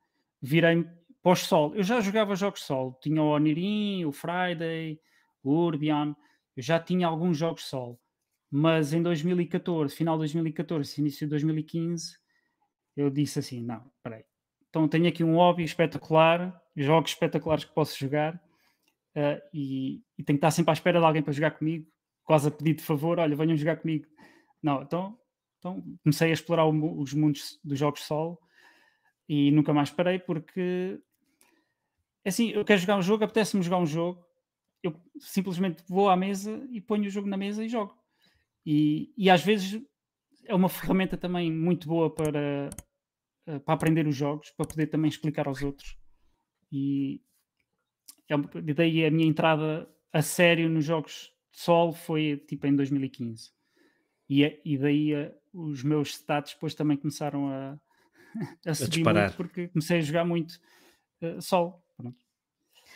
virei 0.42 0.86
pós-sol. 1.22 1.74
Eu 1.76 1.84
já 1.84 2.00
jogava 2.02 2.36
jogos 2.36 2.62
sol, 2.62 2.98
tinha 3.02 3.22
o 3.22 3.36
Onirin, 3.36 4.06
o 4.06 4.12
Friday, 4.12 5.00
o 5.42 5.52
Urbion, 5.52 6.14
eu 6.56 6.62
já 6.62 6.80
tinha 6.80 7.08
alguns 7.08 7.38
jogos 7.38 7.66
sol, 7.66 8.00
mas 8.52 8.94
em 8.94 9.02
2014, 9.02 9.96
final 9.96 10.16
de 10.16 10.20
2014, 10.20 11.02
início 11.02 11.26
de 11.26 11.32
2015, 11.32 12.18
eu 12.96 13.10
disse 13.10 13.40
assim: 13.40 13.64
não, 13.64 13.92
peraí, 14.04 14.24
então 14.70 14.88
tenho 14.88 15.08
aqui 15.08 15.24
um 15.24 15.36
hobby 15.36 15.64
espetacular, 15.64 16.56
jogos 16.76 17.12
espetaculares 17.12 17.66
que 17.66 17.74
posso 17.74 17.98
jogar 17.98 18.36
uh, 18.36 19.42
e, 19.54 20.02
e, 20.18 20.24
tenho 20.24 20.38
que 20.38 20.46
estar 20.46 20.52
sempre 20.52 20.72
à 20.72 20.74
espera 20.74 21.00
de 21.00 21.06
alguém 21.06 21.24
para 21.24 21.34
jogar 21.34 21.52
comigo, 21.52 21.88
quase 22.24 22.48
a 22.48 22.52
pedir 22.52 22.76
de 22.76 22.84
favor, 22.84 23.20
olha, 23.20 23.36
venham 23.36 23.58
jogar 23.58 23.78
comigo. 23.78 24.06
Não, 24.62 24.84
então, 24.84 25.18
então 25.64 25.82
comecei 26.04 26.30
a 26.30 26.34
explorar 26.34 26.68
os 26.68 27.14
mundos 27.14 27.58
dos 27.64 27.80
jogos 27.80 28.02
solo 28.02 28.38
e 29.30 29.50
nunca 29.52 29.74
mais 29.74 29.90
parei 29.90 30.20
porque 30.20 31.00
é 32.26 32.30
assim, 32.30 32.50
eu 32.50 32.66
quero 32.66 32.82
jogar 32.82 32.98
um 32.98 33.02
jogo, 33.02 33.24
apetece-me 33.24 33.64
jogar 33.64 33.78
um 33.78 33.86
jogo, 33.86 34.22
eu 34.82 34.94
simplesmente 35.20 35.82
vou 35.88 36.10
à 36.10 36.18
mesa 36.18 36.68
e 36.70 36.82
ponho 36.82 37.06
o 37.06 37.10
jogo 37.10 37.28
na 37.28 37.38
mesa 37.38 37.64
e 37.64 37.70
jogo. 37.70 37.98
E, 38.66 39.14
e 39.18 39.30
às 39.30 39.44
vezes 39.44 39.82
é 40.46 40.54
uma 40.54 40.70
ferramenta 40.70 41.18
também 41.18 41.52
muito 41.52 41.88
boa 41.88 42.14
para, 42.14 42.70
eh, 43.46 43.60
para 43.60 43.74
aprender 43.74 44.08
os 44.08 44.16
jogos, 44.16 44.52
para 44.52 44.68
poder 44.68 44.88
também 44.88 45.10
explicar 45.10 45.48
aos 45.48 45.62
outros. 45.62 45.98
E 46.72 47.22
é, 48.30 48.36
daí 48.74 49.06
a 49.06 49.12
minha 49.12 49.28
entrada 49.28 49.90
a 50.12 50.22
sério 50.22 50.70
nos 50.70 50.86
jogos 50.86 51.32
de 51.52 51.60
solo 51.60 51.94
foi 51.94 52.38
tipo 52.48 52.68
em 52.68 52.76
2015. 52.76 53.52
E, 54.30 54.62
e 54.64 54.78
daí 54.78 55.14
a, 55.14 55.20
eh, 55.20 55.36
os 55.54 55.84
meus 55.84 56.16
stats 56.16 56.54
depois 56.54 56.74
também 56.74 56.98
começaram 56.98 57.50
a, 57.50 57.78
a 58.66 58.74
subir 58.74 59.08
a 59.08 59.14
muito 59.14 59.36
porque 59.36 59.68
comecei 59.68 60.00
a 60.00 60.02
jogar 60.02 60.26
muito 60.26 60.60
uh, 61.22 61.42
solo. 61.42 61.82
Pronto. 61.98 62.18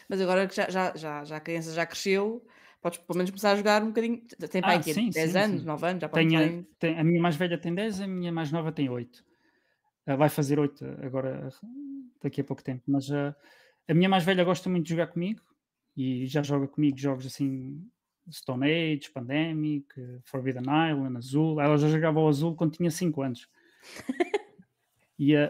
Mas 0.10 0.22
agora 0.22 0.48
que 0.48 0.56
já, 0.56 0.70
já, 0.70 0.96
já, 0.96 1.24
já 1.24 1.38
a 1.38 1.40
criança 1.40 1.74
já 1.74 1.86
cresceu, 1.86 2.46
podes 2.82 3.00
pelo 3.00 3.18
menos 3.18 3.30
começar 3.30 3.52
a 3.52 3.56
jogar 3.56 3.84
um 3.84 3.88
bocadinho. 3.88 4.22
Tem 4.50 4.62
pai 4.62 4.78
ah, 4.78 4.80
aqui, 4.80 4.94
sim, 4.94 5.10
10 5.10 5.32
sim, 5.32 5.38
anos, 5.38 5.62
sim. 5.62 5.68
9 5.68 5.88
anos, 5.88 6.02
já 6.02 6.10
pode 6.10 6.28
tem, 6.28 6.68
tem, 6.80 7.00
A 7.00 7.04
minha 7.04 7.22
mais 7.22 7.36
velha 7.36 7.58
tem 7.58 7.74
10, 7.74 8.02
a 8.02 8.08
minha 8.08 8.32
mais 8.32 8.52
nova 8.52 8.72
tem 8.72 8.90
8. 8.90 9.18
Uh, 9.18 9.24
ah, 10.08 10.16
vai 10.16 10.30
fazer 10.30 10.60
8 10.60 10.86
agora, 11.02 11.50
daqui 12.22 12.42
a 12.42 12.44
pouco 12.44 12.64
tempo. 12.64 12.84
Mas 12.88 13.10
uh, 13.10 13.36
a 13.88 13.94
minha 13.94 14.10
mais 14.10 14.24
velha 14.24 14.44
gosta 14.44 14.70
muito 14.70 14.86
de 14.86 14.92
jogar 14.92 15.08
comigo 15.08 15.42
e 15.96 16.26
já 16.28 16.42
joga 16.44 16.68
comigo 16.68 16.98
jogos 16.98 17.26
assim 17.26 17.86
Stone 18.32 18.66
Age, 18.66 19.10
Pandemic, 19.14 19.88
Forbidden 20.24 20.64
Island, 20.64 21.18
Azul. 21.18 21.62
Ela 21.62 21.78
já 21.78 21.88
jogava 21.88 22.20
o 22.20 22.28
Azul 22.28 22.56
quando 22.56 22.74
tinha 22.74 22.92
5 22.92 23.22
anos. 23.22 23.50
e 25.18 25.36
uh, 25.36 25.50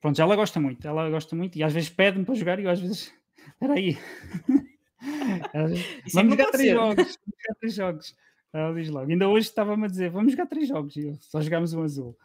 pronto, 0.00 0.20
ela 0.20 0.36
gosta 0.36 0.60
muito, 0.60 0.86
ela 0.86 1.08
gosta 1.10 1.34
muito 1.34 1.56
e 1.56 1.62
às 1.62 1.72
vezes 1.72 1.88
pede-me 1.88 2.24
para 2.24 2.34
jogar 2.34 2.58
e 2.58 2.64
eu 2.64 2.70
às 2.70 2.80
vezes, 2.80 3.12
espera 3.48 3.74
aí. 3.74 3.96
vamos 6.12 6.32
jogar 6.32 6.50
três 6.50 6.70
jogos, 6.72 6.96
vamos 6.96 7.42
jogar 7.42 7.54
três 7.58 7.74
jogos. 7.74 8.16
Ela 8.52 8.74
diz 8.74 8.88
logo, 8.88 9.10
ainda 9.10 9.28
hoje 9.28 9.46
estava-me 9.46 9.84
a 9.84 9.88
dizer, 9.88 10.10
vamos 10.10 10.32
jogar 10.32 10.46
três 10.46 10.68
jogos, 10.68 10.96
e 10.96 11.06
eu, 11.06 11.14
só 11.20 11.40
jogámos 11.40 11.72
um 11.72 11.82
azul. 11.82 12.18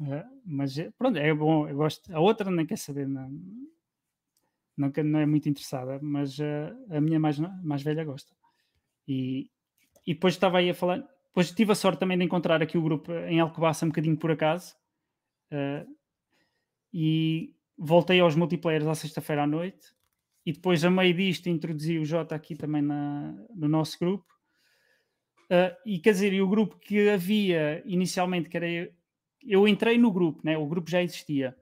Uh, 0.00 0.24
mas 0.44 0.74
pronto, 0.98 1.18
é 1.18 1.32
bom, 1.34 1.68
eu 1.68 1.76
gosto. 1.76 2.12
A 2.14 2.18
outra 2.18 2.50
nem 2.50 2.64
quer 2.64 2.78
saber, 2.78 3.06
não, 3.06 3.30
não, 4.76 4.90
não 5.04 5.20
é 5.20 5.26
muito 5.26 5.48
interessada, 5.48 5.98
mas 6.00 6.38
uh, 6.38 6.74
a 6.90 7.00
minha 7.00 7.20
mais, 7.20 7.38
mais 7.38 7.82
velha 7.82 8.02
gosta. 8.02 8.32
E, 9.06 9.50
e 10.06 10.14
depois 10.14 10.34
estava 10.34 10.58
aí 10.58 10.70
a 10.70 10.74
falar, 10.74 11.04
depois 11.32 11.50
tive 11.50 11.72
a 11.72 11.74
sorte 11.74 11.98
também 11.98 12.18
de 12.18 12.24
encontrar 12.24 12.62
aqui 12.62 12.76
o 12.76 12.82
grupo 12.82 13.12
em 13.12 13.40
Alcobaça 13.40 13.84
um 13.84 13.88
bocadinho 13.88 14.16
por 14.16 14.30
acaso. 14.30 14.74
Uh, 15.50 15.86
e 16.92 17.54
voltei 17.76 18.20
aos 18.20 18.36
multiplayers 18.36 18.86
à 18.86 18.94
sexta-feira 18.94 19.44
à 19.44 19.46
noite 19.46 19.94
e 20.44 20.52
depois 20.52 20.84
a 20.84 20.90
meio 20.90 21.14
disto 21.14 21.48
introduzi 21.48 21.98
o 21.98 22.04
Jota 22.04 22.34
aqui 22.34 22.54
também 22.54 22.82
na, 22.82 23.32
no 23.54 23.68
nosso 23.68 23.98
grupo 23.98 24.26
uh, 25.50 25.74
e 25.86 25.98
quer 25.98 26.12
dizer, 26.12 26.32
e 26.32 26.42
o 26.42 26.48
grupo 26.48 26.78
que 26.78 27.08
havia 27.08 27.82
inicialmente 27.86 28.48
que 28.48 28.56
era 28.56 28.68
eu, 28.68 28.92
eu 29.42 29.66
entrei 29.66 29.96
no 29.96 30.12
grupo, 30.12 30.40
né? 30.44 30.56
o 30.56 30.66
grupo 30.66 30.90
já 30.90 31.02
existia 31.02 31.56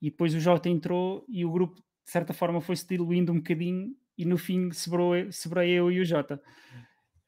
e 0.00 0.10
depois 0.10 0.34
o 0.34 0.40
Jota 0.40 0.68
entrou 0.68 1.24
e 1.28 1.44
o 1.44 1.50
grupo 1.50 1.76
de 1.76 2.10
certa 2.10 2.32
forma 2.32 2.60
foi-se 2.60 2.86
diluindo 2.86 3.32
um 3.32 3.36
bocadinho 3.36 3.94
e 4.22 4.24
no 4.24 4.38
fim 4.38 4.70
sobrou, 4.72 5.14
sobrou 5.30 5.64
eu 5.64 5.90
e 5.90 6.00
o 6.00 6.04
Jota 6.04 6.40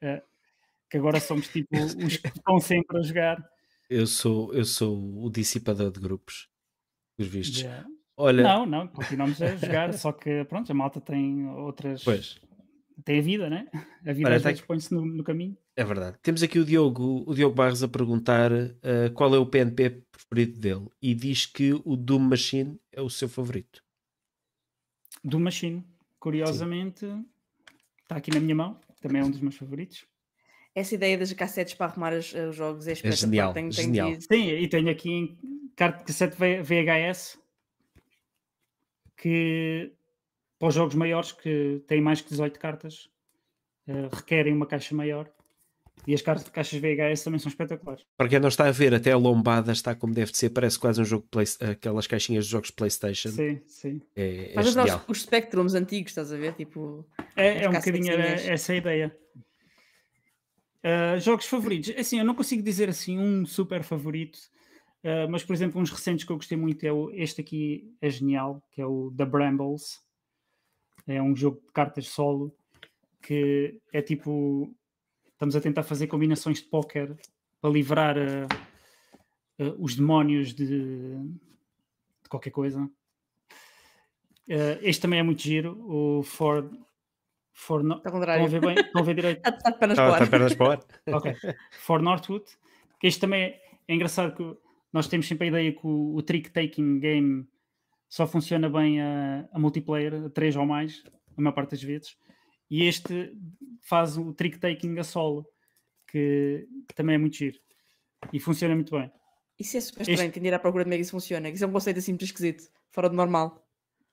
uh, 0.03 0.21
que 0.89 0.97
agora 0.97 1.19
somos 1.19 1.47
tipo 1.47 1.67
os 1.77 2.17
que 2.17 2.27
estão 2.27 2.59
sempre 2.59 2.97
a 2.97 3.01
jogar 3.01 3.43
eu 3.89 4.07
sou, 4.07 4.53
eu 4.53 4.65
sou 4.65 5.23
o 5.23 5.29
dissipador 5.29 5.91
de 5.91 5.99
grupos 5.99 6.49
os 7.17 7.27
vistos. 7.27 7.61
Yeah. 7.61 7.87
Olha... 8.17 8.43
Não, 8.43 8.65
não, 8.65 8.87
continuamos 8.87 9.41
a 9.41 9.55
jogar, 9.55 9.93
só 9.93 10.11
que 10.11 10.43
pronto, 10.45 10.71
a 10.71 10.75
malta 10.75 11.01
tem 11.01 11.47
outras. 11.47 12.03
Pois. 12.03 12.39
Tem 13.03 13.19
a 13.19 13.21
vida, 13.21 13.49
né? 13.49 13.67
A 14.05 14.13
vida 14.13 14.29
Olha, 14.29 14.37
às 14.37 14.43
vezes 14.43 14.61
põe-se 14.61 14.93
no, 14.93 15.05
no, 15.05 15.23
caminho. 15.23 15.57
É 15.75 15.83
verdade. 15.83 16.17
Temos 16.21 16.41
aqui 16.41 16.57
o 16.57 16.63
Diogo, 16.63 17.25
o 17.27 17.35
Diogo 17.35 17.53
Barros 17.53 17.83
a 17.83 17.89
perguntar 17.89 18.53
uh, 18.53 19.11
qual 19.13 19.35
é 19.35 19.37
o 19.37 19.45
PNP 19.45 20.01
preferido 20.11 20.57
dele 20.57 20.87
e 21.01 21.13
diz 21.13 21.45
que 21.45 21.73
o 21.83 21.97
Doom 21.97 22.19
Machine 22.19 22.79
é 22.93 23.01
o 23.01 23.09
seu 23.09 23.27
favorito. 23.27 23.83
Doom 25.21 25.41
Machine, 25.41 25.83
curiosamente, 26.25 27.05
está 28.01 28.15
aqui 28.15 28.31
na 28.31 28.39
minha 28.39 28.55
mão, 28.55 28.79
também 28.99 29.21
é 29.21 29.25
um 29.25 29.29
dos 29.29 29.39
meus 29.39 29.55
favoritos. 29.55 30.07
Essa 30.73 30.95
ideia 30.95 31.15
das 31.19 31.31
cassetes 31.33 31.75
para 31.75 31.85
arrumar 31.85 32.13
os, 32.13 32.33
os 32.33 32.55
jogos 32.55 32.87
é, 32.87 32.93
é 32.93 33.11
genial. 33.11 33.53
Tenho, 33.53 33.71
genial. 33.71 34.07
Tenho 34.07 34.21
Sim, 34.21 34.49
e 34.49 34.67
tenho 34.67 34.89
aqui 34.89 35.37
carta 35.75 35.99
de 35.99 36.05
cassete 36.05 36.35
VHS 36.35 37.39
que 39.15 39.93
para 40.57 40.69
os 40.69 40.73
jogos 40.73 40.95
maiores 40.95 41.31
que 41.31 41.83
têm 41.85 42.01
mais 42.01 42.21
que 42.21 42.29
18 42.31 42.59
cartas 42.59 43.07
uh, 43.87 44.09
requerem 44.11 44.51
uma 44.51 44.65
caixa 44.65 44.95
maior 44.95 45.29
e 46.07 46.13
as 46.13 46.21
cartas, 46.21 46.47
caixas 46.49 46.79
VHS 46.79 47.23
também 47.23 47.39
são 47.39 47.49
espetaculares. 47.49 48.03
Para 48.17 48.29
quem 48.29 48.39
não 48.39 48.49
está 48.49 48.67
a 48.67 48.71
ver, 48.71 48.93
até 48.93 49.11
a 49.11 49.17
lombada 49.17 49.71
está 49.71 49.95
como 49.95 50.13
deve 50.13 50.35
ser, 50.35 50.49
parece 50.51 50.77
quase 50.77 51.01
um 51.01 51.05
jogo 51.05 51.27
play, 51.31 51.45
aquelas 51.71 52.05
caixinhas 52.05 52.45
de 52.45 52.51
jogos 52.51 52.69
Playstation. 52.71 53.29
Sim, 53.29 53.61
sim. 53.65 54.01
É, 54.15 54.51
é 54.51 54.55
Mas 54.55 54.67
os, 54.67 54.75
os 55.07 55.21
Spectrums 55.23 55.73
antigos, 55.73 56.11
estás 56.11 56.31
a 56.31 56.37
ver? 56.37 56.53
Tipo, 56.53 57.05
é, 57.35 57.63
é 57.63 57.69
um 57.69 57.73
bocadinho 57.73 58.13
essa 58.13 58.73
a 58.73 58.75
ideia. 58.75 59.17
Uh, 60.85 61.19
jogos 61.19 61.47
favoritos. 61.47 61.91
Assim, 61.97 62.19
eu 62.19 62.25
não 62.25 62.35
consigo 62.35 62.61
dizer 62.61 62.89
assim 62.89 63.17
um 63.17 63.43
super 63.43 63.83
favorito. 63.83 64.37
Uh, 65.03 65.29
mas, 65.29 65.43
por 65.43 65.53
exemplo, 65.53 65.81
uns 65.81 65.89
recentes 65.89 66.23
que 66.23 66.31
eu 66.31 66.35
gostei 66.35 66.57
muito 66.57 66.83
é 66.83 66.91
o, 66.91 67.09
este 67.11 67.41
aqui 67.41 67.91
é 67.99 68.09
genial, 68.09 68.61
que 68.71 68.81
é 68.81 68.85
o 68.85 69.11
The 69.17 69.25
Brambles. 69.25 69.99
É 71.07 71.19
um 71.21 71.35
jogo 71.35 71.61
de 71.65 71.71
cartas 71.73 72.07
solo 72.07 72.55
que 73.21 73.79
é 73.91 74.03
tipo 74.03 74.71
estamos 75.45 75.55
a 75.55 75.61
tentar 75.61 75.83
fazer 75.83 76.07
combinações 76.07 76.59
de 76.59 76.65
póquer 76.65 77.15
para 77.61 77.69
livrar 77.69 78.17
uh, 78.17 79.63
uh, 79.63 79.75
os 79.77 79.95
demónios 79.95 80.53
de, 80.53 80.65
de 80.67 82.29
qualquer 82.29 82.51
coisa. 82.51 82.89
este 84.81 85.01
também 85.01 85.19
é 85.19 85.23
muito 85.23 85.41
giro, 85.41 85.77
o 85.87 86.23
For 86.23 86.69
For 87.53 87.83
no... 87.83 87.97
Estão 87.97 88.21
a 88.21 88.47
ver 88.47 88.59
bem? 88.59 88.75
Estão 88.75 89.01
a 89.01 89.05
ver 89.05 89.15
direito? 89.15 89.41
Está 89.47 89.69
de 89.69 89.79
pernas 89.79 89.97
para 89.97 90.11
Está 90.11 90.23
de 90.23 90.29
pernas 90.29 90.55
ok. 91.07 91.35
For 91.71 92.01
Northwood. 92.01 92.45
Este 93.01 93.21
também 93.21 93.43
é, 93.43 93.61
é 93.87 93.95
engraçado 93.95 94.35
que 94.35 94.57
nós 94.91 95.07
temos 95.07 95.27
sempre 95.27 95.45
a 95.45 95.49
ideia 95.49 95.71
que 95.71 95.85
o, 95.85 96.15
o 96.15 96.21
trick-taking 96.21 96.99
game 96.99 97.47
só 98.09 98.27
funciona 98.27 98.69
bem 98.69 98.99
a, 99.01 99.47
a, 99.53 99.59
multiplayer, 99.59 100.25
a 100.25 100.29
3 100.29 100.55
ou 100.57 100.65
mais, 100.65 101.03
a 101.37 101.41
maior 101.41 101.53
parte 101.53 101.71
das 101.71 101.83
vezes. 101.83 102.17
E 102.69 102.83
este 102.85 103.33
faz 103.81 104.17
o 104.17 104.33
trick-taking 104.33 104.97
a 104.97 105.03
solo, 105.03 105.45
que, 106.07 106.67
que, 106.87 106.95
também 106.95 107.15
é 107.15 107.17
muito 107.17 107.35
giro. 107.35 107.59
E 108.33 108.39
funciona 108.39 108.73
muito 108.73 108.97
bem. 108.97 109.11
Isso 109.59 109.77
é 109.77 109.81
super 109.81 110.01
estranho, 110.01 110.29
este... 110.29 110.39
ir 110.39 110.53
à 110.53 110.59
procura 110.59 110.83
de 110.83 110.87
como 110.87 110.93
é 110.93 110.97
que 110.97 111.03
isso 111.03 111.11
funciona. 111.11 111.49
Isso 111.49 111.63
é 111.63 111.67
um 111.67 111.71
conceito 111.71 111.99
assim 111.99 112.11
muito 112.11 112.25
esquisito, 112.25 112.69
fora 112.91 113.09
do 113.09 113.15
normal. 113.15 113.65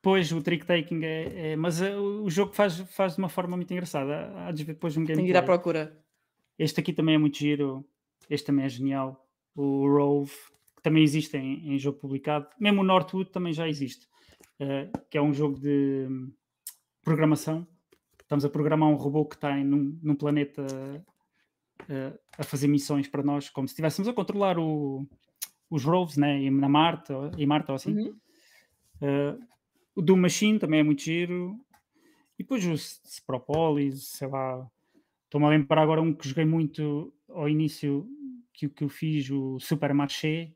Pois, 0.03 0.33
o 0.33 0.43
trick-taking 0.43 1.05
é, 1.05 1.53
é, 1.53 1.57
Mas 1.57 1.81
uh, 1.81 1.95
o 1.95 2.29
jogo 2.29 2.53
faz, 2.53 2.79
faz 2.79 3.15
de 3.15 3.19
uma 3.19 3.29
forma 3.29 3.57
muito 3.57 3.73
engraçada. 3.73 4.33
Há 4.47 4.51
de 4.51 4.65
ver 4.65 4.75
depois 4.75 4.97
um 4.97 5.01
gameplay. 5.01 5.17
Tem 5.17 5.25
que 5.27 5.31
ir 5.31 5.37
à 5.37 5.43
procura. 5.43 5.97
Este 6.59 6.81
aqui 6.81 6.93
também 6.93 7.15
é 7.15 7.19
muito 7.19 7.39
giro. 7.39 7.85
Este 8.29 8.47
também 8.47 8.65
é 8.65 8.69
genial. 8.69 9.25
O 9.55 9.87
Rove 9.87 10.33
que 10.77 10.83
também 10.83 11.05
existe 11.05 11.37
em, 11.37 11.73
em, 11.73 11.79
jogo 11.79 11.99
publicado. 11.99 12.49
Mesmo 12.59 12.81
o 12.81 12.85
Northwood 12.85 13.31
também 13.31 13.53
já 13.53 13.69
existe, 13.69 14.09
uh, 14.61 15.07
que 15.09 15.17
é 15.17 15.23
um 15.23 15.33
jogo 15.33 15.59
de 15.61 16.09
programação. 17.03 17.67
Estamos 18.33 18.47
a 18.47 18.49
programar 18.49 18.89
um 18.89 18.95
robô 18.95 19.27
que 19.27 19.35
está 19.35 19.59
em, 19.59 19.63
num, 19.63 19.99
num 20.03 20.15
planeta 20.15 20.63
uh, 20.63 22.19
a 22.39 22.43
fazer 22.43 22.67
missões 22.67 23.07
para 23.07 23.23
nós, 23.23 23.51
como 23.51 23.69
se 23.69 23.73
estivéssemos 23.73 24.09
a 24.09 24.13
controlar 24.15 24.59
o, 24.59 25.07
os 25.69 25.85
rovers 25.85 26.17
né, 26.17 26.49
na 26.51 26.67
Marte, 26.67 27.13
em 27.37 27.45
Marte 27.45 27.71
ou 27.71 27.75
assim. 27.75 27.95
Uhum. 27.95 28.17
Uh, 29.03 29.39
o 29.95 30.01
Doom 30.01 30.17
Machine 30.17 30.59
também 30.59 30.81
é 30.81 30.83
muito 30.83 31.03
giro. 31.03 31.61
E 32.39 32.43
depois 32.43 32.65
o 32.65 32.73
Spropolis, 32.73 34.03
sei 34.13 34.29
lá. 34.29 34.67
Estou-me 35.25 35.47
a 35.47 35.51
lembrar 35.51 35.83
agora 35.83 36.01
um 36.01 36.15
que 36.15 36.27
joguei 36.27 36.47
muito 36.47 37.13
ao 37.29 37.51
início 37.51 38.09
que, 38.55 38.67
que 38.67 38.83
eu 38.83 38.89
fiz, 38.89 39.29
o 39.29 39.61
Supermarché, 39.61 40.55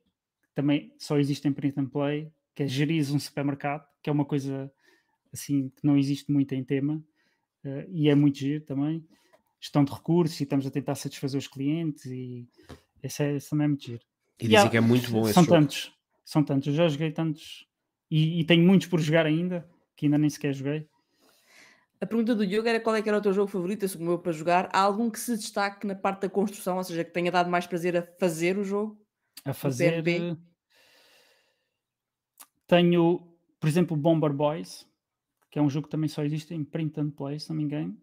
também 0.54 0.94
só 0.96 1.18
existe 1.18 1.46
em 1.46 1.52
print 1.52 1.78
and 1.78 1.90
play, 1.90 2.32
que 2.54 2.62
é 2.62 2.66
gerir 2.66 3.02
um 3.14 3.18
supermercado, 3.18 3.86
que 4.02 4.08
é 4.08 4.12
uma 4.14 4.24
coisa 4.24 4.72
assim 5.30 5.68
que 5.68 5.86
não 5.86 5.98
existe 5.98 6.32
muito 6.32 6.54
em 6.54 6.64
tema 6.64 7.04
uh, 7.66 7.86
e 7.90 8.08
é 8.08 8.14
muito 8.14 8.38
giro 8.38 8.64
também. 8.64 9.04
Gestão 9.60 9.84
de 9.84 9.92
recursos 9.92 10.38
e 10.40 10.44
estamos 10.44 10.66
a 10.66 10.70
tentar 10.70 10.94
satisfazer 10.94 11.38
os 11.38 11.48
clientes 11.48 12.04
e 12.06 12.46
esse, 13.02 13.22
é, 13.22 13.36
esse 13.36 13.50
também 13.50 13.64
é 13.64 13.68
muito 13.68 13.84
giro. 13.84 14.02
E, 14.40 14.44
e 14.44 14.48
dizem 14.48 14.66
há, 14.66 14.70
que 14.70 14.76
é 14.76 14.80
muito 14.80 15.10
bom 15.10 15.22
esse 15.22 15.34
São 15.34 15.44
jogo. 15.44 15.56
tantos, 15.56 15.92
são 16.24 16.44
tantos. 16.44 16.68
Eu 16.68 16.74
já 16.74 16.88
joguei 16.88 17.10
tantos, 17.10 17.66
e, 18.10 18.40
e 18.40 18.44
tenho 18.44 18.64
muitos 18.64 18.86
por 18.86 19.00
jogar 19.00 19.26
ainda, 19.26 19.68
que 19.96 20.06
ainda 20.06 20.18
nem 20.18 20.30
sequer 20.30 20.54
joguei. 20.54 20.88
A 22.00 22.06
pergunta 22.06 22.34
do 22.34 22.46
Diogo 22.46 22.68
era 22.68 22.78
qual 22.78 22.94
é 22.94 23.02
que 23.02 23.08
era 23.08 23.18
o 23.18 23.22
teu 23.22 23.32
jogo 23.32 23.50
favorito, 23.50 23.86
como 23.96 24.10
eu, 24.10 24.18
para 24.18 24.32
jogar. 24.32 24.68
Há 24.72 24.80
algum 24.80 25.10
que 25.10 25.18
se 25.18 25.36
destaque 25.36 25.86
na 25.86 25.94
parte 25.94 26.22
da 26.22 26.28
construção, 26.28 26.76
ou 26.76 26.84
seja, 26.84 27.02
que 27.02 27.12
tenha 27.12 27.32
dado 27.32 27.50
mais 27.50 27.66
prazer 27.66 27.96
a 27.96 28.02
fazer 28.18 28.58
o 28.58 28.64
jogo? 28.64 29.00
A 29.44 29.54
fazer. 29.54 30.02
PNP? 30.02 30.38
Tenho, 32.66 33.26
por 33.58 33.66
exemplo, 33.66 33.96
Bomber 33.96 34.32
Boys, 34.32 34.86
que 35.56 35.60
é 35.60 35.62
um 35.62 35.70
jogo 35.70 35.86
que 35.86 35.90
também 35.90 36.06
só 36.06 36.22
existe 36.22 36.52
em 36.52 36.62
print 36.62 37.00
and 37.00 37.12
play, 37.12 37.40
se 37.40 37.48
não 37.48 37.56
me 37.56 37.62
engano. 37.62 37.98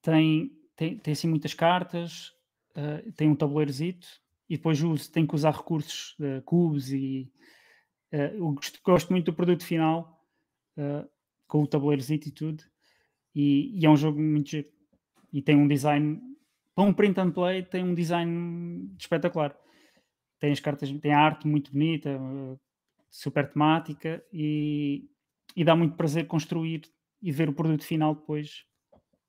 Tem, 0.00 0.50
tem, 0.74 0.96
tem 0.96 1.12
assim 1.12 1.28
muitas 1.28 1.52
cartas, 1.52 2.32
uh, 2.74 3.12
tem 3.12 3.28
um 3.28 3.36
tabuleirozito, 3.36 4.08
e 4.48 4.56
depois 4.56 4.82
uso, 4.82 5.12
tem 5.12 5.26
que 5.26 5.34
usar 5.34 5.50
recursos, 5.50 6.16
uh, 6.20 6.40
cubos 6.42 6.90
e. 6.90 7.30
Uh, 8.10 8.16
eu 8.16 8.52
gosto, 8.52 8.80
gosto 8.82 9.10
muito 9.10 9.26
do 9.26 9.34
produto 9.34 9.62
final, 9.62 10.18
com 11.46 11.62
o 11.62 11.66
tabuleirozito 11.66 12.28
e 12.28 12.32
tudo. 12.32 12.64
E, 13.34 13.78
e, 13.78 13.84
é 13.84 13.90
um 13.90 13.96
jogo 13.96 14.18
muito 14.18 14.48
giro. 14.48 14.68
E 15.30 15.42
tem 15.42 15.56
um 15.56 15.68
design, 15.68 16.18
para 16.74 16.84
um 16.84 16.94
print 16.94 17.20
and 17.20 17.32
play, 17.32 17.62
tem 17.62 17.84
um 17.84 17.94
design 17.94 18.90
espetacular. 18.98 19.54
Tem 20.40 20.50
as 20.50 20.60
cartas, 20.60 20.90
tem 20.90 21.12
a 21.12 21.20
arte 21.20 21.46
muito 21.46 21.72
bonita, 21.72 22.18
super 23.10 23.52
temática 23.52 24.24
e, 24.32 25.10
e 25.56 25.64
dá 25.64 25.74
muito 25.74 25.96
prazer 25.96 26.26
construir 26.26 26.82
e 27.22 27.32
ver 27.32 27.48
o 27.48 27.54
produto 27.54 27.84
final 27.84 28.14
depois 28.14 28.64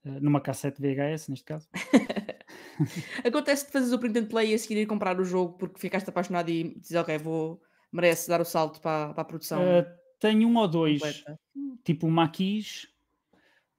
uh, 0.05 0.19
numa 0.21 0.41
cassete 0.41 0.81
VHS, 0.81 1.29
neste 1.29 1.45
caso. 1.45 1.67
Acontece 3.25 3.65
de 3.65 3.71
fazeres 3.71 3.93
o 3.93 3.99
print 3.99 4.19
and 4.19 4.25
play 4.25 4.51
e 4.51 4.53
a 4.53 4.59
seguir 4.59 4.81
ir 4.81 4.85
comprar 4.85 5.19
o 5.19 5.25
jogo 5.25 5.57
porque 5.57 5.79
ficaste 5.79 6.09
apaixonado 6.09 6.49
e 6.49 6.75
dizes, 6.79 6.95
ok, 6.95 7.17
vou, 7.17 7.61
merece 7.91 8.27
dar 8.27 8.41
o 8.41 8.45
salto 8.45 8.81
para, 8.81 9.13
para 9.13 9.21
a 9.21 9.25
produção. 9.25 9.61
Uh, 9.61 9.85
tenho 10.19 10.47
um 10.47 10.57
ou 10.57 10.67
dois, 10.67 11.01
completa. 11.01 11.39
tipo 11.83 12.07
o 12.07 12.11
Maquis, 12.11 12.87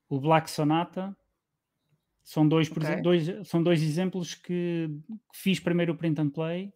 o 0.09 0.21
Black 0.21 0.51
Sonata. 0.51 1.17
São 2.23 2.49
dois, 2.49 2.69
okay. 2.69 3.01
dois, 3.01 3.49
são 3.49 3.63
dois 3.63 3.81
exemplos 3.81 4.35
que, 4.35 4.91
que 5.33 5.39
fiz 5.39 5.61
primeiro 5.61 5.93
o 5.93 5.97
print 5.97 6.21
and 6.21 6.31
play 6.31 6.73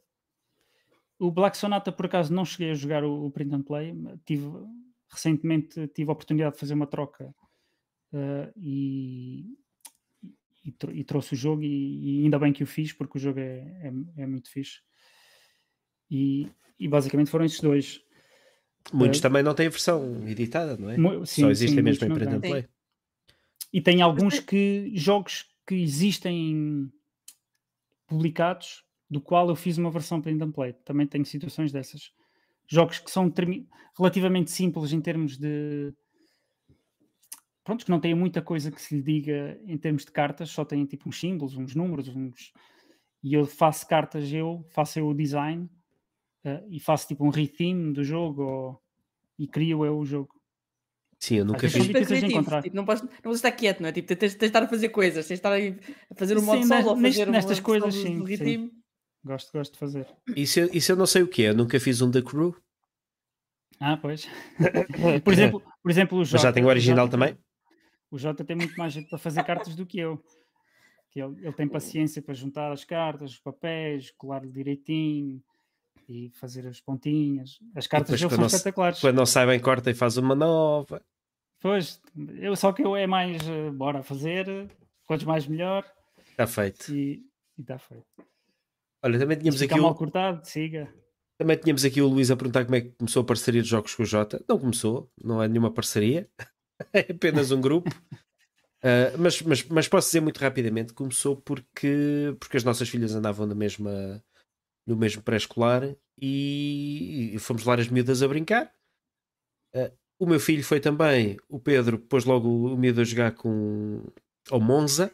o 1.20 1.30
Black 1.30 1.56
Sonata, 1.56 1.92
por 1.92 2.06
acaso, 2.06 2.32
não 2.32 2.46
cheguei 2.46 2.70
a 2.70 2.74
jogar 2.74 3.04
o, 3.04 3.26
o 3.26 3.30
Print 3.30 3.54
and 3.54 3.62
Play. 3.62 3.94
Tive, 4.24 4.46
recentemente 5.10 5.88
tive 5.88 6.10
a 6.10 6.12
oportunidade 6.12 6.54
de 6.54 6.60
fazer 6.60 6.74
uma 6.74 6.86
troca 6.86 7.34
uh, 8.12 8.52
e, 8.56 9.56
e, 10.64 10.74
e, 10.92 11.04
trouxe 11.04 11.34
o 11.34 11.36
jogo 11.36 11.62
e, 11.62 12.20
e, 12.20 12.24
ainda 12.24 12.38
bem 12.38 12.52
que 12.52 12.62
o 12.62 12.66
fiz 12.66 12.92
porque 12.92 13.18
o 13.18 13.20
jogo 13.20 13.40
é, 13.40 13.58
é, 13.82 13.92
é 14.22 14.26
muito 14.26 14.50
fixe. 14.50 14.80
E, 16.10 16.48
e, 16.78 16.88
basicamente 16.88 17.30
foram 17.30 17.44
esses 17.44 17.60
dois. 17.60 18.00
Muitos 18.92 19.18
uh, 19.18 19.22
também 19.22 19.42
não 19.42 19.54
têm 19.54 19.68
versão 19.68 20.26
editada, 20.28 20.76
não 20.76 20.90
é? 20.90 21.26
Sim, 21.26 21.42
Só 21.42 21.50
existem 21.50 21.82
mesmo 21.82 22.06
em 22.06 22.14
print 22.14 22.34
and 22.34 22.40
play. 22.40 22.68
E 23.72 23.80
tem 23.80 24.02
alguns 24.02 24.40
que 24.40 24.90
jogos 24.94 25.46
que 25.66 25.74
existem 25.74 26.90
publicados 28.06 28.84
do 29.08 29.20
qual 29.20 29.48
eu 29.48 29.56
fiz 29.56 29.78
uma 29.78 29.90
versão 29.90 30.20
print 30.20 30.42
and 30.42 30.50
play. 30.50 30.72
Também 30.84 31.06
tenho 31.06 31.24
situações 31.24 31.70
dessas. 31.70 32.12
Jogos 32.70 33.00
que 33.00 33.10
são 33.10 33.32
relativamente 33.98 34.50
simples 34.50 34.92
em 34.92 35.00
termos 35.00 35.36
de. 35.36 35.92
Pronto, 37.64 37.84
que 37.84 37.90
não 37.90 38.00
têm 38.00 38.14
muita 38.14 38.40
coisa 38.40 38.70
que 38.70 38.80
se 38.80 38.96
lhe 38.96 39.02
diga 39.02 39.60
em 39.66 39.76
termos 39.76 40.04
de 40.04 40.12
cartas, 40.12 40.50
só 40.50 40.64
têm 40.64 40.86
tipo 40.86 41.08
uns 41.08 41.18
símbolos, 41.18 41.56
uns 41.56 41.74
números, 41.74 42.08
uns. 42.08 42.52
E 43.22 43.34
eu 43.34 43.44
faço 43.44 43.86
cartas, 43.86 44.32
eu 44.32 44.64
faço 44.70 44.98
eu 44.98 45.08
o 45.08 45.14
design 45.14 45.68
uh, 46.44 46.66
e 46.70 46.78
faço 46.80 47.08
tipo 47.08 47.24
um 47.26 47.28
retheme 47.28 47.92
do 47.92 48.02
jogo 48.04 48.42
ou... 48.42 48.82
e 49.38 49.48
crio 49.48 49.84
eu 49.84 49.98
o 49.98 50.06
jogo. 50.06 50.30
Sim, 51.18 51.36
eu 51.36 51.44
nunca 51.44 51.68
fiz. 51.68 51.86
Tipo, 52.62 52.76
não, 52.76 52.84
podes, 52.84 53.02
não 53.02 53.10
podes 53.20 53.38
estar 53.38 53.52
quieto, 53.52 53.80
não 53.80 53.88
é? 53.88 53.92
Tipo, 53.92 54.08
tens, 54.08 54.18
tens 54.18 54.38
de 54.38 54.46
estar 54.46 54.62
a 54.62 54.68
fazer 54.68 54.88
coisas, 54.88 55.26
tens 55.26 55.40
de 55.40 55.46
estar 55.46 55.52
a 55.52 56.14
fazer 56.14 56.38
um 56.38 56.42
modo 56.42 56.64
solo 56.64 56.88
ou 56.90 56.96
fazer 56.96 57.26
nestas 57.28 57.60
coisas, 57.60 57.94
sim, 57.94 58.24
sim. 58.36 58.70
Gosto, 59.24 59.52
gosto 59.52 59.72
de 59.72 59.78
fazer. 59.78 60.06
Isso, 60.34 60.60
isso 60.72 60.92
eu 60.92 60.96
não 60.96 61.06
sei 61.06 61.22
o 61.22 61.28
que 61.28 61.44
é, 61.44 61.50
eu 61.50 61.54
nunca 61.54 61.78
fiz 61.78 62.00
um 62.00 62.10
The 62.10 62.22
Crew. 62.22 62.56
Ah, 63.78 63.96
pois. 63.96 64.26
por 65.24 65.32
exemplo, 65.32 65.62
por 65.82 65.90
exemplo 65.90 66.18
o 66.18 66.24
Jota. 66.24 66.34
Mas 66.34 66.42
já 66.42 66.52
tem 66.52 66.64
o 66.64 66.68
original 66.68 67.06
o 67.06 67.08
Jota, 67.08 67.10
também? 67.10 67.38
O 68.10 68.18
Jota 68.18 68.44
tem 68.44 68.56
muito 68.56 68.76
mais 68.76 68.92
jeito 68.92 69.08
para 69.08 69.18
fazer 69.18 69.44
cartas 69.44 69.74
do 69.74 69.86
que 69.86 69.98
eu. 69.98 70.22
Que 71.10 71.20
ele, 71.20 71.36
ele 71.42 71.52
tem 71.52 71.68
paciência 71.68 72.22
para 72.22 72.34
juntar 72.34 72.72
as 72.72 72.84
cartas, 72.84 73.32
os 73.32 73.38
papéis, 73.38 74.10
colar 74.12 74.46
direitinho 74.46 75.42
e 76.08 76.30
fazer 76.34 76.66
as 76.66 76.80
pontinhas. 76.80 77.58
As 77.74 77.86
cartas 77.86 78.20
dele 78.20 78.34
são 78.34 78.46
espetaculares. 78.46 79.00
Quando 79.00 79.16
não 79.16 79.26
sai 79.26 79.46
bem, 79.46 79.60
corta 79.60 79.90
e 79.90 79.94
faz 79.94 80.16
uma 80.16 80.34
nova. 80.34 81.02
Pois, 81.60 82.00
eu, 82.38 82.56
só 82.56 82.72
que 82.72 82.82
eu 82.82 82.96
é 82.96 83.06
mais 83.06 83.36
uh, 83.48 83.70
bora 83.72 84.02
fazer, 84.02 84.70
quantos 85.04 85.26
mais 85.26 85.46
melhor. 85.46 85.84
Está 86.30 86.46
feito. 86.46 86.92
E 86.92 87.22
está 87.58 87.78
feito. 87.78 88.06
Olha, 89.02 89.18
também 89.18 89.38
tínhamos 89.38 89.62
aqui. 89.62 89.78
mal 89.78 89.92
o... 89.92 89.94
cortado, 89.94 90.46
siga. 90.46 90.92
Também 91.38 91.56
tínhamos 91.56 91.84
aqui 91.84 92.02
o 92.02 92.06
Luís 92.06 92.30
a 92.30 92.36
perguntar 92.36 92.64
como 92.64 92.76
é 92.76 92.82
que 92.82 92.90
começou 92.90 93.22
a 93.22 93.24
parceria 93.24 93.62
de 93.62 93.68
jogos 93.68 93.94
com 93.94 94.02
o 94.02 94.06
Jota. 94.06 94.44
Não 94.46 94.58
começou, 94.58 95.10
não 95.22 95.42
é 95.42 95.48
nenhuma 95.48 95.72
parceria, 95.72 96.28
é 96.92 97.10
apenas 97.10 97.50
um 97.50 97.60
grupo. 97.60 97.90
Uh, 98.84 99.16
mas, 99.18 99.40
mas, 99.40 99.64
mas 99.64 99.88
posso 99.88 100.08
dizer 100.08 100.20
muito 100.20 100.38
rapidamente: 100.38 100.92
começou 100.92 101.36
porque, 101.36 102.36
porque 102.38 102.58
as 102.58 102.64
nossas 102.64 102.88
filhas 102.90 103.14
andavam 103.14 103.46
na 103.46 103.54
mesma, 103.54 104.22
no 104.86 104.96
mesmo 104.96 105.22
pré-escolar 105.22 105.96
e, 106.20 107.32
e, 107.34 107.38
fomos 107.38 107.64
lá 107.64 107.74
as 107.74 107.88
miúdas 107.88 108.22
a 108.22 108.28
brincar. 108.28 108.70
Uh, 109.74 109.90
o 110.18 110.26
meu 110.26 110.38
filho 110.38 110.62
foi 110.62 110.78
também, 110.78 111.38
o 111.48 111.58
Pedro, 111.58 111.98
pôs 111.98 112.26
logo 112.26 112.74
o 112.74 112.76
miúdo 112.76 113.00
a 113.00 113.04
jogar 113.04 113.32
com 113.32 114.04
o 114.50 114.60
Monza, 114.60 115.10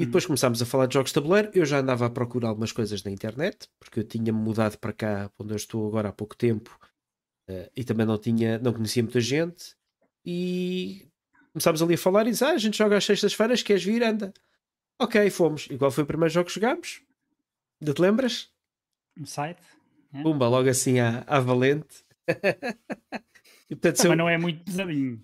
e 0.00 0.06
depois 0.06 0.24
começámos 0.24 0.62
a 0.62 0.66
falar 0.66 0.86
de 0.86 0.94
jogos 0.94 1.10
de 1.10 1.14
tabuleiro. 1.14 1.50
Eu 1.52 1.66
já 1.66 1.78
andava 1.80 2.06
a 2.06 2.10
procurar 2.10 2.48
algumas 2.48 2.72
coisas 2.72 3.04
na 3.04 3.10
internet, 3.10 3.68
porque 3.78 4.00
eu 4.00 4.04
tinha-me 4.04 4.32
mudado 4.32 4.78
para 4.78 4.94
cá, 4.94 5.30
onde 5.38 5.52
eu 5.52 5.56
estou 5.56 5.86
agora 5.86 6.08
há 6.08 6.12
pouco 6.12 6.34
tempo, 6.34 6.78
uh, 7.50 7.70
e 7.76 7.84
também 7.84 8.06
não, 8.06 8.16
tinha, 8.16 8.58
não 8.58 8.72
conhecia 8.72 9.02
muita 9.02 9.20
gente. 9.20 9.76
E 10.24 11.06
começámos 11.52 11.82
ali 11.82 11.94
a 11.94 11.98
falar 11.98 12.26
e 12.26 12.30
disse: 12.30 12.42
Ah, 12.42 12.52
a 12.52 12.58
gente 12.58 12.78
joga 12.78 12.96
às 12.96 13.04
sextas-feiras, 13.04 13.62
queres 13.62 13.84
vir? 13.84 14.02
Anda. 14.02 14.32
Ok, 14.98 15.28
fomos. 15.28 15.68
E 15.70 15.76
qual 15.76 15.90
foi 15.90 16.04
o 16.04 16.06
primeiro 16.06 16.32
jogo 16.32 16.46
que 16.46 16.54
jogámos? 16.54 17.02
Ainda 17.78 17.92
te 17.92 18.00
lembras? 18.00 18.48
Um 19.18 19.26
site. 19.26 19.60
É? 20.14 20.22
Pumba, 20.22 20.48
logo 20.48 20.68
assim 20.70 20.98
à, 20.98 21.24
à 21.26 21.40
valente. 21.40 22.04
e, 23.68 23.76
portanto, 23.76 23.96
Também 23.98 24.12
eu... 24.12 24.16
não 24.16 24.28
é 24.30 24.38
muito 24.38 24.64
pesadinho. 24.64 25.22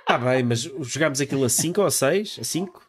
Está 0.00 0.18
bem, 0.18 0.42
mas 0.42 0.62
jogámos 0.62 1.20
aquilo 1.20 1.44
a 1.44 1.48
5 1.48 1.80
ou 1.80 1.90
6? 1.90 2.38
A 2.40 2.44
5? 2.44 2.85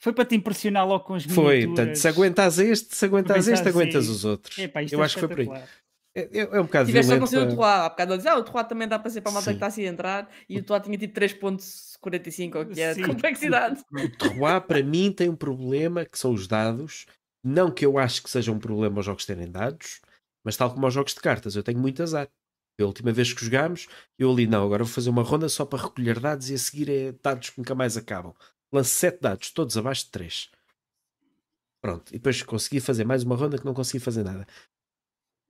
Foi 0.00 0.14
para 0.14 0.24
te 0.24 0.34
impressionar 0.34 0.88
logo 0.88 1.04
com 1.04 1.14
as 1.14 1.24
Foi, 1.24 1.66
portanto, 1.66 1.94
se 1.94 2.08
aguentas 2.08 2.58
este, 2.58 2.96
se 2.96 3.04
aguentas 3.04 3.46
este, 3.46 3.68
aguentas 3.68 4.08
os 4.08 4.24
outros. 4.24 4.56
Epá, 4.58 4.82
Eu 4.82 5.02
é 5.02 5.04
acho 5.04 5.14
que 5.14 5.20
foi 5.20 5.28
por 5.28 5.40
aí. 5.40 5.62
É, 6.16 6.22
é, 6.22 6.40
é 6.40 6.60
um 6.60 6.64
bocado 6.64 6.86
Tiveste 6.86 7.10
violento. 7.10 7.28
Tiveste 7.28 7.36
para... 7.36 7.52
o 7.52 7.56
Toá, 7.56 7.84
há 7.84 7.88
bocado 7.90 8.16
dizer, 8.16 8.28
ah, 8.30 8.38
o 8.38 8.42
Toá 8.42 8.64
também 8.64 8.88
dá 8.88 8.98
para 8.98 9.10
ser 9.10 9.20
para 9.20 9.30
a 9.30 9.34
malta 9.34 9.50
que 9.50 9.56
está 9.56 9.66
assim 9.66 9.84
a 9.84 9.88
entrar 9.88 10.30
e 10.48 10.58
o 10.58 10.62
Toá 10.62 10.80
tinha 10.80 10.96
tipo 10.96 11.20
3.45 11.20 12.56
ou 12.56 12.66
que 12.66 12.80
é 12.80 12.94
de 12.94 13.04
complexidade. 13.04 13.84
O 13.92 14.08
Toá 14.16 14.58
para 14.58 14.82
mim 14.82 15.12
tem 15.12 15.28
um 15.28 15.36
problema 15.36 16.06
que 16.06 16.18
são 16.18 16.32
os 16.32 16.48
dados, 16.48 17.04
não 17.44 17.70
que 17.70 17.84
eu 17.84 17.98
acho 17.98 18.22
que 18.22 18.30
seja 18.30 18.50
um 18.50 18.58
problema 18.58 19.00
os 19.00 19.06
jogos 19.06 19.26
terem 19.26 19.50
dados, 19.50 20.00
mas 20.42 20.56
tal 20.56 20.72
como 20.72 20.86
aos 20.86 20.94
jogos 20.94 21.14
de 21.14 21.20
cartas, 21.20 21.56
eu 21.56 21.62
tenho 21.62 21.78
muito 21.78 22.02
azar. 22.02 22.26
A 22.80 22.84
última 22.84 23.12
vez 23.12 23.34
que 23.34 23.44
jogámos, 23.44 23.86
eu 24.18 24.30
ali 24.30 24.46
não, 24.46 24.64
agora 24.64 24.82
vou 24.82 24.92
fazer 24.92 25.10
uma 25.10 25.22
ronda 25.22 25.50
só 25.50 25.66
para 25.66 25.82
recolher 25.82 26.18
dados 26.18 26.48
e 26.48 26.54
a 26.54 26.58
seguir 26.58 26.88
é 26.88 27.12
dados 27.22 27.50
que 27.50 27.58
nunca 27.58 27.74
mais 27.74 27.94
acabam 27.98 28.34
lance 28.72 28.90
7 28.90 29.20
dados, 29.20 29.50
todos 29.50 29.76
abaixo 29.76 30.04
de 30.04 30.10
3. 30.10 30.50
Pronto, 31.82 32.10
e 32.10 32.18
depois 32.18 32.42
consegui 32.42 32.80
fazer 32.80 33.04
mais 33.04 33.22
uma 33.22 33.36
ronda 33.36 33.58
que 33.58 33.64
não 33.64 33.74
consegui 33.74 34.02
fazer 34.02 34.22
nada. 34.22 34.46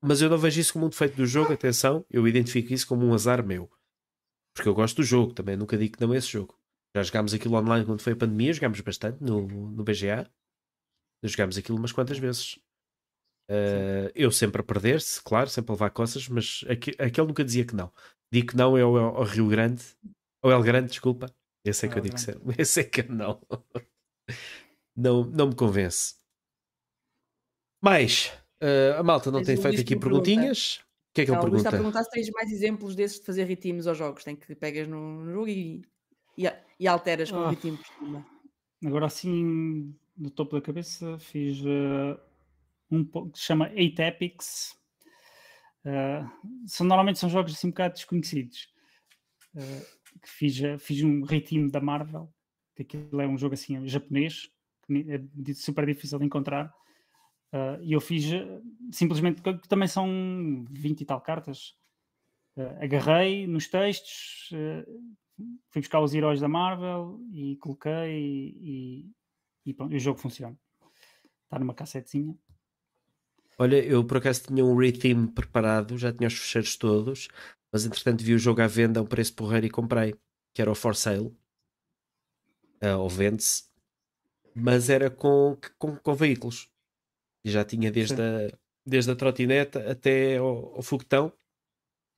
Mas 0.03 0.23
eu 0.23 0.31
não 0.31 0.39
vejo 0.39 0.61
isso 0.61 0.73
como 0.73 0.87
um 0.87 0.89
defeito 0.89 1.17
do 1.17 1.27
jogo, 1.27 1.53
atenção, 1.53 2.05
eu 2.09 2.27
identifico 2.27 2.73
isso 2.73 2.87
como 2.87 3.05
um 3.05 3.13
azar 3.13 3.45
meu. 3.45 3.71
Porque 4.55 4.69
eu 4.69 4.75
gosto 4.75 4.97
do 4.97 5.03
jogo 5.03 5.35
também, 5.35 5.57
nunca 5.57 5.77
digo 5.77 5.97
que 5.97 6.05
não 6.05 6.15
é 6.15 6.17
esse 6.17 6.29
jogo. 6.29 6.59
Já 6.95 7.03
jogámos 7.03 7.35
aquilo 7.35 7.57
online 7.57 7.85
quando 7.85 8.01
foi 8.01 8.15
a 8.15 8.17
pandemia, 8.17 8.53
jogámos 8.53 8.81
bastante 8.81 9.23
no, 9.23 9.47
no 9.47 9.85
BGA. 9.85 10.31
Jogámos 11.23 11.59
aquilo 11.59 11.79
umas 11.79 11.93
quantas 11.93 12.19
vezes. 12.19 12.59
Uh, 13.51 14.11
eu 14.15 14.31
sempre 14.31 14.61
a 14.61 14.65
perder-se, 14.65 15.23
claro, 15.23 15.51
sempre 15.51 15.73
a 15.73 15.75
levar 15.75 15.91
coças, 15.91 16.29
mas 16.29 16.65
aqu 16.69 16.91
aquele 16.99 17.27
nunca 17.27 17.45
dizia 17.45 17.65
que 17.65 17.75
não. 17.75 17.93
Digo 18.33 18.49
que 18.49 18.57
não 18.57 18.79
é 18.79 18.85
o, 18.85 18.93
o 18.93 19.25
Rio 19.25 19.49
Grande, 19.49 19.83
ou 20.43 20.51
El 20.51 20.63
Grande, 20.63 20.89
desculpa, 20.89 21.27
esse 21.65 21.87
é 21.87 21.89
que 21.89 21.99
eu 21.99 22.03
digo 22.03 22.19
sempre. 22.19 22.55
Esse 22.59 22.81
é 22.81 22.85
que 22.85 23.03
não. 23.03 23.41
Não, 24.97 25.25
não 25.25 25.49
me 25.49 25.55
convence. 25.55 26.15
Mais, 27.83 28.33
uh, 28.63 28.99
a 28.99 29.03
malta 29.03 29.31
não 29.31 29.43
tem 29.43 29.57
feito 29.57 29.81
aqui 29.81 29.97
perguntinhas. 29.97 30.77
Pergunta. 30.77 30.91
O 31.11 31.15
que 31.15 31.21
é 31.21 31.25
que 31.25 31.31
ele 31.31 31.41
pergunta? 31.41 31.57
Está 31.59 31.69
a 31.71 31.73
perguntar 31.73 32.05
se 32.05 32.11
tens 32.11 32.31
mais 32.31 32.53
exemplos 32.53 32.95
desses 32.95 33.19
de 33.19 33.27
fazer 33.27 33.45
ritmos 33.45 33.87
aos 33.87 33.99
jogos. 33.99 34.23
Tem 34.23 34.37
que 34.37 34.55
pegas 34.55 34.87
no 34.87 35.25
jogo 35.33 35.49
e, 35.49 35.83
e, 36.39 36.45
e 36.79 36.87
alteras 36.87 37.31
com 37.31 37.39
o 37.39 37.49
ritmo 37.49 37.77
por 37.77 37.87
cima. 37.87 38.27
Agora 38.85 39.07
assim, 39.07 39.95
no 40.17 40.31
topo 40.31 40.57
da 40.57 40.63
cabeça, 40.63 41.19
fiz 41.19 41.61
uh, 41.63 42.21
um 42.91 43.05
que 43.05 43.39
se 43.39 43.45
chama 43.45 43.71
Eight 43.75 44.01
Epics. 44.01 44.77
Uh, 45.85 46.29
são, 46.67 46.87
normalmente 46.87 47.19
são 47.19 47.29
jogos 47.29 47.55
assim 47.55 47.69
um 47.69 47.71
bocado 47.71 47.95
desconhecidos. 47.95 48.69
Uh, 49.55 50.00
fiz, 50.25 50.59
fiz 50.79 51.03
um 51.03 51.23
retime 51.23 51.71
da 51.71 51.81
Marvel, 51.81 52.33
que 52.75 52.83
aquilo 52.83 53.21
é 53.21 53.27
um 53.27 53.39
jogo 53.39 53.55
assim 53.55 53.87
japonês, 53.87 54.51
que 54.87 55.07
é 55.09 55.55
super 55.55 55.87
difícil 55.87 56.19
de 56.19 56.25
encontrar. 56.25 56.73
Uh, 57.53 57.83
e 57.83 57.93
eu 57.93 58.01
fiz 58.01 58.25
simplesmente, 58.93 59.43
que 59.43 59.69
também 59.69 59.89
são 59.89 60.65
20 60.71 61.01
e 61.01 61.05
tal 61.05 61.21
cartas. 61.21 61.75
agarrei 62.81 63.47
nos 63.47 63.69
textos, 63.69 64.51
fui 65.71 65.81
buscar 65.81 66.01
os 66.01 66.15
heróis 66.15 66.41
da 66.41 66.49
Marvel 66.49 67.21
e 67.33 67.57
coloquei 67.57 68.55
e, 68.61 69.11
e, 69.67 69.75
pronto, 69.75 69.95
o 69.95 69.99
jogo 69.99 70.19
funciona. 70.19 70.57
Está 71.45 71.59
numa 71.59 71.75
cassetezinha. 71.75 72.37
Olha, 73.59 73.77
eu 73.85 74.03
por 74.05 74.17
acaso 74.17 74.45
tinha 74.45 74.65
um 74.65 74.75
retheme 74.75 75.31
preparado, 75.31 75.99
já 75.99 76.13
tinha 76.13 76.29
os 76.29 76.35
fecheiros 76.35 76.77
todos, 76.77 77.29
mas 77.73 77.85
entretanto 77.85 78.25
vi 78.25 78.35
o 78.35 78.39
jogo 78.39 78.63
à 78.63 78.67
venda 78.67 79.01
a 79.01 79.03
um 79.03 79.07
preço 79.07 79.35
porreiro 79.35 79.67
e 79.67 79.71
comprei, 79.71 80.15
que 80.53 80.61
era 80.61 80.71
o 80.71 80.75
For 80.75 80.95
Sale, 80.95 81.37
uh, 82.83 82.99
ou 82.99 83.09
vende-se, 83.09 83.65
mas 84.55 84.91
era 84.91 85.11
com, 85.11 85.57
com, 85.79 85.97
com, 85.97 86.15
veículos. 86.15 86.71
E 87.45 87.51
já 87.51 87.65
tinha 87.65 87.91
desde 87.91 88.21
a, 88.21 88.51
desde 88.85 89.11
a 89.11 89.17
trotineta 89.17 89.91
até 89.91 90.37
ao, 90.37 90.77
ao 90.77 90.83
foguetão, 90.83 91.33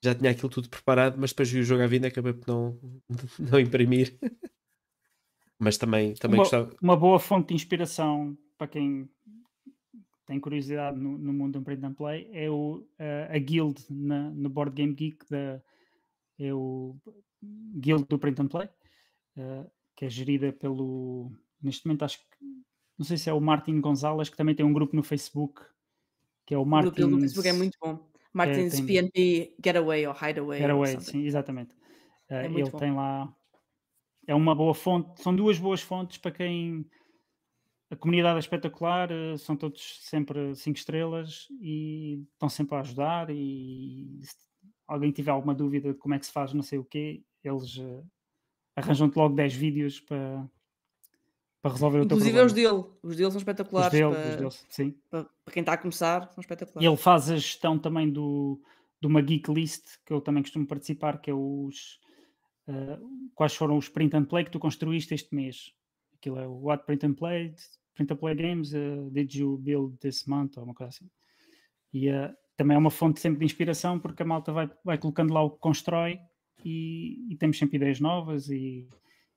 já 0.03 0.14
tinha 0.14 0.30
aquilo 0.30 0.48
tudo 0.48 0.68
preparado, 0.68 1.16
mas 1.18 1.30
depois 1.30 1.50
vi 1.50 1.61
o 1.61 1.64
jogo 1.64 1.82
à 1.82 1.86
venda 1.86 2.09
e 2.09 2.11
acabei 2.11 2.32
por 2.32 2.48
não, 2.48 2.78
não 3.38 3.61
imprimir. 3.61 4.18
mas 5.59 5.78
também, 5.78 6.14
também 6.14 6.38
uma, 6.38 6.42
gostava. 6.42 6.74
Uma 6.82 6.96
boa 6.96 7.20
fonte 7.20 7.48
de 7.48 7.55
inspiração 7.55 8.36
para 8.59 8.66
quem 8.66 9.09
tem 10.33 10.41
curiosidade 10.41 10.99
no, 10.99 11.18
no 11.18 11.30
mundo 11.30 11.59
do 11.59 11.62
print 11.62 11.85
and 11.85 11.93
play 11.93 12.26
é 12.33 12.49
o, 12.49 12.76
uh, 12.99 13.28
a 13.30 13.39
guild 13.39 13.85
na, 13.91 14.30
no 14.30 14.49
Board 14.49 14.74
Game 14.74 14.95
Geek 14.95 15.26
da, 15.28 15.61
é 16.39 16.55
o 16.55 16.97
guild 17.74 18.07
do 18.09 18.18
print 18.18 18.41
and 18.41 18.49
play 18.49 18.66
uh, 19.37 19.70
que 19.95 20.07
é 20.07 20.09
gerida 20.09 20.51
pelo 20.51 21.30
neste 21.62 21.87
momento 21.87 22.07
acho 22.07 22.18
que 22.18 22.24
não 22.99 23.05
sei 23.05 23.18
se 23.18 23.28
é 23.28 23.33
o 23.35 23.41
Martin 23.43 23.78
Gonzalez 23.83 24.30
que 24.30 24.37
também 24.37 24.55
tem 24.55 24.64
um 24.64 24.72
grupo 24.72 24.97
no 24.97 25.03
Facebook 25.03 25.61
que 26.47 26.55
é 26.55 26.59
o 26.59 26.64
Martin. 26.64 27.03
O 27.03 27.20
Facebook 27.20 27.49
é 27.49 27.53
muito 27.53 27.76
bom 27.78 28.09
Martin's 28.33 28.72
é, 28.72 28.76
tem... 28.78 28.87
PNP 28.87 29.55
Getaway 29.62 30.07
ou 30.07 30.14
Hideaway 30.14 30.61
Getaway, 30.61 31.01
sim, 31.03 31.26
exatamente 31.26 31.74
uh, 32.30 32.35
é 32.37 32.47
ele 32.47 32.70
bom. 32.70 32.78
tem 32.78 32.95
lá 32.95 33.30
é 34.26 34.35
uma 34.35 34.55
boa 34.55 34.72
fonte 34.72 35.20
são 35.20 35.37
duas 35.37 35.59
boas 35.59 35.83
fontes 35.83 36.16
para 36.16 36.30
quem 36.30 36.87
a 37.93 37.97
comunidade 37.97 38.36
é 38.36 38.38
espetacular, 38.38 39.12
eh, 39.12 39.36
são 39.36 39.55
todos 39.55 39.99
sempre 40.01 40.55
cinco 40.57 40.78
estrelas 40.78 41.47
e 41.61 42.24
estão 42.32 42.49
sempre 42.49 42.74
a 42.74 42.80
ajudar. 42.80 43.28
E 43.28 44.18
se 44.22 44.34
alguém 44.88 45.12
tiver 45.12 45.30
alguma 45.30 45.55
dúvida 45.55 45.93
de 45.93 45.99
como 45.99 46.14
é 46.14 46.18
que 46.18 46.24
se 46.24 46.32
faz, 46.32 46.55
não 46.55 46.62
sei 46.62 46.78
o 46.78 46.84
quê, 46.84 47.22
eles 47.45 47.76
uh, 47.76 48.03
arranjam-te 48.74 49.14
logo 49.14 49.34
10 49.34 49.55
vídeos 49.55 50.01
para, 50.01 50.49
para 51.61 51.72
resolver 51.72 51.99
o 51.99 52.05
Inclusive 52.05 52.30
teu 52.30 52.47
problema. 52.47 52.47
os 52.47 52.53
dele, 52.55 52.99
os 53.03 53.16
dele 53.16 53.30
são 53.30 53.38
espetaculares. 53.38 53.93
Os 53.93 54.01
dele, 54.01 54.36
para, 54.36 54.47
os 54.47 54.66
sim. 54.70 54.95
Para, 55.11 55.24
para, 55.45 55.53
quem 55.53 55.61
está 55.61 55.74
a 55.74 55.78
começar, 55.78 56.32
são 56.32 56.40
espetaculares. 56.40 56.88
Ele 56.88 56.97
faz 56.97 57.30
a 57.30 57.36
gestão 57.36 57.78
também 57.78 58.11
do, 58.11 58.59
de 59.03 59.07
uma 59.07 59.20
geek 59.20 59.53
list 59.53 59.99
que 60.07 60.14
eu 60.14 60.20
também 60.22 60.43
costumo 60.43 60.66
participar, 60.66 61.20
que 61.20 61.30
é 61.30 61.34
os 61.34 62.01
uh, 62.68 63.30
quais 63.34 63.55
foram 63.55 63.76
os 63.76 63.90
print 63.90 64.16
and 64.16 64.24
play 64.24 64.47
que 64.47 64.51
tu 64.51 64.59
construíste 64.59 65.12
este 65.12 65.34
mês. 65.34 65.74
Aquilo 66.14 66.38
é 66.38 66.47
o 66.47 66.55
What 66.62 66.86
Print 66.86 67.05
and 67.05 67.14
Play, 67.14 67.55
Print 67.95 68.14
Play 68.14 68.34
Games, 68.34 68.72
uh, 68.72 69.11
Did 69.11 69.34
You 69.34 69.59
Build 69.59 69.99
This 69.99 70.26
Month? 70.26 70.57
Ou 70.57 70.64
uma 70.64 70.74
coisa 70.74 70.90
assim. 70.90 71.11
E 71.93 72.09
uh, 72.09 72.32
também 72.57 72.74
é 72.74 72.78
uma 72.78 72.90
fonte 72.90 73.20
sempre 73.20 73.40
de 73.40 73.45
inspiração 73.45 73.99
porque 73.99 74.22
a 74.22 74.26
malta 74.26 74.53
vai, 74.53 74.70
vai 74.84 74.99
colocando 74.99 75.32
lá 75.32 75.43
o 75.43 75.51
que 75.51 75.59
constrói 75.59 76.18
e, 76.64 77.32
e 77.32 77.36
temos 77.36 77.59
sempre 77.59 77.76
ideias 77.76 78.01
novas 78.01 78.49
e, 78.49 78.88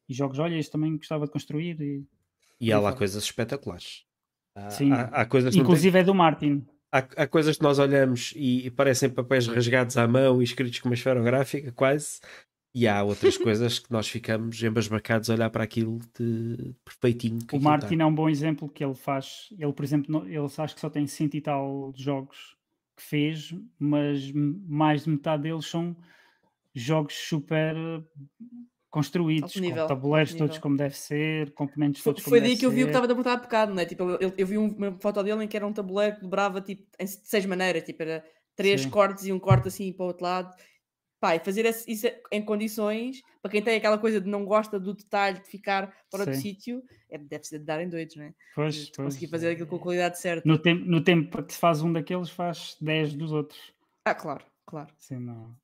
e, 0.07 0.13
jogos. 0.13 0.39
Olha, 0.39 0.55
este 0.55 0.71
também 0.71 0.95
gostava 0.95 1.25
de 1.25 1.31
construir. 1.31 1.79
E, 1.81 2.03
e 2.59 2.71
há 2.71 2.79
lá 2.79 2.93
coisas 2.93 3.23
espetaculares. 3.23 4.05
Há, 4.55 4.69
Sim, 4.69 4.91
há, 4.91 5.03
há 5.05 5.25
coisas 5.25 5.55
inclusive 5.55 5.91
tem... 5.91 6.01
é 6.01 6.03
do 6.03 6.15
Martin. 6.15 6.65
Há, 6.91 6.99
há, 6.99 7.27
coisas 7.27 7.57
que 7.57 7.63
nós 7.63 7.77
olhamos 7.77 8.33
e, 8.35 8.67
e, 8.67 8.71
parecem 8.71 9.09
papéis 9.09 9.47
rasgados 9.47 9.97
à 9.97 10.07
mão 10.07 10.41
e 10.41 10.45
escritos 10.45 10.79
com 10.79 10.87
uma 10.87 10.95
esferográfica, 10.95 11.71
quase, 11.73 12.21
e 12.75 12.89
há 12.89 13.01
outras 13.01 13.37
coisas 13.37 13.79
que 13.79 13.89
nós 13.89 14.05
ficamos 14.05 14.61
embasbacados 14.61 15.29
a 15.29 15.33
olhar 15.33 15.49
para 15.49 15.63
aquilo 15.63 15.97
de 16.19 16.75
perfeitinho. 16.83 17.39
o 17.53 17.59
Martin 17.61 18.01
é 18.01 18.05
um 18.05 18.13
bom 18.13 18.27
exemplo 18.27 18.67
que 18.67 18.83
ele 18.83 18.93
faz. 18.93 19.47
Ele, 19.57 19.71
por 19.71 19.85
exemplo, 19.85 20.27
ele 20.27 20.45
acho 20.57 20.75
que 20.75 20.81
só 20.81 20.89
tem 20.89 21.07
cento 21.07 21.35
e 21.35 21.41
tal 21.41 21.93
jogos 21.95 22.57
que 22.97 23.01
fez, 23.01 23.55
mas 23.79 24.29
mais 24.33 25.05
de 25.05 25.11
metade 25.11 25.43
deles 25.43 25.65
são 25.65 25.95
jogos 26.73 27.13
super 27.13 27.75
construídos, 28.89 29.53
com 29.53 29.87
tabuleiros 29.87 30.33
todos 30.33 30.57
como 30.57 30.75
deve 30.75 30.97
ser, 30.97 31.51
componentes 31.53 32.03
todos 32.03 32.21
foi, 32.21 32.31
como 32.31 32.41
Foi 32.41 32.49
daí 32.49 32.57
que 32.57 32.65
eu 32.65 32.71
vi 32.71 32.83
o 32.83 32.87
que 32.87 32.91
estava 32.91 33.09
a 33.09 33.15
botar 33.15 33.33
há 33.33 33.37
bocado, 33.37 33.73
não 33.73 33.81
é? 33.81 33.85
Tipo, 33.85 34.03
eu, 34.03 34.33
eu 34.37 34.47
vi 34.47 34.57
uma 34.57 34.97
foto 34.99 35.23
dele 35.23 35.45
em 35.45 35.47
que 35.47 35.55
era 35.55 35.65
um 35.65 35.71
tabuleiro 35.71 36.17
que 36.17 36.21
dobrava 36.21 36.59
tipo, 36.59 36.85
em 36.99 37.07
seis 37.07 37.45
maneiras, 37.45 37.83
tipo, 37.83 38.03
era 38.03 38.23
três 38.53 38.81
Sim. 38.81 38.89
cortes 38.89 39.25
e 39.25 39.31
um 39.31 39.39
corte 39.39 39.69
assim 39.69 39.93
para 39.93 40.03
o 40.03 40.07
outro 40.07 40.23
lado 40.25 40.55
Pá, 41.25 41.35
e 41.35 41.39
fazer 41.39 41.65
isso 41.87 42.05
em 42.31 42.39
condições, 42.39 43.23
para 43.41 43.49
quem 43.49 43.59
tem 43.59 43.75
aquela 43.75 43.97
coisa 43.97 44.21
de 44.21 44.29
não 44.29 44.45
gosta 44.45 44.79
do 44.79 44.93
detalhe 44.93 45.39
de 45.39 45.47
ficar 45.47 45.91
fora 46.11 46.23
Sim. 46.25 46.29
do 46.29 46.37
sítio, 46.37 46.83
é, 47.09 47.17
deve 47.17 47.43
ser 47.45 47.57
de 47.57 47.65
darem 47.65 47.89
doidos, 47.89 48.15
não 48.15 48.25
é? 48.25 48.33
Pois, 48.53 48.91
pois. 48.91 49.07
Conseguir 49.07 49.27
fazer 49.29 49.49
aquilo 49.49 49.65
com 49.65 49.77
a 49.77 49.79
qualidade 49.79 50.19
certa. 50.19 50.47
No 50.47 50.59
tempo, 50.59 50.85
no 50.85 51.03
tempo 51.03 51.41
que 51.41 51.51
se 51.51 51.59
faz 51.59 51.81
um 51.81 51.91
daqueles, 51.91 52.29
faz 52.29 52.77
10 52.79 53.15
dos 53.15 53.31
outros. 53.31 53.59
Ah, 54.05 54.13
claro, 54.13 54.45
claro. 54.67 54.93
Sim, 54.99 55.17
não. 55.17 55.57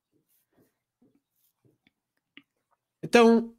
Então, 3.03 3.53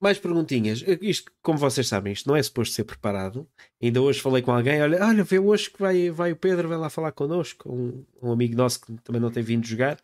mais 0.00 0.18
perguntinhas. 0.18 0.82
Isto, 1.02 1.30
como 1.42 1.58
vocês 1.58 1.86
sabem, 1.86 2.14
isto 2.14 2.26
não 2.26 2.34
é 2.34 2.42
suposto 2.42 2.74
ser 2.74 2.84
preparado. 2.84 3.46
Ainda 3.80 4.00
hoje 4.00 4.22
falei 4.22 4.40
com 4.40 4.52
alguém, 4.52 4.80
olha, 4.80 5.04
olha, 5.04 5.22
vê 5.22 5.38
hoje 5.38 5.70
que 5.70 5.78
vai, 5.78 6.10
vai 6.10 6.32
o 6.32 6.36
Pedro, 6.36 6.66
vai 6.66 6.78
lá 6.78 6.88
falar 6.88 7.12
connosco, 7.12 7.70
um, 7.70 8.04
um 8.22 8.32
amigo 8.32 8.56
nosso 8.56 8.80
que 8.80 8.92
também 9.02 9.20
não 9.20 9.30
tem 9.30 9.42
vindo 9.42 9.66
jogar. 9.66 9.98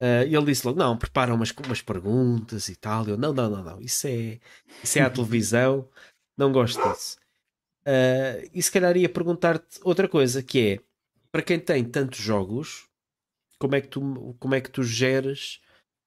Uh, 0.00 0.26
e 0.28 0.34
ele 0.34 0.46
disse 0.46 0.66
logo: 0.66 0.78
Não, 0.78 0.96
prepara 0.96 1.34
umas, 1.34 1.50
umas 1.64 1.82
perguntas 1.82 2.68
e 2.68 2.76
tal. 2.76 3.06
Eu: 3.06 3.16
Não, 3.16 3.32
não, 3.32 3.48
não, 3.48 3.62
não. 3.62 3.80
Isso 3.80 4.06
é, 4.06 4.40
isso 4.82 4.98
é 4.98 5.02
a 5.02 5.10
televisão. 5.10 5.88
Não 6.36 6.52
gosto 6.52 6.82
disso. 6.88 7.16
Uh, 7.86 8.48
e 8.52 8.62
se 8.62 8.72
calhar 8.72 8.96
ia 8.96 9.08
perguntar-te 9.08 9.78
outra 9.82 10.08
coisa: 10.08 10.42
que 10.42 10.60
é 10.60 10.78
para 11.30 11.42
quem 11.42 11.58
tem 11.58 11.84
tantos 11.84 12.18
jogos, 12.18 12.88
como 13.58 13.74
é 13.74 13.80
que 13.80 13.88
tu, 13.88 14.36
como 14.38 14.54
é 14.54 14.60
que 14.60 14.70
tu 14.70 14.82
geres 14.82 15.60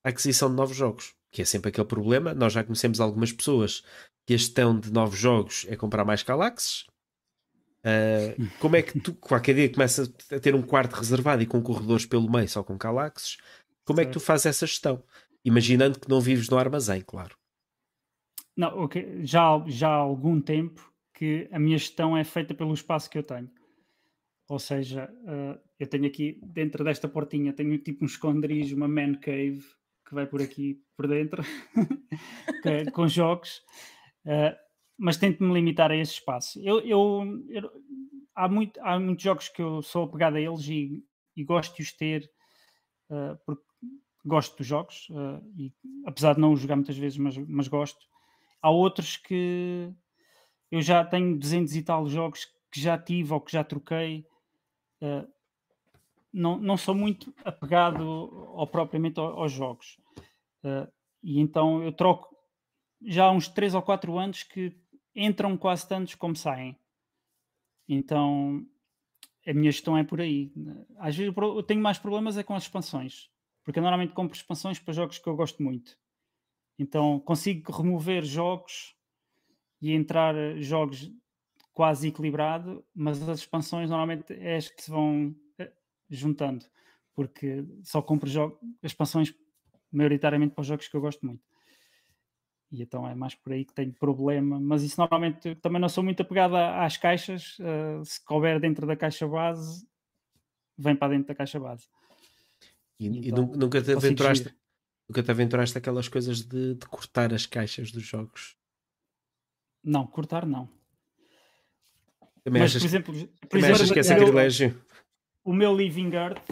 a 0.04 0.10
aquisição 0.10 0.50
de 0.50 0.56
novos 0.56 0.76
jogos? 0.76 1.14
Que 1.32 1.42
é 1.42 1.46
sempre 1.46 1.70
aquele 1.70 1.88
problema. 1.88 2.34
Nós 2.34 2.54
já 2.54 2.64
conhecemos 2.64 3.00
algumas 3.00 3.32
pessoas 3.32 3.84
que 4.26 4.34
a 4.34 4.38
gestão 4.38 4.78
de 4.78 4.92
novos 4.92 5.18
jogos 5.18 5.66
é 5.70 5.76
comprar 5.76 6.04
mais 6.04 6.24
Galaxies. 6.24 6.86
Uh, 7.80 8.50
como 8.60 8.76
é 8.76 8.82
que 8.82 9.00
tu, 9.00 9.14
qualquer 9.14 9.54
dia, 9.56 9.72
começa 9.72 10.12
a 10.32 10.40
ter 10.40 10.54
um 10.56 10.62
quarto 10.62 10.94
reservado 10.94 11.42
e 11.42 11.46
com 11.46 11.62
corredores 11.62 12.06
pelo 12.06 12.30
meio 12.30 12.48
só 12.50 12.64
com 12.64 12.78
Galaxies? 12.78 13.38
Como 13.88 14.02
é 14.02 14.06
que 14.06 14.12
tu 14.12 14.20
fazes 14.20 14.48
essa 14.48 14.68
gestão? 14.68 15.02
Imaginando 15.46 15.98
que 15.98 16.10
não 16.10 16.20
vives 16.20 16.50
no 16.50 16.58
armazém, 16.58 17.02
claro. 17.02 17.38
Não, 18.56 18.78
okay. 18.84 19.26
já, 19.26 19.64
já 19.66 19.88
há 19.88 19.94
algum 19.94 20.42
tempo 20.42 20.92
que 21.14 21.48
a 21.52 21.58
minha 21.58 21.78
gestão 21.78 22.18
é 22.18 22.24
feita 22.26 22.54
pelo 22.54 22.74
espaço 22.74 23.10
que 23.10 23.18
eu 23.18 23.24
tenho. 23.24 23.50
Ou 24.50 24.60
seja, 24.60 25.10
uh, 25.24 25.60
eu 25.80 25.88
tenho 25.88 26.06
aqui 26.06 26.38
dentro 26.44 26.84
desta 26.84 27.08
portinha, 27.08 27.54
tenho 27.54 27.78
tipo 27.78 28.04
um 28.04 28.08
esconderijo, 28.08 28.76
uma 28.76 28.88
man 28.88 29.16
cave 29.16 29.64
que 30.06 30.14
vai 30.14 30.26
por 30.26 30.42
aqui 30.42 30.82
por 30.96 31.08
dentro, 31.08 31.44
com 32.94 33.08
jogos, 33.08 33.62
uh, 34.26 34.56
mas 34.98 35.18
tento-me 35.18 35.54
limitar 35.54 35.92
a 35.92 35.98
esse 35.98 36.14
espaço. 36.14 36.60
Eu, 36.62 36.80
eu, 36.82 37.44
eu, 37.50 37.72
há, 38.36 38.48
muito, 38.48 38.80
há 38.82 39.00
muitos 39.00 39.24
jogos 39.24 39.50
que 39.50 39.62
eu 39.62 39.82
sou 39.82 40.06
apegado 40.06 40.36
a 40.36 40.42
eles 40.42 40.68
e, 40.68 41.04
e 41.36 41.44
gosto 41.44 41.76
de 41.76 41.84
os 41.84 41.92
ter 41.92 42.30
uh, 43.10 43.38
porque 43.46 43.64
gosto 44.28 44.58
dos 44.58 44.68
jogos, 44.68 45.08
uh, 45.10 45.42
e, 45.58 45.74
apesar 46.06 46.36
de 46.36 46.42
não 46.42 46.56
jogar 46.56 46.76
muitas 46.76 46.98
vezes, 46.98 47.18
mas, 47.18 47.38
mas 47.38 47.68
gosto. 47.68 48.06
Há 48.62 48.70
outros 48.70 49.18
que 49.18 49.92
eu 50.70 50.82
já 50.82 51.04
tenho 51.04 51.38
200 51.40 51.76
e 51.76 51.82
tal 51.82 52.08
jogos 52.08 52.46
que 52.72 52.80
já 52.80 52.98
tive 52.98 53.34
ou 53.34 53.42
que 53.42 53.52
já 53.52 53.64
troquei. 53.64 54.28
Uh, 55.02 55.28
não, 56.34 56.60
não 56.60 56.78
sou 56.78 56.94
muito 56.94 57.34
apegado 57.46 58.04
ao, 58.56 58.68
propriamente 58.68 59.20
aos, 59.20 59.38
aos 59.38 59.52
jogos. 59.52 59.98
Uh, 60.64 60.92
e 61.24 61.40
então 61.40 61.82
eu 61.84 61.92
troco 61.92 62.36
já 63.02 63.26
há 63.26 63.32
uns 63.32 63.48
3 63.48 63.76
ou 63.76 63.82
4 63.82 64.18
anos 64.18 64.44
que 64.44 64.76
entram 65.16 65.56
quase 65.58 65.88
tantos 65.88 66.16
como 66.16 66.36
saem. 66.36 66.78
Então 67.88 68.66
a 69.46 69.54
minha 69.54 69.72
gestão 69.72 69.98
é 69.98 70.04
por 70.04 70.20
aí. 70.20 70.52
Às 70.98 71.16
vezes 71.16 71.34
eu 71.36 71.64
tenho 71.64 71.82
mais 71.82 71.98
problemas 71.98 72.38
é 72.38 72.44
com 72.44 72.54
as 72.54 72.64
expansões 72.64 73.30
porque 73.68 73.80
eu 73.80 73.84
normalmente 73.84 74.14
compro 74.14 74.34
expansões 74.34 74.80
para 74.80 74.94
jogos 74.94 75.20
que 75.20 75.28
eu 75.28 75.36
gosto 75.36 75.62
muito. 75.62 76.00
Então 76.80 77.20
consigo 77.20 77.70
remover 77.70 78.24
jogos 78.24 78.96
e 79.82 79.92
entrar 79.92 80.34
eh, 80.38 80.62
jogos 80.62 81.12
quase 81.74 82.08
equilibrado, 82.08 82.82
mas 82.96 83.22
as 83.28 83.40
expansões 83.40 83.90
normalmente 83.90 84.32
é 84.32 84.56
as 84.56 84.70
que 84.70 84.82
se 84.84 84.90
vão 84.90 85.36
eh, 85.60 85.74
juntando. 86.10 86.66
porque 87.14 87.66
só 87.84 88.02
compro 88.02 88.30
jogos, 88.30 88.58
expansões 88.82 89.36
maioritariamente 89.92 90.54
para 90.54 90.62
os 90.62 90.68
jogos 90.68 90.88
que 90.88 90.96
eu 90.96 91.02
gosto 91.02 91.26
muito. 91.26 91.44
E 92.72 92.82
então 92.82 93.06
é 93.06 93.14
mais 93.16 93.36
por 93.36 93.52
aí 93.52 93.66
que 93.66 93.74
tenho 93.74 93.92
problema. 93.92 94.62
Mas 94.62 94.82
isso 94.82 94.98
normalmente 94.98 95.56
também 95.56 95.82
não 95.82 95.90
sou 95.90 96.06
muito 96.06 96.22
apegado 96.22 96.56
às 96.56 96.96
caixas. 96.96 97.58
Uh, 97.60 98.06
se 98.06 98.24
couber 98.24 98.62
dentro 98.62 98.88
da 98.88 98.96
caixa 98.96 99.28
base, 99.28 99.86
vem 100.78 100.96
para 100.96 101.10
dentro 101.10 101.28
da 101.28 101.36
caixa 101.36 101.60
base. 101.60 101.90
E, 103.00 103.30
então, 103.30 103.52
e 103.54 103.58
nunca 103.58 103.82
te 103.82 103.92
aventuraste, 103.92 104.54
nunca 105.08 105.24
te 105.24 105.32
aventuraste 105.32 105.78
aquelas 105.78 106.08
coisas 106.08 106.42
de, 106.42 106.76
de, 106.76 106.86
cortar 106.88 107.34
as 107.34 107.46
caixas 107.46 107.92
dos 107.92 108.04
jogos? 108.04 108.58
Não, 109.84 110.06
cortar 110.08 110.46
não. 110.46 110.70
Também 112.44 112.62
Mas, 112.62 112.72
achas, 112.72 112.82
por 112.82 112.88
exemplo, 112.88 113.14
por 113.50 113.58
exemplo, 113.58 113.76
achas 113.76 113.92
que 113.92 114.00
é 114.00 114.04
sacrilégio? 114.04 114.82
O 115.44 115.54
meu 115.54 115.76
Living 115.76 116.12
Earth, 116.14 116.44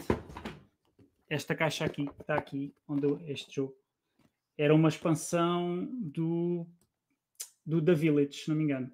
esta 1.29 1.55
caixa 1.55 1.85
aqui, 1.85 2.05
que 2.05 2.21
está 2.21 2.35
aqui, 2.35 2.73
onde 2.87 3.05
eu, 3.05 3.19
este 3.27 3.55
jogo, 3.55 3.75
era 4.57 4.73
uma 4.73 4.89
expansão 4.89 5.85
do, 6.01 6.65
do 7.65 7.83
The 7.83 7.93
Village, 7.93 8.43
se 8.43 8.49
não 8.49 8.55
me 8.55 8.63
engano. 8.63 8.91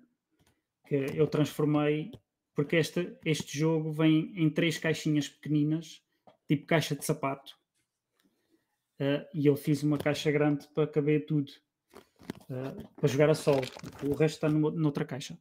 Que 0.87 0.95
eu 1.15 1.27
transformei, 1.27 2.11
porque 2.55 2.77
este, 2.77 3.15
este 3.25 3.57
jogo 3.57 3.91
vem 3.91 4.31
em 4.35 4.49
três 4.49 4.77
caixinhas 4.77 5.27
pequeninas, 5.29 6.01
tipo 6.51 6.67
caixa 6.67 6.95
de 6.95 7.05
sapato. 7.05 7.57
Uh, 8.99 9.25
e 9.33 9.45
eu 9.45 9.55
fiz 9.55 9.83
uma 9.83 9.97
caixa 9.97 10.29
grande 10.31 10.67
para 10.75 10.85
caber 10.85 11.25
tudo. 11.25 11.49
Uh, 12.49 12.87
para 12.95 13.07
jogar 13.07 13.29
a 13.29 13.35
sol. 13.35 13.61
O 14.03 14.13
resto 14.13 14.35
está 14.35 14.49
numa, 14.49 14.69
noutra 14.69 15.05
caixa. 15.05 15.37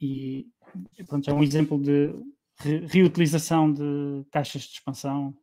E 0.00 0.48
pronto, 1.06 1.28
é 1.28 1.34
um 1.34 1.42
exemplo 1.42 1.80
de 1.80 2.14
re 2.58 2.86
reutilização 2.86 3.72
de 3.72 4.24
caixas 4.30 4.62
de 4.62 4.74
expansão 4.74 5.36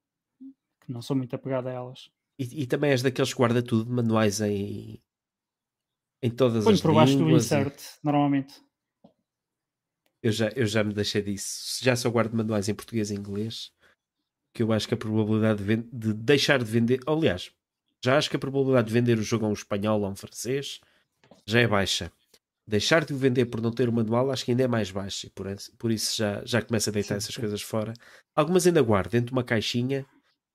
que 0.82 0.92
não 0.92 1.02
sou 1.02 1.16
muito 1.16 1.36
apegado 1.36 1.68
a 1.68 1.72
elas. 1.72 2.10
E, 2.38 2.64
e, 2.64 2.68
também 2.68 2.92
és 2.92 3.02
daqueles 3.02 3.34
que 3.34 3.38
guarda 3.38 3.62
tudo, 3.62 3.92
manuais 3.92 4.40
em, 4.40 5.02
em 6.22 6.32
todas 6.32 6.64
Ponho 6.64 6.74
as 6.74 6.82
por 6.82 6.94
baixo 6.94 7.18
do 7.18 7.30
insert, 7.30 7.78
e... 7.78 8.00
normalmente. 8.02 8.62
Eu 10.24 10.32
já, 10.32 10.50
eu 10.56 10.66
já 10.66 10.84
me 10.84 10.94
deixei 10.94 11.22
disso. 11.22 11.84
Já 11.84 11.98
só 11.98 12.10
guardo 12.10 12.34
manuais 12.34 12.70
em 12.70 12.76
português 12.76 13.12
e 13.12 13.16
inglês, 13.16 13.74
que 14.54 14.64
eu 14.64 14.72
acho 14.72 14.88
que 14.88 14.94
a 14.94 14.98
probabilidade 14.98 15.64
de, 15.64 15.78
de, 15.92 16.14
deixar 16.14 16.60
de 16.60 16.66
vender. 16.66 17.00
Aliás, 17.06 17.52
já 18.04 18.18
acho 18.18 18.30
que 18.30 18.36
a 18.36 18.40
probabilidade 18.40 18.88
de 18.88 18.94
vender 18.94 19.18
o 19.18 19.24
jogo 19.24 19.46
a 19.46 19.50
um 19.50 19.54
espanhol 19.54 20.00
ou 20.00 20.06
a 20.06 20.10
um 20.10 20.16
francês 20.16 20.80
já 21.46 21.60
é 21.60 21.68
baixa. 21.68 22.12
Deixar 22.68 23.04
de 23.04 23.14
o 23.14 23.18
vender 23.18 23.46
por 23.46 23.62
não 23.62 23.72
ter 23.72 23.90
o 23.90 23.92
manual 23.92 24.32
acho 24.32 24.46
que 24.46 24.52
ainda 24.52 24.64
é 24.64 24.68
mais 24.68 24.92
baixo 24.92 25.26
e 25.26 25.30
por, 25.32 25.48
por 25.78 25.92
isso 25.92 26.18
já, 26.18 26.44
já 26.46 26.62
começa 26.62 26.92
a 26.92 26.94
deitar 26.94 27.16
sim, 27.16 27.18
essas 27.18 27.34
sim. 27.34 27.42
coisas 27.42 27.62
fora. 27.62 27.94
Algumas 28.36 28.68
ainda 28.68 28.82
guardo 28.82 29.10
dentro 29.12 29.28
de 29.28 29.32
uma 29.32 29.44
caixinha 29.44 30.06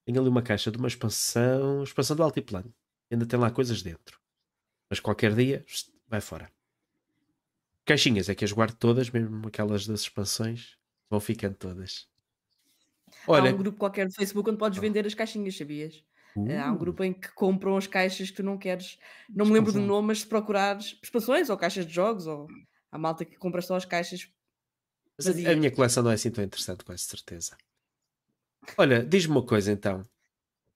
tem 0.04 0.16
ali 0.16 0.28
uma 0.28 0.42
caixa 0.42 0.70
de 0.70 0.78
uma 0.78 0.86
expansão, 0.86 1.82
expansão 1.82 2.14
do 2.14 2.22
altiplano. 2.22 2.72
Ainda 3.10 3.26
tem 3.26 3.38
lá 3.38 3.50
coisas 3.50 3.82
dentro. 3.82 4.20
Mas 4.88 5.00
qualquer 5.00 5.34
dia 5.34 5.64
vai 6.06 6.20
fora. 6.20 6.50
Caixinhas 7.84 8.28
é 8.28 8.34
que 8.34 8.44
as 8.44 8.52
guardo 8.52 8.76
todas, 8.76 9.10
mesmo 9.10 9.48
aquelas 9.48 9.86
das 9.86 10.00
expansões, 10.02 10.76
vão 11.10 11.20
ficando 11.20 11.54
todas. 11.54 12.06
Olha, 13.26 13.50
Há 13.50 13.54
um 13.54 13.56
grupo 13.56 13.78
qualquer 13.78 14.06
no 14.06 14.12
Facebook 14.12 14.48
onde 14.50 14.58
podes 14.58 14.78
vender 14.78 15.06
as 15.06 15.14
caixinhas, 15.14 15.56
sabias? 15.56 16.04
Uh. 16.36 16.50
Há 16.60 16.70
um 16.70 16.74
uh. 16.74 16.78
grupo 16.78 17.04
em 17.04 17.12
que 17.12 17.32
compram 17.32 17.76
as 17.76 17.86
caixas 17.86 18.30
que 18.30 18.36
tu 18.36 18.42
não 18.42 18.58
queres. 18.58 18.98
Não 19.28 19.46
me 19.46 19.52
lembro 19.52 19.72
do 19.72 19.80
nome, 19.80 20.08
mas 20.08 20.20
se 20.20 20.26
procurares 20.26 20.98
expansões 21.02 21.48
ou 21.48 21.56
caixas 21.56 21.86
de 21.86 21.92
jogos, 21.92 22.26
ou 22.26 22.46
a 22.90 22.98
malta 22.98 23.24
que 23.24 23.36
compra 23.36 23.62
só 23.62 23.76
as 23.76 23.84
caixas. 23.84 24.28
Mas 25.16 25.28
a, 25.28 25.52
a 25.52 25.56
minha 25.56 25.70
coleção 25.70 26.02
não 26.02 26.10
é 26.10 26.14
assim 26.14 26.30
tão 26.30 26.44
interessante, 26.44 26.84
com 26.84 26.96
certeza. 26.96 27.56
Olha, 28.76 29.04
diz-me 29.04 29.32
uma 29.32 29.46
coisa 29.46 29.70
então. 29.70 30.08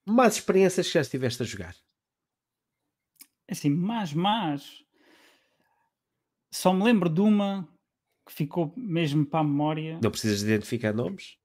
Mais 0.06 0.34
experiências 0.34 0.86
que 0.86 0.94
já 0.94 1.00
estiveste 1.00 1.42
a 1.42 1.46
jogar? 1.46 1.74
É 3.46 3.52
assim, 3.52 3.70
mais, 3.70 4.12
mais. 4.12 4.84
Só 6.52 6.72
me 6.72 6.84
lembro 6.84 7.08
de 7.08 7.20
uma 7.20 7.68
que 8.26 8.32
ficou 8.32 8.72
mesmo 8.76 9.24
para 9.24 9.40
a 9.40 9.44
memória. 9.44 9.98
Não 10.02 10.10
precisas 10.10 10.42
identificar 10.42 10.92
nomes? 10.92 11.37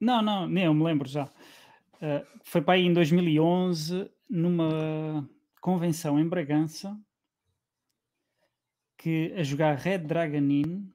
Não, 0.00 0.22
não, 0.22 0.46
nem 0.46 0.64
eu 0.64 0.74
me 0.74 0.84
lembro 0.84 1.08
já. 1.08 1.24
Uh, 1.24 2.24
foi 2.44 2.62
para 2.62 2.74
aí 2.74 2.84
em 2.84 2.92
2011, 2.92 4.10
numa 4.30 5.28
convenção 5.60 6.18
em 6.18 6.28
Bragança, 6.28 6.96
que 8.96 9.32
a 9.36 9.42
jogar 9.42 9.76
Red 9.76 9.98
Dragon 9.98 10.38
Inn, 10.38 10.88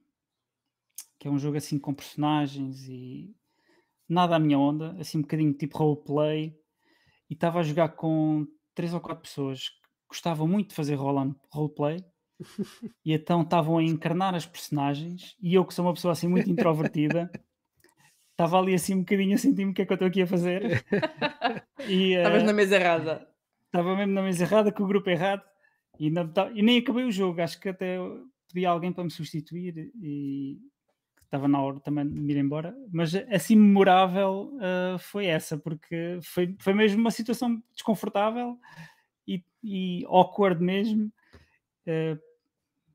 que 1.20 1.28
é 1.28 1.32
um 1.32 1.40
jogo 1.40 1.58
assim 1.58 1.80
com 1.80 1.94
personagens 1.94 2.88
e 2.88 3.36
nada 4.08 4.36
à 4.36 4.40
minha 4.40 4.60
onda, 4.60 4.96
assim 5.00 5.18
um 5.18 5.22
bocadinho 5.22 5.54
tipo 5.54 5.78
roleplay, 5.78 6.56
e 7.30 7.34
estava 7.34 7.60
a 7.60 7.64
jogar 7.64 7.90
com 7.90 8.46
três 8.76 8.94
ou 8.94 9.00
quatro 9.00 9.24
pessoas 9.24 9.70
que 9.70 9.76
gostavam 10.10 10.48
muito 10.48 10.70
de 10.70 10.76
fazer 10.76 10.96
roleplay, 10.96 12.04
e 13.06 13.14
então 13.14 13.42
estavam 13.42 13.78
a 13.78 13.84
encarnar 13.84 14.36
as 14.36 14.46
personagens, 14.46 15.36
e 15.42 15.54
eu 15.54 15.66
que 15.66 15.74
sou 15.74 15.86
uma 15.86 15.94
pessoa 15.94 16.12
assim 16.12 16.28
muito 16.28 16.50
introvertida, 16.50 17.32
estava 18.34 18.60
ali 18.60 18.74
assim 18.74 18.96
um 18.96 19.00
bocadinho 19.00 19.36
a 19.36 19.38
sentir-me 19.38 19.72
o 19.72 19.74
que 19.74 19.84
é 19.84 19.86
que 19.86 19.92
eu 19.92 19.96
estou 19.96 20.08
aqui 20.08 20.22
a 20.22 20.28
fazer. 20.28 20.84
Estavas 21.80 22.44
uh, 22.44 22.46
na 22.46 22.54
mesa 22.54 22.76
errada. 22.76 23.28
Estava 23.66 23.96
mesmo 23.96 24.14
na 24.14 24.22
mesa 24.22 24.44
errada, 24.44 24.72
com 24.72 24.84
o 24.84 24.88
grupo 24.88 25.10
errado, 25.10 25.44
e, 26.00 26.10
não, 26.10 26.32
e 26.54 26.62
nem 26.62 26.80
acabei 26.80 27.06
o 27.06 27.12
jogo, 27.12 27.42
acho 27.42 27.60
que 27.60 27.70
até 27.70 27.98
pedi 28.52 28.66
alguém 28.66 28.92
para 28.92 29.04
me 29.04 29.12
substituir 29.12 29.92
e 30.00 30.60
estava 31.24 31.48
na 31.48 31.60
hora 31.60 31.80
também 31.80 32.08
de 32.08 32.20
me 32.20 32.34
ir 32.34 32.38
embora, 32.38 32.76
mas 32.92 33.16
assim 33.16 33.56
memorável 33.56 34.54
uh, 34.58 35.00
foi 35.00 35.26
essa, 35.26 35.58
porque 35.58 36.20
foi, 36.22 36.56
foi 36.60 36.74
mesmo 36.74 37.00
uma 37.00 37.10
situação 37.10 37.62
desconfortável 37.74 38.60
e, 39.28 39.44
e 39.64 40.06
awkward 40.06 40.64
mesmo. 40.64 41.12
Uh, 41.88 42.20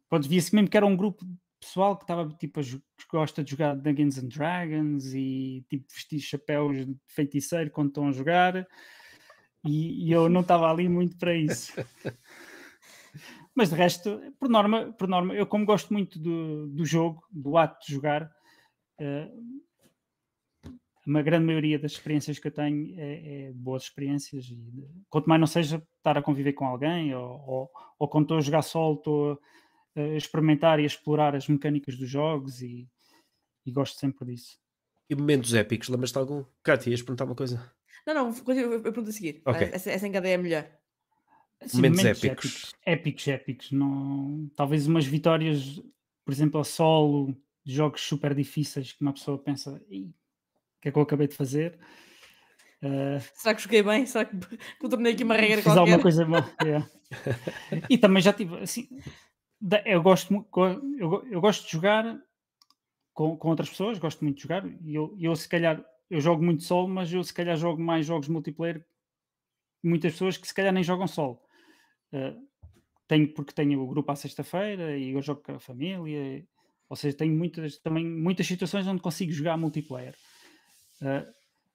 pronto, 0.08 0.28
via-se 0.28 0.54
mesmo 0.54 0.70
que 0.70 0.76
era 0.76 0.86
um 0.86 0.96
grupo 0.96 1.26
pessoal 1.60 1.96
que 1.96 2.04
estava 2.04 2.28
tipo 2.34 2.60
a, 2.60 2.62
gosta 3.10 3.42
de 3.42 3.50
jogar 3.50 3.74
Dungeons 3.74 4.18
and 4.18 4.28
Dragons 4.28 5.06
e 5.14 5.64
tipo 5.68 5.86
vestir 5.92 6.20
chapéus 6.20 6.86
de 6.86 6.96
feiticeiro 7.06 7.70
quando 7.70 7.88
estão 7.88 8.08
a 8.08 8.12
jogar 8.12 8.66
e, 9.64 10.06
e 10.06 10.12
eu 10.12 10.28
não 10.28 10.42
estava 10.42 10.70
ali 10.70 10.88
muito 10.88 11.16
para 11.16 11.34
isso. 11.34 11.72
Mas 13.54 13.70
de 13.70 13.74
resto, 13.74 14.20
por 14.38 14.48
norma, 14.48 14.92
por 14.92 15.08
norma, 15.08 15.34
eu 15.34 15.46
como 15.46 15.66
gosto 15.66 15.92
muito 15.92 16.18
do, 16.18 16.68
do 16.68 16.84
jogo, 16.84 17.24
do 17.30 17.56
ato 17.56 17.84
de 17.84 17.92
jogar, 17.92 18.30
uh, 19.00 19.58
uma 21.04 21.22
grande 21.22 21.46
maioria 21.46 21.78
das 21.78 21.92
experiências 21.92 22.38
que 22.38 22.46
eu 22.48 22.52
tenho 22.52 22.94
é, 23.00 23.46
é 23.48 23.52
boas 23.52 23.84
experiências 23.84 24.44
e 24.44 24.86
quanto 25.08 25.26
mais 25.26 25.40
não 25.40 25.46
seja 25.46 25.82
estar 25.96 26.18
a 26.18 26.22
conviver 26.22 26.52
com 26.52 26.66
alguém 26.66 27.14
ou, 27.14 27.40
ou, 27.46 27.70
ou 27.98 28.08
quando 28.08 28.24
estou 28.24 28.36
a 28.36 28.42
jogar 28.42 28.62
solo 28.62 28.96
estou 28.96 29.32
a 29.32 29.38
experimentar 30.16 30.78
e 30.78 30.84
a 30.84 30.86
explorar 30.86 31.34
as 31.34 31.48
mecânicas 31.48 31.96
dos 31.96 32.08
jogos 32.08 32.62
e, 32.62 32.88
e 33.66 33.72
gosto 33.72 33.98
sempre 33.98 34.26
disso. 34.26 34.58
E 35.10 35.14
momentos 35.14 35.54
épicos, 35.54 35.88
lembras-te 35.88 36.14
de 36.14 36.18
algum? 36.18 36.44
Cátia, 36.62 36.90
ias 36.90 37.02
perguntar 37.02 37.24
uma 37.24 37.34
coisa? 37.34 37.72
Não, 38.06 38.14
não, 38.14 38.54
eu, 38.54 38.72
eu 38.74 38.82
pergunto 38.82 39.10
a 39.10 39.12
seguir. 39.12 39.42
Okay. 39.44 39.68
Essa, 39.72 39.90
essa 39.90 40.06
encadeia 40.06 40.34
é 40.34 40.38
melhor. 40.38 40.70
Assim, 41.60 41.76
momentos, 41.78 42.02
momentos 42.02 42.24
épicos. 42.24 42.46
épicos. 42.46 42.74
Épicos, 42.86 43.28
épicos. 43.28 43.72
Não... 43.72 44.50
Talvez 44.54 44.86
umas 44.86 45.06
vitórias, 45.06 45.80
por 46.24 46.32
exemplo, 46.32 46.60
a 46.60 46.64
solo, 46.64 47.36
jogos 47.64 48.02
super 48.02 48.34
difíceis 48.34 48.92
que 48.92 49.02
uma 49.02 49.12
pessoa 49.12 49.38
pensa, 49.38 49.72
o 49.72 49.80
que 50.80 50.88
é 50.88 50.92
que 50.92 50.98
eu 50.98 51.02
acabei 51.02 51.26
de 51.26 51.34
fazer? 51.34 51.78
Uh... 52.82 53.20
Será 53.34 53.54
que 53.54 53.62
joguei 53.62 53.82
bem? 53.82 54.06
Será 54.06 54.24
que, 54.24 54.36
eu 54.82 54.88
tornei 54.88 55.12
aqui 55.12 55.24
uma 55.24 55.34
regra 55.34 55.56
Fiz 55.56 55.64
qualquer? 55.64 55.80
alguma 55.80 56.00
coisa 56.00 56.24
boa. 56.24 56.50
yeah. 56.62 56.88
e 57.90 57.98
também 57.98 58.22
já 58.22 58.32
tive, 58.32 58.58
assim, 58.58 58.88
eu 59.84 60.02
gosto, 60.02 60.46
eu, 60.98 61.26
eu 61.30 61.40
gosto 61.40 61.64
de 61.64 61.72
jogar 61.72 62.20
com, 63.12 63.36
com 63.36 63.48
outras 63.48 63.68
pessoas, 63.68 63.98
gosto 63.98 64.22
muito 64.24 64.36
de 64.36 64.42
jogar, 64.42 64.64
e 64.66 64.94
eu, 64.94 65.16
eu 65.18 65.34
se 65.34 65.48
calhar, 65.48 65.84
eu 66.08 66.20
jogo 66.20 66.42
muito 66.44 66.62
solo, 66.62 66.88
mas 66.88 67.12
eu 67.12 67.22
se 67.22 67.34
calhar 67.34 67.56
jogo 67.56 67.80
mais 67.82 68.06
jogos 68.06 68.28
multiplayer 68.28 68.84
muitas 69.82 70.12
pessoas 70.12 70.36
que 70.36 70.46
se 70.46 70.54
calhar 70.54 70.72
nem 70.72 70.82
jogam 70.82 71.06
solo. 71.06 71.40
Uh, 72.12 72.46
tenho, 73.06 73.32
porque 73.32 73.52
tenho 73.52 73.80
o 73.80 73.86
grupo 73.86 74.10
à 74.12 74.16
sexta-feira 74.16 74.96
e 74.96 75.10
eu 75.10 75.22
jogo 75.22 75.42
com 75.42 75.52
a 75.52 75.60
família. 75.60 76.44
Ou 76.88 76.96
seja, 76.96 77.16
tenho 77.16 77.34
muitas, 77.36 77.78
também 77.78 78.04
muitas 78.04 78.46
situações 78.46 78.86
onde 78.86 79.02
consigo 79.02 79.32
jogar 79.32 79.56
multiplayer. 79.56 80.14
Uh, 81.00 81.32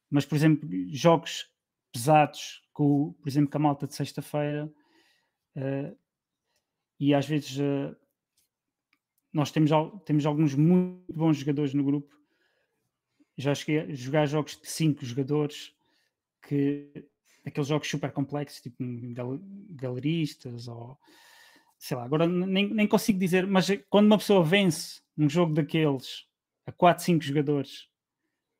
mas, 0.09 0.25
por 0.25 0.35
exemplo, 0.35 0.69
jogos 0.89 1.45
pesados, 1.91 2.61
com, 2.71 3.13
por 3.13 3.27
exemplo, 3.27 3.49
com 3.49 3.57
a 3.57 3.61
malta 3.61 3.87
de 3.87 3.95
sexta-feira, 3.95 4.71
uh, 5.55 5.97
e 6.99 7.13
às 7.13 7.27
vezes 7.27 7.57
uh, 7.57 7.95
nós 9.31 9.51
temos, 9.51 9.71
temos 10.05 10.25
alguns 10.25 10.53
muito 10.53 11.13
bons 11.13 11.37
jogadores 11.37 11.73
no 11.73 11.83
grupo. 11.83 12.15
Já 13.35 13.55
cheguei 13.55 13.79
a 13.79 13.93
jogar 13.93 14.27
jogos 14.27 14.59
de 14.61 14.67
5 14.67 15.03
jogadores 15.03 15.75
que 16.47 16.91
aqueles 17.45 17.67
jogos 17.67 17.89
super 17.89 18.11
complexos, 18.11 18.61
tipo 18.61 18.77
gal 19.13 19.39
galeristas 19.71 20.67
ou 20.67 20.97
sei 21.77 21.97
lá, 21.97 22.03
agora 22.03 22.27
nem, 22.27 22.73
nem 22.73 22.87
consigo 22.87 23.19
dizer, 23.19 23.45
mas 23.45 23.67
quando 23.89 24.05
uma 24.05 24.17
pessoa 24.17 24.43
vence 24.43 25.01
um 25.17 25.27
jogo 25.27 25.53
daqueles 25.53 26.25
a 26.65 26.71
4, 26.71 27.03
5 27.03 27.23
jogadores 27.23 27.89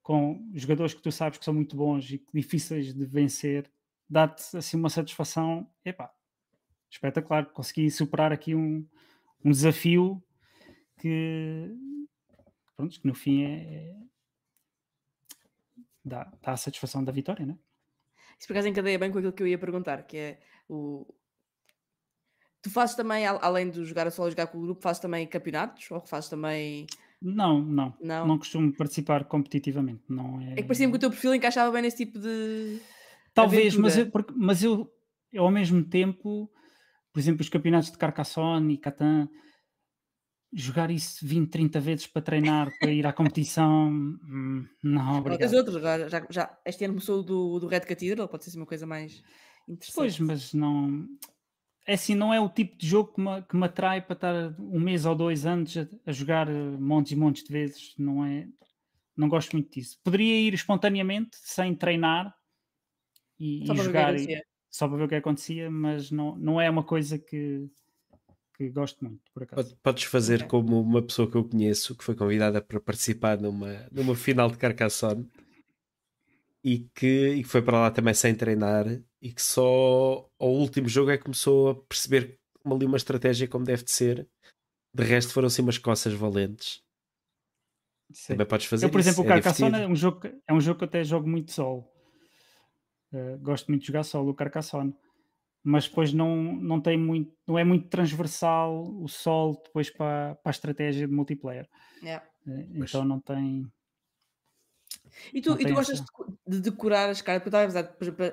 com 0.01 0.45
jogadores 0.53 0.93
que 0.93 1.01
tu 1.01 1.11
sabes 1.11 1.39
que 1.39 1.45
são 1.45 1.53
muito 1.53 1.77
bons 1.77 2.09
e 2.11 2.21
difíceis 2.33 2.93
de 2.93 3.05
vencer, 3.05 3.71
dá-te 4.09 4.57
assim 4.57 4.75
uma 4.75 4.89
satisfação, 4.89 5.65
epá, 5.85 6.11
espetacular, 6.93 7.45
consegui 7.47 7.89
superar 7.89 8.31
aqui 8.31 8.53
um, 8.53 8.85
um 9.43 9.51
desafio 9.51 10.23
que, 10.99 11.75
pronto, 12.75 12.99
que 12.99 13.07
no 13.07 13.15
fim 13.15 13.43
é, 13.43 13.55
é 13.55 13.95
dá, 16.05 16.31
dá 16.41 16.51
a 16.51 16.57
satisfação 16.57 17.03
da 17.03 17.11
vitória, 17.11 17.45
né? 17.45 17.57
Isso 18.37 18.47
por 18.47 18.53
acaso 18.53 18.67
encadeia 18.67 18.99
bem 18.99 19.11
com 19.11 19.17
aquilo 19.17 19.33
que 19.33 19.41
eu 19.41 19.47
ia 19.47 19.57
perguntar, 19.57 20.03
que 20.03 20.17
é 20.17 20.39
o. 20.69 21.05
Tu 22.61 22.69
fazes 22.69 22.95
também, 22.95 23.25
além 23.25 23.69
de 23.69 23.83
jogar 23.83 24.07
a 24.07 24.11
solo 24.11 24.29
jogar 24.29 24.47
com 24.47 24.57
o 24.57 24.61
grupo, 24.61 24.81
fazes 24.81 25.01
também 25.01 25.27
campeonatos? 25.27 25.89
Ou 25.91 25.99
fazes 25.99 26.29
também. 26.29 26.87
Não, 27.21 27.61
não, 27.61 27.93
Não? 28.01 28.27
não. 28.27 28.37
costumo 28.37 28.71
participar 28.73 29.25
competitivamente. 29.25 30.03
Não 30.09 30.41
é... 30.41 30.53
É 30.53 30.55
que 30.57 30.63
parecia-me 30.63 30.91
que 30.91 30.97
o 30.97 30.99
teu 30.99 31.09
perfil 31.09 31.35
encaixava 31.35 31.71
bem 31.71 31.81
nesse 31.81 31.97
tipo 32.05 32.19
de. 32.19 32.79
Talvez, 33.33 33.75
mas, 33.75 33.97
eu, 33.97 34.11
mas 34.35 34.63
eu, 34.63 34.93
eu 35.31 35.43
ao 35.43 35.51
mesmo 35.51 35.83
tempo, 35.83 36.49
por 37.13 37.19
exemplo, 37.19 37.41
os 37.41 37.49
campeonatos 37.49 37.91
de 37.91 37.97
Carcassonne 37.97 38.73
e 38.73 38.77
Catan, 38.77 39.29
jogar 40.51 40.89
isso 40.89 41.25
20, 41.25 41.49
30 41.49 41.79
vezes 41.79 42.07
para 42.07 42.21
treinar, 42.21 42.71
para 42.79 42.91
ir 42.91 43.05
à 43.05 43.13
competição, 43.13 43.89
hum, 43.91 44.67
não, 44.83 45.19
obrigado. 45.19 45.53
outros, 45.53 45.81
já, 45.81 46.25
já, 46.29 46.59
este 46.65 46.85
ano 46.85 46.95
começou 46.95 47.23
do, 47.23 47.59
do 47.59 47.67
Red 47.67 47.81
Cathedral, 47.81 48.27
pode 48.27 48.43
ser 48.43 48.49
assim 48.49 48.59
uma 48.59 48.65
coisa 48.65 48.85
mais 48.85 49.23
interessante. 49.67 49.95
Pois, 49.95 50.19
mas 50.19 50.53
não. 50.53 51.07
É 51.85 51.93
assim, 51.93 52.15
não 52.15 52.33
é 52.33 52.39
o 52.39 52.49
tipo 52.49 52.77
de 52.77 52.87
jogo 52.87 53.13
que 53.13 53.21
me, 53.21 53.41
que 53.41 53.55
me 53.55 53.65
atrai 53.65 54.01
para 54.01 54.13
estar 54.13 54.55
um 54.57 54.79
mês 54.79 55.05
ou 55.05 55.13
dois 55.15 55.45
antes 55.45 55.77
a, 55.77 56.09
a 56.09 56.11
jogar 56.13 56.47
eh, 56.47 56.77
montes 56.79 57.11
e 57.11 57.15
montes 57.15 57.43
de 57.43 57.51
vezes. 57.51 57.93
Não 57.97 58.25
é. 58.25 58.47
Não 59.17 59.27
gosto 59.27 59.51
muito 59.51 59.69
disso. 59.69 59.99
Poderia 60.01 60.39
ir 60.39 60.53
espontaneamente, 60.53 61.37
sem 61.41 61.75
treinar 61.75 62.33
e, 63.37 63.69
e 63.69 63.75
jogar 63.75 64.15
e-. 64.15 64.41
só 64.73 64.87
para 64.87 64.97
ver 64.97 65.03
o 65.03 65.07
que 65.07 65.15
acontecia, 65.15 65.69
mas 65.69 66.09
não, 66.09 66.35
não 66.35 66.59
é 66.59 66.67
uma 66.69 66.83
coisa 66.83 67.19
que, 67.19 67.69
que 68.57 68.69
gosto 68.69 69.05
muito, 69.05 69.21
por 69.31 69.43
acaso. 69.43 69.67
Pode- 69.69 69.79
Podes 69.83 70.03
fazer 70.05 70.37
Ok. 70.37 70.47
como 70.47 70.81
uma 70.81 71.01
pessoa 71.01 71.29
que 71.29 71.37
eu 71.37 71.47
conheço 71.47 71.95
que 71.95 72.03
foi 72.03 72.15
convidada 72.15 72.59
para 72.61 72.79
participar 72.79 73.39
numa, 73.39 73.85
numa 73.91 74.15
final 74.15 74.49
de 74.49 74.57
Carcassonne 74.57 75.29
e 76.63 76.79
que, 76.95 77.29
e 77.35 77.43
que 77.43 77.49
foi 77.49 77.61
para 77.61 77.79
lá 77.79 77.91
também 77.91 78.13
sem 78.13 78.33
treinar 78.33 78.85
e 79.21 79.31
que 79.31 79.41
só 79.41 80.27
ao 80.39 80.49
último 80.51 80.87
jogo 80.87 81.11
é 81.11 81.17
que 81.17 81.23
começou 81.23 81.69
a 81.69 81.75
perceber 81.75 82.39
uma- 82.65 82.75
ali 82.75 82.85
uma 82.85 82.97
estratégia 82.97 83.47
como 83.47 83.65
deve 83.65 83.83
de 83.83 83.91
ser. 83.91 84.27
De 84.95 85.03
resto 85.03 85.33
foram 85.33 85.47
assim 85.47 85.61
umas 85.61 85.77
coças 85.77 86.13
valentes. 86.13 86.81
Sim. 88.11 88.33
Também 88.33 88.47
podes 88.47 88.65
fazer 88.67 88.85
Eu, 88.85 88.89
por 88.91 88.99
isso, 88.99 89.09
exemplo, 89.09 89.23
o 89.23 89.25
é 89.25 89.29
Carcassonne 89.29 89.75
é 89.75 89.87
divertido. 89.87 89.91
um, 89.91 89.95
jogo, 89.95 90.41
é 90.47 90.53
um 90.53 90.61
jogo 90.61 90.77
que 90.79 90.83
eu 90.83 90.87
até 90.87 91.03
jogo 91.03 91.27
muito 91.27 91.51
solo. 91.51 91.87
Uh, 93.13 93.37
gosto 93.39 93.67
muito 93.69 93.81
de 93.81 93.87
jogar 93.87 94.03
solo 94.03 94.31
o 94.31 94.33
Carcassonne. 94.33 94.95
Mas 95.63 95.87
depois 95.87 96.11
não, 96.11 96.35
não 96.35 96.81
tem 96.81 96.97
muito, 96.97 97.33
não 97.47 97.57
é 97.57 97.63
muito 97.63 97.87
transversal 97.87 98.83
o 99.01 99.07
solo 99.07 99.61
depois 99.63 99.89
para, 99.89 100.35
para 100.35 100.49
a 100.49 100.51
estratégia 100.51 101.07
de 101.07 101.13
multiplayer. 101.13 101.69
Yeah. 102.01 102.25
Uh, 102.45 102.65
Pois. 102.77 102.89
Então 102.89 103.05
não 103.05 103.19
tem. 103.21 103.71
E 105.33 105.41
tu, 105.41 105.51
e 105.59 105.65
tu 105.65 105.73
gostas 105.73 105.99
essa. 105.99 106.03
de 106.03 106.05
deco- 106.07 106.37
de 106.47 106.59
decorar 106.59 107.09
as 107.09 107.21
cartas? 107.21 107.43
Porque 107.43 107.55
eu 107.55 107.67
estava 107.69 107.87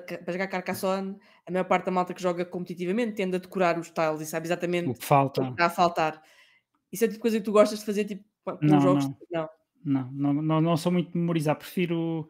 para, 0.07 0.17
para 0.23 0.33
jogar 0.33 0.47
Carcassonne, 0.47 1.15
a 1.45 1.51
maior 1.51 1.63
parte 1.65 1.85
da 1.85 1.91
malta 1.91 2.13
que 2.13 2.21
joga 2.21 2.43
competitivamente 2.43 3.13
tende 3.13 3.35
a 3.35 3.39
decorar 3.39 3.77
os 3.79 3.91
tiles 3.91 4.21
e 4.21 4.25
sabe 4.25 4.45
O 4.45 4.47
exatamente 4.47 4.85
que 4.85 4.91
o 4.91 4.95
que 4.95 5.05
falta. 5.05 5.43
está 5.47 5.65
a 5.67 5.69
faltar. 5.69 6.21
Isso 6.91 7.05
é 7.05 7.07
tipo 7.07 7.21
coisa 7.21 7.37
que 7.39 7.45
tu 7.45 7.51
gostas 7.51 7.79
de 7.79 7.85
fazer 7.85 8.05
tipo, 8.05 8.23
com 8.43 8.57
Não, 8.65 8.81
jogos? 8.81 9.05
não. 9.05 9.17
Não. 9.31 9.49
Não, 9.83 10.11
não, 10.11 10.33
não, 10.41 10.61
não 10.61 10.77
sou 10.77 10.91
muito 10.91 11.17
memorizar. 11.17 11.55
Prefiro. 11.55 12.29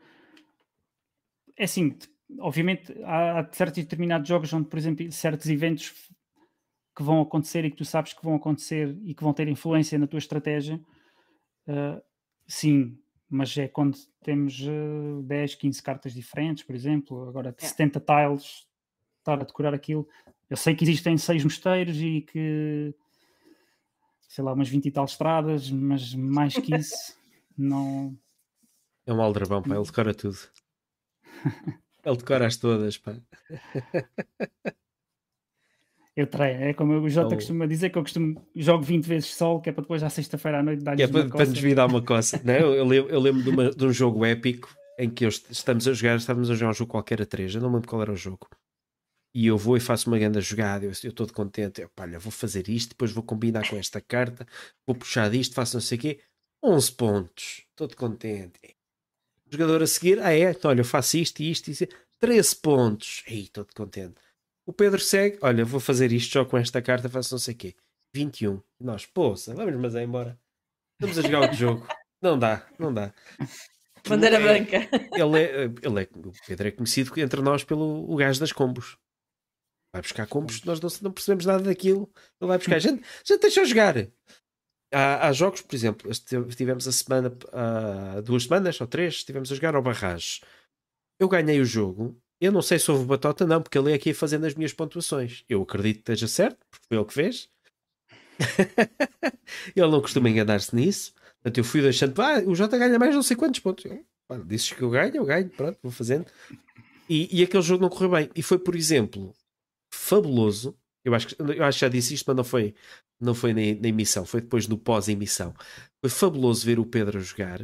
É 1.58 1.64
assim, 1.66 1.98
obviamente 2.40 2.94
há, 3.04 3.40
há 3.40 3.50
certos 3.52 3.80
e 3.80 3.84
determinados 3.84 4.28
jogos 4.28 4.52
onde, 4.54 4.68
por 4.68 4.78
exemplo, 4.78 5.12
certos 5.12 5.48
eventos 5.48 5.94
que 6.96 7.04
vão 7.04 7.22
acontecer 7.22 7.66
e 7.66 7.72
que 7.72 7.78
tu 7.78 7.86
sabes 7.86 8.14
que 8.14 8.24
vão 8.24 8.36
acontecer 8.36 8.98
e 9.04 9.14
que 9.14 9.24
vão 9.24 9.34
ter 9.34 9.48
influência 9.48 9.98
na 9.98 10.08
tua 10.08 10.20
estratégia. 10.20 10.80
ah, 11.68 12.02
sim, 12.48 12.98
mas 13.30 13.58
é 13.58 13.68
quando 13.68 13.98
temos 14.24 14.62
ah, 14.68 15.22
10, 15.24 15.56
15 15.56 15.82
cartas 15.82 16.14
diferentes, 16.14 16.64
por 16.64 16.76
exemplo, 16.76 17.28
agora 17.30 17.56
É. 17.58 17.66
70 17.66 18.00
tiles, 18.00 18.68
estar 19.20 19.40
a 19.42 19.46
decorar 19.46 19.74
aquilo. 19.74 20.08
Eu 20.50 20.58
sei 20.58 20.76
que 20.76 20.84
existem 20.84 21.18
seis 21.18 21.44
mosteiros 21.44 21.98
e 22.02 22.22
que 22.22 22.94
sei 24.28 24.44
lá, 24.46 24.54
umas 24.54 24.70
20 24.70 24.86
e 24.86 24.92
tal 24.92 25.04
estradas, 25.04 25.70
mas 25.70 26.14
mais 26.16 26.54
que 26.54 26.74
isso, 26.74 27.18
não. 27.58 28.18
É 29.06 29.14
um 29.14 29.22
aldrabão, 29.22 29.62
pá, 29.62 29.76
ele 29.76 29.84
decora 29.84 30.14
tudo. 30.14 30.38
Ele 32.04 32.18
decora 32.18 32.48
as 32.48 32.58
todas, 32.58 32.98
pá. 32.98 33.16
Eu 36.16 36.28
treino, 36.28 36.64
é 36.66 36.74
como 36.74 36.94
o 37.00 37.10
Jota 37.10 37.36
Oh. 37.36 37.38
costuma 37.38 37.66
dizer 37.66 37.90
que 37.90 37.98
eu 37.98 38.02
costumo 38.02 38.46
jogo 38.56 38.84
20 38.84 39.06
vezes 39.06 39.34
sol, 39.34 39.62
que 39.62 39.70
é 39.70 39.74
para 39.74 39.82
depois 39.84 40.04
à 40.04 40.10
sexta-feira 40.10 40.60
à 40.60 40.64
noite 40.64 40.84
dar-lhes 40.84 41.10
é 41.10 41.12
para, 41.12 41.30
para 41.30 41.46
vir 41.46 41.74
dar 41.76 41.86
uma 41.88 42.04
coça. 42.04 42.40
Não, 42.44 42.54
eu, 42.54 42.86
lembro, 42.86 43.10
eu 43.12 43.20
lembro 43.20 43.42
de, 43.44 43.50
uma- 43.50 43.72
de 43.72 43.86
um 43.86 43.94
jogo 43.94 44.26
épico 44.26 44.76
em 45.00 45.10
que 45.10 45.24
eu 45.24 45.30
est- 45.30 45.50
estamos 45.50 45.88
a 45.88 45.94
jogar, 45.94 46.18
estávamos 46.18 46.50
a 46.50 46.54
jogar 46.56 46.72
um 46.72 46.74
jogo 46.74 46.92
qualquer 46.92 47.22
a 47.22 47.26
três, 47.26 47.56
eu 47.56 47.62
não 47.62 47.70
me 47.70 47.76
lembro 47.76 47.90
qual 47.90 48.02
era 48.02 48.12
o 48.12 48.16
jogo. 48.16 48.48
E 49.34 49.48
eu 49.48 49.58
vou 49.58 49.78
e 49.78 49.80
faço 49.80 50.10
uma 50.10 50.20
grande 50.20 50.42
jogada, 50.42 50.84
eu 50.84 50.90
eu 50.90 50.92
estou 50.92 51.14
todo 51.14 51.34
contente, 51.34 51.82
eu, 51.82 51.90
pá, 51.96 52.04
olha, 52.04 52.20
vou 52.20 52.32
fazer 52.32 52.68
isto, 52.68 52.90
depois 52.90 53.12
vou 53.14 53.24
combinar 53.24 53.68
com 53.70 53.78
esta 53.78 54.02
carta, 54.02 54.46
vou 54.86 54.94
puxar 54.94 55.30
disto, 55.30 55.56
faço 55.56 55.78
não 55.78 55.82
sei 55.82 55.98
o 55.98 56.02
quê. 56.02 56.20
11 56.62 56.92
pontos, 56.92 57.64
todo 57.74 57.96
contente. 57.96 58.60
Jogador 59.52 59.84
a 59.84 59.88
seguir, 59.88 60.20
ah 60.22 60.34
é, 60.34 60.52
então, 60.52 60.72
olha, 60.72 60.80
eu 60.82 60.86
faço 60.86 61.18
isto 61.18 61.42
e 61.42 61.52
isto 61.52 61.68
e 61.68 61.72
isto. 61.72 61.88
13 62.20 62.56
pontos, 62.58 63.24
aí, 63.28 63.48
todo 63.50 63.74
contente. 63.76 64.16
O 64.66 64.72
Pedro 64.72 65.00
segue, 65.00 65.38
olha, 65.42 65.66
vou 65.66 65.80
fazer 65.80 66.12
isto, 66.12 66.32
jogo 66.32 66.50
com 66.52 66.58
esta 66.58 66.82
carta, 66.82 67.10
faço 67.10 67.34
não 67.34 67.40
sei 67.40 67.54
o 67.54 67.58
quê. 67.58 67.76
21. 68.16 68.62
E 68.80 68.84
nós, 68.84 69.06
poça, 69.06 69.54
vamos, 69.56 69.76
mas 69.76 69.96
é 69.96 70.04
embora. 70.04 70.40
Vamos 71.00 71.18
a 71.18 71.22
jogar 71.22 71.42
outro 71.42 71.58
jogo. 71.58 71.88
Não 72.22 72.38
dá, 72.38 72.68
não 72.78 72.94
dá. 72.94 73.14
Bandeira 74.08 74.38
É- 74.38 74.40
branca. 74.40 74.78
Ele 75.14 75.40
é, 75.40 75.64
ele 75.66 76.04
é, 76.04 76.10
o 76.16 76.32
Pedro 76.48 76.68
é 76.68 76.72
conhecido 76.72 77.20
entre 77.20 77.42
nós 77.42 77.64
pelo 77.64 78.10
o 78.12 78.16
gajo 78.16 78.40
das 78.40 78.52
combos. 78.52 78.98
Vai 79.94 80.02
buscar 80.02 80.28
combos, 80.28 80.64
nós 80.64 80.80
não, 80.80 80.90
não 81.02 81.12
percebemos 81.12 81.46
nada 81.46 81.64
daquilo. 81.64 82.10
Ele 82.40 82.48
vai 82.48 82.58
buscar. 82.58 82.76
A 82.76 82.80
gente, 82.80 83.04
a 83.04 83.24
gente 83.26 83.42
deixa 83.42 83.66
jogar. 83.66 83.96
Há, 84.92 85.28
há 85.28 85.32
jogos, 85.32 85.62
por 85.62 85.76
exemplo, 85.76 86.12
tivemos 86.56 86.88
a 86.88 86.92
semana, 86.92 87.34
há 87.54 88.22
duas 88.22 88.44
semanas 88.44 88.80
ou 88.82 88.88
três, 88.88 89.16
estivemos 89.16 89.52
a 89.52 89.56
jogar 89.56 89.76
ao 89.76 89.82
Barrage. 89.82 90.42
Eu 91.20 91.30
ganhei 91.30 91.60
o 91.62 91.66
jogo. 91.66 92.20
Eu 92.40 92.52
não 92.52 92.62
sei 92.62 92.80
se 92.80 92.90
houve 92.90 93.06
batota, 93.06 93.46
não, 93.46 93.62
porque 93.62 93.78
ele 93.78 93.92
é 93.92 93.94
aqui 93.94 94.14
fazendo 94.14 94.46
as 94.46 94.56
minhas 94.56 94.74
pontuações. 94.74 95.46
Eu 95.48 95.62
acredito 95.62 95.98
que 95.98 96.12
esteja 96.12 96.28
certo, 96.28 96.58
porque 96.70 96.86
foi 96.88 96.98
ele 96.98 97.06
que 97.06 97.14
fez. 97.14 97.50
ele 99.76 99.92
não 99.92 100.02
costuma 100.02 100.30
enganar-se 100.30 100.76
nisso. 100.76 101.14
Portanto, 101.36 101.58
eu 101.58 101.64
fui 101.64 101.82
deixando, 101.82 102.20
ah, 102.22 102.40
o 102.46 102.56
Jota 102.56 102.78
ganha 102.78 102.98
mais 102.98 103.14
não 103.14 103.22
sei 103.22 103.38
quantos 103.38 103.60
pontos. 103.60 103.86
Eu, 103.86 104.06
dizes 104.46 104.72
que 104.72 104.82
eu 104.82 104.90
ganho, 104.90 105.16
eu 105.16 105.26
ganho, 105.26 105.50
pronto, 105.50 105.78
vou 105.82 105.92
fazendo. 105.92 106.26
E, 107.08 107.40
e 107.40 107.44
aquele 107.44 107.64
jogo 107.64 107.82
não 107.82 107.90
correu 107.90 108.10
bem. 108.10 108.30
E 108.36 108.42
foi, 108.42 108.58
por 108.58 108.76
exemplo, 108.76 109.34
fabuloso. 109.94 110.78
Eu 111.04 111.16
acho, 111.16 111.28
que, 111.28 111.36
eu 111.42 111.64
acho 111.64 111.78
que 111.80 111.86
já 111.86 111.90
disse 111.90 112.14
isto, 112.14 112.26
mas 112.28 112.36
não 112.38 112.44
foi, 112.44 112.76
não 113.20 113.34
foi 113.34 113.54
na, 113.54 113.82
na 113.82 113.88
emissão, 113.88 114.26
foi 114.26 114.42
depois 114.42 114.68
do 114.68 114.78
pós-emissão. 114.78 115.54
Foi 116.00 116.10
fabuloso 116.10 116.66
ver 116.66 116.80
o 116.80 116.86
Pedro 116.86 117.18
a 117.18 117.22
jogar 117.22 117.60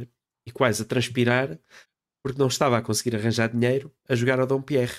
e 0.46 0.50
quase 0.52 0.82
a 0.82 0.84
transpirar 0.84 1.58
porque 2.22 2.38
não 2.38 2.48
estava 2.48 2.76
a 2.78 2.82
conseguir 2.82 3.14
arranjar 3.16 3.48
dinheiro 3.48 3.92
a 4.08 4.14
jogar 4.14 4.40
ao 4.40 4.46
Dom 4.46 4.60
Pierre. 4.60 4.94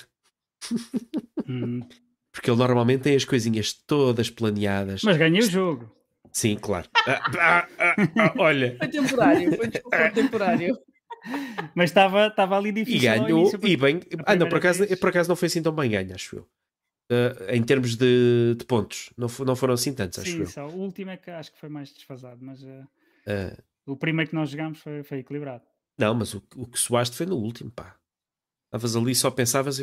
Hum, 1.46 1.80
Porque 2.32 2.48
ele 2.48 2.58
normalmente 2.58 3.02
tem 3.02 3.16
as 3.16 3.24
coisinhas 3.24 3.72
todas 3.72 4.30
planeadas. 4.30 5.02
Mas 5.02 5.16
ganhei 5.16 5.40
o 5.40 5.50
jogo. 5.50 5.90
Sim, 6.32 6.56
claro. 6.56 6.88
Ah, 7.06 7.20
ah, 7.38 7.66
ah, 7.78 7.94
ah, 8.18 8.34
olha, 8.38 8.76
Foi 8.78 8.88
temporário, 8.88 9.56
foi 9.56 9.68
desconforto 9.68 10.14
temporário. 10.14 10.78
Mas 11.74 11.90
estava 11.90 12.28
estava 12.28 12.56
ali 12.56 12.68
e 12.68 12.72
difícil. 12.72 13.10
ao 13.10 13.16
ganhou. 13.18 13.40
início, 13.40 13.60
E 13.62 13.76
bem. 13.76 14.00
Ah, 14.24 14.36
não, 14.36 14.48
por 14.48 14.58
acaso, 14.58 14.86
vez- 14.86 14.98
por 14.98 15.08
acaso 15.10 15.28
não 15.28 15.36
foi 15.36 15.46
assim 15.46 15.62
tão 15.62 15.72
bem 15.74 15.90
ganho, 15.90 16.14
acho 16.14 16.36
eu. 16.36 16.48
Ah, 17.10 17.54
em 17.56 17.62
termos 17.62 17.96
de, 17.96 18.54
de 18.56 18.64
pontos, 18.64 19.10
não, 19.16 19.26
não 19.44 19.56
foram 19.56 19.74
assim 19.74 19.92
tantos, 19.92 20.18
acho 20.20 20.30
Sim, 20.30 20.42
eu. 20.42 20.46
só. 20.46 20.68
O 20.68 20.76
último 20.80 21.10
é 21.10 21.16
que 21.16 21.30
acho 21.30 21.52
que 21.52 21.58
foi 21.58 21.68
mais 21.68 21.92
desfasado, 21.92 22.38
mas 22.40 22.62
eh, 22.62 22.86
Ah, 23.26 23.62
o 23.86 23.96
primeiro 23.96 24.30
que 24.30 24.36
nós 24.36 24.50
jogámos 24.50 24.78
foi, 24.80 25.02
foi 25.02 25.18
equilibrado. 25.18 25.64
não, 25.98 26.14
mas 26.14 26.34
o, 26.34 26.42
o 26.56 26.66
que 26.66 26.78
suaste 26.78 27.16
foi 27.16 27.26
no 27.26 27.36
último, 27.36 27.70
pá. 27.70 27.96
Estavas 28.66 28.94
ali 28.94 29.14
só 29.14 29.30
pensavas. 29.30 29.80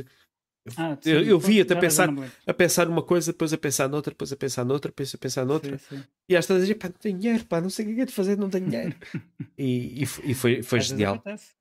Ah, 0.77 0.97
Eu- 1.05 1.21
sim, 1.21 1.27
eu 1.29 1.39
vi 1.39 1.55
pois, 1.55 1.59
até 1.61 1.73
já- 1.73 1.75
já 1.75 1.81
pensar- 1.81 2.09
a 2.47 2.53
pensar 2.53 2.85
numa 2.85 3.03
coisa, 3.03 3.31
depois 3.33 3.51
a 3.53 3.57
pensar 3.57 3.87
noutra, 3.89 4.11
depois 4.11 4.31
a 4.31 4.37
pensar 4.37 4.63
noutra, 4.65 4.89
depois 4.91 5.13
a 5.13 5.17
pensar 5.17 5.45
noutra, 5.45 5.77
Sim, 5.77 5.97
sim. 5.97 6.03
e 6.29 6.35
às 6.35 6.45
tantas 6.45 6.63
a 6.63 6.65
dizer, 6.65 6.75
pá, 6.75 6.87
não 6.87 6.95
tenho 6.97 7.17
dinheiro, 7.19 7.45
pá, 7.45 7.59
não 7.61 7.69
sei 7.69 7.85
o 7.91 7.95
que 7.95 8.01
é 8.01 8.05
de 8.05 8.11
fazer, 8.13 8.37
não 8.37 8.49
tenho 8.49 8.69
dinheiro. 8.69 8.95
e, 9.57 10.01
e 10.01 10.03
e 10.03 10.33
foi, 10.33 10.63
foi 10.63 10.79
genial, 10.81 11.15
acontece. 11.15 11.53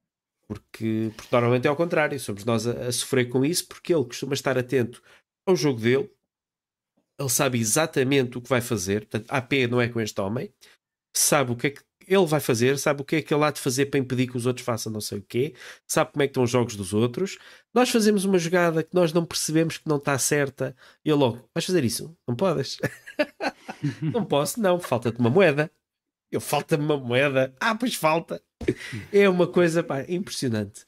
porque, 0.48 1.12
porque 1.16 1.28
normalmente 1.32 1.66
é 1.66 1.68
ao 1.70 1.76
contrário, 1.76 2.18
somos 2.20 2.44
nós 2.44 2.66
a, 2.66 2.86
a 2.88 2.92
sofrer 2.92 3.28
com 3.28 3.44
isso, 3.44 3.66
porque 3.68 3.92
ele 3.94 4.04
costuma 4.04 4.34
estar 4.34 4.56
atento 4.58 5.02
ao 5.46 5.56
jogo 5.56 5.80
dele, 5.80 6.10
ele 7.18 7.28
sabe 7.30 7.58
exatamente 7.58 8.36
o 8.36 8.42
que 8.42 8.48
vai 8.48 8.60
fazer, 8.60 9.06
portanto, 9.06 9.30
AP 9.30 9.52
não 9.70 9.80
é 9.80 9.88
com 9.88 10.00
este 10.00 10.20
homem, 10.20 10.52
sabe 11.16 11.52
o 11.52 11.56
que 11.56 11.68
é 11.68 11.70
que 11.70 11.82
ele 12.06 12.26
vai 12.26 12.40
fazer, 12.40 12.78
sabe 12.78 13.02
o 13.02 13.04
que 13.04 13.16
é 13.16 13.22
que 13.22 13.34
ele 13.34 13.42
há 13.42 13.50
de 13.50 13.60
fazer 13.60 13.86
para 13.86 13.98
impedir 13.98 14.28
que 14.28 14.36
os 14.36 14.46
outros 14.46 14.64
façam 14.64 14.92
não 14.92 15.00
sei 15.00 15.18
o 15.18 15.22
quê, 15.22 15.54
sabe 15.86 16.12
como 16.12 16.22
é 16.22 16.26
que 16.26 16.30
estão 16.30 16.44
os 16.44 16.50
jogos 16.50 16.76
dos 16.76 16.94
outros. 16.94 17.38
Nós 17.74 17.90
fazemos 17.90 18.24
uma 18.24 18.38
jogada 18.38 18.82
que 18.82 18.94
nós 18.94 19.12
não 19.12 19.24
percebemos 19.24 19.78
que 19.78 19.88
não 19.88 19.96
está 19.96 20.16
certa 20.18 20.76
e 21.04 21.10
ele 21.10 21.18
logo, 21.18 21.48
vais 21.54 21.64
fazer 21.64 21.84
isso? 21.84 22.16
Não 22.26 22.36
podes. 22.36 22.78
não 24.02 24.24
posso, 24.24 24.60
não, 24.60 24.78
falta-te 24.78 25.18
uma 25.18 25.30
moeda. 25.30 25.70
Eu 26.30 26.40
falta-me 26.40 26.84
uma 26.84 26.98
moeda. 26.98 27.54
Ah, 27.60 27.74
pois 27.74 27.94
falta. 27.94 28.42
É 29.12 29.28
uma 29.28 29.46
coisa 29.46 29.82
pá, 29.82 30.04
impressionante. 30.08 30.84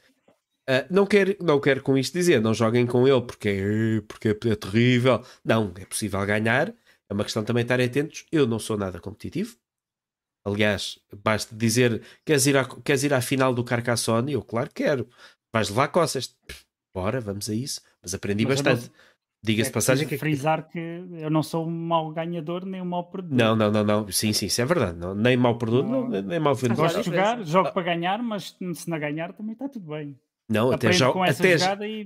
Uh, 0.69 0.85
não, 0.91 1.07
quero, 1.07 1.35
não 1.41 1.59
quero 1.59 1.83
com 1.83 1.97
isto 1.97 2.13
dizer, 2.13 2.43
não 2.43 2.53
joguem 2.53 2.87
com 2.87 3.09
ele 3.09 3.23
porque 3.23 3.49
é, 3.49 4.01
porque 4.03 4.29
é 4.29 4.55
terrível. 4.55 5.25
Não, 5.43 5.73
é 5.81 5.87
possível 5.87 6.25
ganhar. 6.27 6.75
É 7.09 7.15
uma 7.15 7.25
questão 7.25 7.43
também 7.43 7.63
estar 7.63 7.81
atentos. 7.81 8.27
Eu 8.31 8.47
não 8.47 8.59
sou 8.59 8.77
nada 8.77 9.01
competitivo. 9.01 9.57
Aliás, 10.45 10.99
basta 11.25 11.57
dizer: 11.57 12.03
queres 12.25 12.47
ir, 12.47 12.57
à, 12.57 12.65
queres 12.65 13.03
ir 13.03 13.15
à 13.15 13.21
final 13.21 13.55
do 13.55 13.65
Carcassonne? 13.65 14.33
Eu, 14.33 14.43
claro, 14.43 14.71
quero. 14.75 15.09
Vais 15.53 15.71
levar 15.71 15.89
coças. 15.89 16.37
Bora, 16.95 17.21
vamos 17.21 17.49
a 17.49 17.55
isso. 17.55 17.81
Mas 18.03 18.13
aprendi 18.13 18.45
Mas 18.45 18.61
bastante. 18.61 18.93
Diga-se 19.43 19.71
é 19.71 19.73
passagem 19.73 20.09
que. 20.09 20.19
frisar 20.19 20.69
que 20.69 20.79
eu 20.79 21.31
não 21.31 21.43
sou 21.43 21.67
um 21.67 21.71
mau 21.71 22.11
ganhador 22.11 22.67
nem 22.67 22.83
um 22.83 22.85
mau 22.85 23.05
perdedor. 23.05 23.39
Não, 23.39 23.57
não, 23.57 23.71
não, 23.71 23.85
não. 23.85 24.13
Sim, 24.13 24.33
sim, 24.33 24.47
isso 24.47 24.61
é 24.61 24.65
verdade. 24.65 24.99
Não, 24.99 25.15
nem 25.15 25.37
mau 25.37 25.57
perdedor, 25.57 25.85
não. 25.85 26.09
Não, 26.09 26.23
nem 26.23 26.41
mau 26.41 26.55
vendedor. 26.55 26.85
Gosto 26.85 26.99
de 26.99 27.05
jogar, 27.05 27.43
jogo 27.45 27.69
ah. 27.69 27.73
para 27.73 27.83
ganhar, 27.83 28.23
mas 28.23 28.57
se 28.75 28.91
não 28.91 28.99
ganhar 28.99 29.33
também 29.33 29.53
está 29.53 29.69
tudo 29.69 29.87
bem. 29.87 30.19
Não, 30.49 30.73
até 30.73 30.91
já, 30.93 31.11
até, 31.11 31.57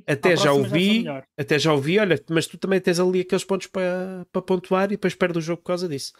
até 0.05 0.37
já 0.37 0.53
ouvi, 0.53 1.05
até 1.39 1.59
já 1.61 1.73
ouvi, 1.73 1.99
olha, 2.01 2.21
mas 2.29 2.47
tu 2.47 2.59
também 2.59 2.81
tens 2.81 2.99
ali 2.99 3.21
aqueles 3.21 3.45
pontos 3.45 3.69
para, 3.69 4.27
para 4.33 4.43
pontuar 4.43 4.87
e 4.87 4.97
depois 4.97 5.15
perde 5.15 5.39
o 5.39 5.43
jogo 5.43 5.63
por 5.63 5.69
causa 5.69 5.89
disso. 5.89 6.13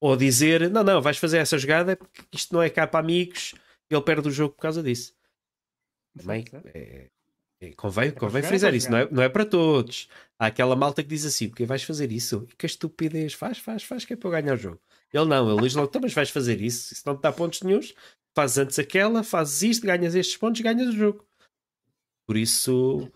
Ou 0.00 0.16
dizer, 0.16 0.70
não, 0.70 0.82
não, 0.82 1.02
vais 1.02 1.18
fazer 1.18 1.36
essa 1.38 1.58
jogada 1.58 1.94
porque 1.96 2.22
isto 2.32 2.54
não 2.54 2.62
é 2.62 2.70
cá 2.70 2.86
para 2.86 3.00
amigos, 3.00 3.54
ele 3.90 4.00
perde 4.00 4.26
o 4.26 4.30
jogo 4.30 4.54
por 4.54 4.62
causa 4.62 4.82
disso. 4.82 5.14
Também 6.16 6.46
é, 6.74 7.08
é, 7.60 7.72
convém, 7.72 8.08
é 8.08 8.12
convém 8.12 8.42
frisar 8.42 8.74
isso, 8.74 8.90
não 8.90 8.98
é, 8.98 9.08
não 9.10 9.22
é 9.22 9.28
para 9.28 9.44
todos. 9.44 10.08
Há 10.38 10.46
aquela 10.46 10.74
malta 10.74 11.02
que 11.02 11.08
diz 11.10 11.26
assim, 11.26 11.48
porque 11.48 11.66
vais 11.66 11.82
fazer 11.82 12.10
isso? 12.10 12.46
E 12.50 12.56
que 12.56 12.64
estupidez, 12.64 13.34
faz, 13.34 13.58
faz, 13.58 13.82
faz, 13.82 14.04
que 14.06 14.14
é 14.14 14.16
para 14.16 14.28
eu 14.28 14.32
ganhar 14.32 14.54
o 14.54 14.58
jogo. 14.58 14.80
Ele 15.12 15.26
não, 15.26 15.50
ele 15.50 15.62
diz 15.62 15.74
logo, 15.74 15.88
então, 15.88 16.00
mas 16.00 16.14
vais 16.14 16.30
fazer 16.30 16.60
isso, 16.60 16.94
se 16.94 17.06
não 17.06 17.16
te 17.16 17.20
dá 17.20 17.32
pontos 17.32 17.60
nenhums, 17.60 17.94
fazes 18.34 18.58
antes 18.58 18.78
aquela, 18.78 19.22
fazes 19.22 19.62
isto, 19.62 19.86
ganhas 19.86 20.14
estes 20.14 20.38
pontos, 20.38 20.60
ganhas 20.62 20.88
o 20.88 20.92
jogo. 20.92 21.26
Por 22.26 22.36
isso, 22.36 23.10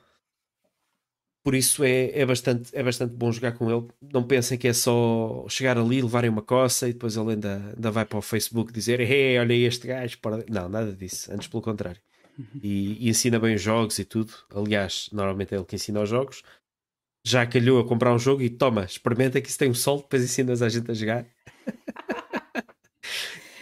por 1.43 1.55
isso 1.55 1.83
é, 1.83 2.11
é, 2.19 2.27
bastante, 2.27 2.71
é 2.75 2.83
bastante 2.83 3.15
bom 3.17 3.33
jogar 3.33 3.53
com 3.53 3.71
ele. 3.71 3.89
Não 4.13 4.23
pensem 4.23 4.59
que 4.59 4.69
é 4.69 4.73
só 4.73 5.47
chegar 5.49 5.79
ali, 5.79 6.03
levarem 6.03 6.31
uma 6.31 6.43
coça 6.43 6.89
e 6.89 6.93
depois 6.93 7.17
ele 7.17 7.33
ainda, 7.33 7.73
ainda 7.75 7.91
vai 7.91 8.05
para 8.05 8.19
o 8.19 8.23
Facebook 8.23 8.73
dizer: 8.73 9.01
Hey, 9.01 9.39
olha 9.39 9.55
este 9.55 9.87
gajo. 9.87 10.19
Não, 10.49 10.69
nada 10.69 10.93
disso. 10.93 11.33
Antes 11.33 11.49
pelo 11.49 11.63
contrário. 11.63 12.01
Uhum. 12.39 12.61
E, 12.63 13.07
e, 13.07 13.09
ensina 13.09 13.39
bem 13.39 13.55
os 13.55 13.63
jogos 13.63 13.99
e 13.99 14.05
tudo. 14.05 14.33
Aliás, 14.55 15.09
normalmente 15.13 15.55
é 15.55 15.59
ele 15.59 15.65
que 15.65 15.77
ensina 15.77 16.03
os 16.03 16.09
jogos. 16.09 16.43
Já 17.25 17.47
calhou 17.47 17.81
a 17.81 17.87
comprar 17.87 18.15
um 18.15 18.19
jogo 18.19 18.43
e 18.43 18.49
toma, 18.49 18.85
experimenta 18.85 19.41
que 19.41 19.49
isso 19.49 19.59
tem 19.59 19.71
um 19.71 19.75
sol, 19.75 19.99
depois 19.99 20.23
ensinas 20.23 20.63
a 20.63 20.69
gente 20.69 20.91
a 20.91 20.95
jogar. 20.95 21.27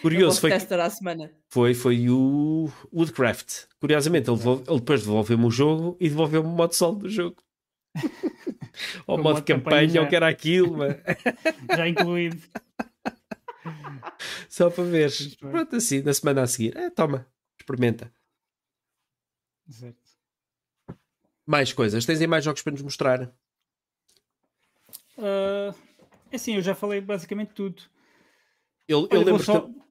Curioso, 0.01 0.41
foi, 0.41 0.51
foi, 1.49 1.75
foi 1.75 2.11
o 2.11 2.71
Woodcraft. 2.93 3.65
Curiosamente, 3.81 4.31
ele, 4.31 4.39
ele 4.69 4.79
depois 4.79 5.01
devolveu-me 5.01 5.45
o 5.45 5.51
jogo 5.51 5.97
e 5.99 6.09
devolveu-me 6.09 6.49
o 6.49 6.53
modo 6.53 6.73
solo 6.75 6.97
do 6.97 7.09
jogo. 7.09 7.43
ou 9.07 9.19
o 9.19 9.23
modo 9.23 9.43
campanha, 9.43 9.89
já... 9.89 10.01
ou 10.03 10.09
que 10.09 10.17
era 10.17 10.29
aquilo. 10.29 10.77
Mas... 10.77 10.97
já 11.77 11.89
incluído. 11.89 12.41
Só 14.49 14.71
para 14.71 14.85
ver. 14.85 15.11
Pronto, 15.41 15.77
assim, 15.77 16.03
na 16.03 16.15
semana 16.15 16.43
a 16.43 16.47
seguir. 16.47 16.77
É, 16.77 16.91
toma, 16.91 17.27
experimenta. 17.59 18.13
Certo. 19.69 20.09
Mais 21.47 21.73
coisas. 21.73 22.05
Tens 22.05 22.21
aí 22.21 22.27
mais 22.27 22.45
jogos 22.45 22.63
para 22.63 22.73
nos 22.73 22.83
mostrar? 22.83 23.23
Uh, 25.17 25.75
assim, 26.33 26.55
eu 26.55 26.63
já 26.63 26.75
falei 26.75 27.01
basicamente 27.01 27.53
tudo. 27.53 27.83
Eu, 28.87 29.09
eu 29.11 29.23
lembro 29.23 29.43
só... 29.43 29.61
que 29.61 29.88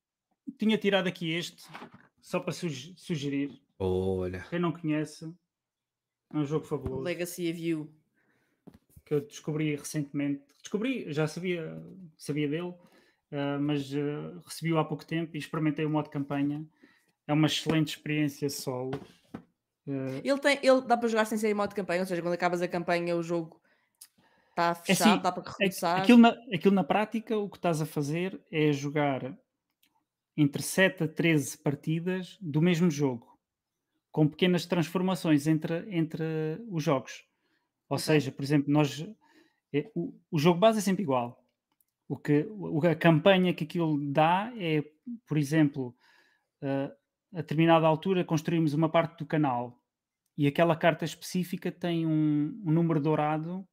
tinha 0.58 0.78
tirado 0.78 1.08
aqui 1.08 1.32
este, 1.32 1.68
só 2.22 2.40
para 2.40 2.54
sugerir. 2.54 3.62
Olha. 3.80 4.46
Quem 4.50 4.60
não 4.60 4.72
conhece, 4.72 5.32
é 6.34 6.38
um 6.38 6.46
jogo 6.46 6.66
fabuloso. 6.66 7.04
Legacy 7.04 7.50
of 7.50 7.62
You. 7.62 7.94
Que 9.06 9.14
eu 9.14 9.22
descobri 9.22 9.76
recentemente. 9.76 10.44
Descobri, 10.60 11.12
já 11.14 11.28
sabia, 11.28 11.82
sabia 12.18 12.48
dele, 12.48 12.70
uh, 12.70 13.60
mas 13.62 13.92
uh, 13.94 14.42
recebi-o 14.46 14.78
há 14.78 14.86
pouco 14.86 15.06
tempo 15.06 15.36
e 15.36 15.40
experimentei 15.40 15.86
o 15.86 15.90
modo 15.90 16.10
campanha. 16.10 16.66
É 17.26 17.34
uma 17.34 17.48
excelente 17.48 17.90
experiência 17.90 18.50
solo. 18.50 19.00
Uh, 19.88 20.20
ele 20.24 20.40
tem, 20.40 20.60
ele 20.62 20.82
dá 20.82 20.98
para 20.98 21.08
jogar 21.08 21.26
sem 21.26 21.38
ser 21.38 21.50
em 21.50 21.54
modo 21.54 21.74
campanha, 21.74 22.02
ou 22.02 22.08
seja, 22.08 22.22
quando 22.22 22.34
acabas 22.34 22.62
a 22.62 22.68
campanha, 22.68 23.16
o 23.16 23.24
jogo 23.24 23.62
está 24.50 24.76
fechado, 24.76 25.10
é 25.10 25.14
assim, 25.14 25.22
dá 25.22 25.32
para 25.32 25.50
recomeçar. 25.50 26.02
Aquilo 26.02 26.18
na, 26.18 26.30
aquilo 26.54 26.76
na 26.76 26.84
prática, 26.84 27.38
o 27.38 27.50
que 27.50 27.58
estás 27.58 27.82
a 27.82 27.86
fazer 27.86 28.42
é 28.52 28.74
jogar 28.74 29.38
entre 30.38 30.62
7 30.62 31.04
a 31.04 31.08
13 31.08 31.58
partidas 31.58 32.38
do 32.40 32.62
mesmo 32.62 32.92
jogo, 32.92 33.28
com 34.12 34.28
pequenas 34.28 34.68
transformações 34.68 35.48
entre, 35.48 35.84
entre 35.90 36.24
os 36.70 36.84
jogos. 36.84 37.26
Ou 37.90 37.98
seja, 37.98 38.32
por 38.32 38.44
exemplo, 38.44 38.72
nós 38.72 39.04
é, 39.74 39.90
o, 39.96 40.14
o, 40.30 40.38
jogo 40.38 40.60
base 40.60 40.80
é 40.80 40.82
sempre 40.82 41.04
igual. 41.04 41.44
O 42.08 42.18
que, 42.18 42.48
a 42.90 42.96
campanha 42.96 43.54
que 43.54 43.64
aquilo 43.64 44.00
dá 44.12 44.54
é, 44.58 44.84
por 45.26 45.38
exemplo, 45.38 45.96
uh, 46.62 46.94
a 47.34 47.42
determinada 47.42 47.86
altura 47.86 48.24
construímos 48.24 48.74
uma 48.74 48.90
parte 48.90 49.18
do 49.18 49.26
canal 49.26 49.82
e 50.38 50.48
aquela 50.48 50.76
carta 50.76 51.04
específica 51.04 51.72
tem 51.72 52.06
um, 52.06 52.62
um 52.64 52.72
número 52.72 53.02
dourado 53.02 53.68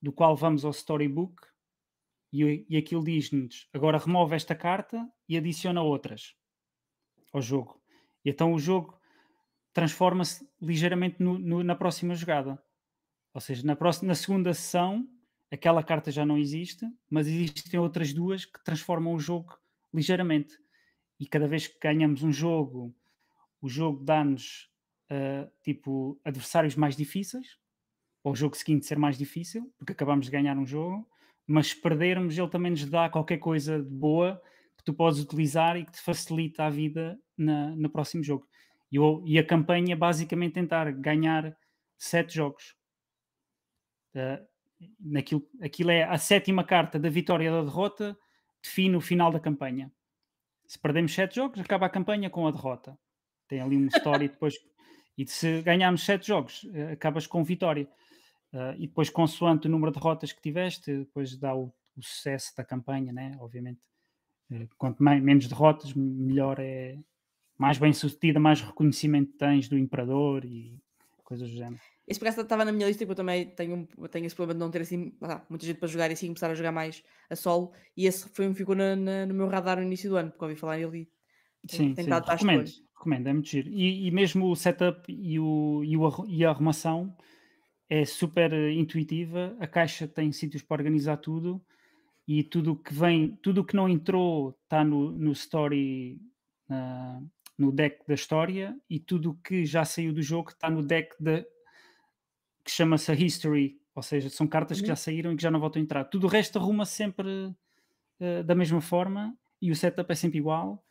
do 0.00 0.12
qual 0.12 0.34
vamos 0.36 0.64
ao 0.64 0.70
storybook 0.70 1.40
e, 2.32 2.66
e 2.68 2.76
aquilo 2.76 3.04
diz-nos 3.04 3.68
agora 3.72 3.98
remove 3.98 4.34
esta 4.34 4.54
carta 4.54 5.08
e 5.28 5.36
adiciona 5.36 5.82
outras 5.82 6.34
ao 7.32 7.40
jogo. 7.40 7.80
E 8.24 8.30
então 8.30 8.52
o 8.52 8.58
jogo 8.58 8.98
transforma-se 9.72 10.48
ligeiramente 10.60 11.22
no, 11.22 11.38
no, 11.38 11.62
na 11.62 11.74
próxima 11.74 12.14
jogada. 12.14 12.62
Ou 13.32 13.40
seja, 13.40 13.64
na, 13.64 13.76
próxima, 13.76 14.08
na 14.08 14.14
segunda 14.14 14.52
sessão, 14.52 15.08
aquela 15.50 15.82
carta 15.82 16.10
já 16.10 16.26
não 16.26 16.36
existe, 16.36 16.84
mas 17.08 17.26
existem 17.26 17.78
outras 17.78 18.12
duas 18.12 18.44
que 18.44 18.62
transformam 18.64 19.14
o 19.14 19.20
jogo 19.20 19.56
ligeiramente. 19.92 20.58
E 21.20 21.26
cada 21.26 21.46
vez 21.46 21.66
que 21.66 21.78
ganhamos 21.78 22.22
um 22.22 22.32
jogo, 22.32 22.94
o 23.60 23.68
jogo 23.68 24.04
dá-nos 24.04 24.68
uh, 25.10 25.50
tipo 25.62 26.20
adversários 26.24 26.74
mais 26.76 26.96
difíceis, 26.96 27.58
ou 28.22 28.32
o 28.32 28.36
jogo 28.36 28.56
seguinte 28.56 28.86
ser 28.86 28.98
mais 28.98 29.16
difícil, 29.16 29.72
porque 29.78 29.92
acabamos 29.92 30.26
de 30.26 30.32
ganhar 30.32 30.56
um 30.56 30.66
jogo, 30.66 31.08
mas 31.48 31.68
se 31.68 31.80
perdermos, 31.80 32.36
ele 32.36 32.48
também 32.48 32.70
nos 32.70 32.84
dá 32.84 33.08
qualquer 33.08 33.38
coisa 33.38 33.82
de 33.82 33.88
boa 33.88 34.40
que 34.76 34.84
tu 34.84 34.92
podes 34.92 35.18
utilizar 35.18 35.78
e 35.78 35.84
que 35.84 35.92
te 35.92 36.00
facilita 36.00 36.64
a 36.64 36.70
vida 36.70 37.18
na, 37.36 37.74
no 37.74 37.88
próximo 37.88 38.22
jogo. 38.22 38.46
E, 38.92 38.98
e 39.24 39.38
a 39.38 39.44
campanha 39.44 39.94
é 39.94 39.96
basicamente 39.96 40.52
tentar 40.52 40.92
ganhar 40.92 41.56
sete 41.96 42.34
jogos. 42.34 42.76
Uh, 44.14 44.46
naquilo, 45.00 45.42
aquilo 45.62 45.90
é 45.90 46.04
a 46.04 46.18
sétima 46.18 46.62
carta 46.62 46.98
da 46.98 47.08
vitória 47.08 47.50
ou 47.50 47.64
da 47.64 47.70
derrota, 47.70 48.16
define 48.62 48.96
o 48.96 49.00
final 49.00 49.32
da 49.32 49.40
campanha. 49.40 49.90
Se 50.66 50.78
perdemos 50.78 51.14
sete 51.14 51.36
jogos, 51.36 51.58
acaba 51.58 51.86
a 51.86 51.90
campanha 51.90 52.28
com 52.28 52.46
a 52.46 52.50
derrota. 52.50 52.98
Tem 53.48 53.60
ali 53.62 53.76
uma 53.76 53.88
história 53.88 54.28
depois. 54.28 54.54
E 55.16 55.26
se 55.26 55.62
ganharmos 55.62 56.04
sete 56.04 56.26
jogos, 56.26 56.66
eh, 56.74 56.92
acabas 56.92 57.26
com 57.26 57.42
vitória. 57.42 57.88
Uh, 58.52 58.74
e 58.78 58.86
depois, 58.86 59.10
consoante 59.10 59.66
o 59.66 59.70
número 59.70 59.92
de 59.92 59.98
derrotas 59.98 60.32
que 60.32 60.40
tiveste, 60.40 60.98
depois 60.98 61.36
dá 61.36 61.54
o, 61.54 61.72
o 61.96 62.02
sucesso 62.02 62.56
da 62.56 62.64
campanha, 62.64 63.12
né? 63.12 63.36
obviamente. 63.40 63.80
Uh, 64.50 64.68
quanto 64.76 65.02
mais, 65.02 65.22
menos 65.22 65.46
derrotas, 65.46 65.92
melhor 65.94 66.58
é. 66.58 66.98
Mais 67.58 67.76
bem 67.76 67.92
sucedida, 67.92 68.38
mais 68.38 68.60
reconhecimento 68.60 69.32
tens 69.36 69.68
do 69.68 69.76
Imperador 69.76 70.44
e 70.44 70.80
coisas 71.24 71.50
do 71.50 71.56
género. 71.56 71.80
Esse 72.06 72.18
por 72.18 72.26
acaso 72.26 72.40
estava 72.40 72.64
na 72.64 72.72
minha 72.72 72.86
lista 72.86 73.04
porque 73.04 73.12
eu 73.12 73.16
também 73.16 73.50
tenho, 73.50 73.86
tenho 74.10 74.24
esse 74.24 74.34
problema 74.34 74.54
de 74.54 74.64
não 74.64 74.70
ter 74.70 74.80
assim 74.80 75.12
muita 75.50 75.66
gente 75.66 75.78
para 75.78 75.88
jogar 75.88 76.08
e 76.08 76.14
assim 76.14 76.28
começar 76.28 76.50
a 76.50 76.54
jogar 76.54 76.72
mais 76.72 77.02
a 77.28 77.36
solo. 77.36 77.72
E 77.94 78.06
esse 78.06 78.30
foi 78.30 78.48
um 78.48 78.54
ficou 78.54 78.74
na, 78.74 78.96
na, 78.96 79.26
no 79.26 79.34
meu 79.34 79.46
radar 79.46 79.76
no 79.76 79.82
início 79.82 80.08
do 80.08 80.16
ano, 80.16 80.30
porque 80.30 80.42
ouvi 80.42 80.56
falar 80.56 80.78
nele 80.78 81.06
e 81.64 81.76
sim, 81.76 81.94
sim. 81.94 82.08
recomendo, 82.08 82.70
recomendo, 82.96 83.26
é 83.26 83.32
muito 83.32 83.48
giro. 83.48 83.68
E, 83.68 84.06
e 84.06 84.10
mesmo 84.10 84.50
o 84.50 84.56
setup 84.56 85.12
e, 85.12 85.38
o, 85.38 85.82
e, 85.84 85.96
o, 85.98 86.26
e 86.26 86.44
a 86.46 86.50
arrumação 86.50 87.14
é 87.88 88.04
super 88.04 88.52
intuitiva, 88.72 89.56
a 89.58 89.66
caixa 89.66 90.06
tem 90.06 90.30
sítios 90.32 90.62
para 90.62 90.80
organizar 90.80 91.16
tudo 91.16 91.60
e 92.26 92.42
tudo 92.42 92.76
que 92.76 92.92
vem, 92.92 93.38
tudo 93.42 93.64
que 93.64 93.74
não 93.74 93.88
entrou 93.88 94.58
está 94.64 94.84
no, 94.84 95.10
no 95.12 95.32
story, 95.32 96.20
no 97.56 97.72
deck 97.72 98.06
da 98.06 98.14
história 98.14 98.76
e 98.88 99.00
tudo 99.00 99.38
que 99.42 99.64
já 99.64 99.84
saiu 99.84 100.12
do 100.12 100.22
jogo 100.22 100.50
está 100.50 100.70
no 100.70 100.82
deck 100.82 101.14
de, 101.18 101.42
que 102.62 102.70
chama-se 102.70 103.10
a 103.10 103.14
History, 103.14 103.80
ou 103.94 104.02
seja, 104.02 104.28
são 104.28 104.46
cartas 104.46 104.76
uhum. 104.76 104.82
que 104.82 104.88
já 104.88 104.96
saíram 104.96 105.32
e 105.32 105.36
que 105.36 105.42
já 105.42 105.50
não 105.50 105.58
voltam 105.58 105.80
a 105.80 105.82
entrar. 105.82 106.04
Tudo 106.04 106.26
o 106.26 106.30
resto 106.30 106.58
arruma 106.58 106.84
sempre 106.84 107.28
uh, 107.30 108.44
da 108.44 108.54
mesma 108.54 108.82
forma 108.82 109.34
e 109.60 109.70
o 109.70 109.74
setup 109.74 110.12
é 110.12 110.14
sempre 110.14 110.38
igual. 110.38 110.84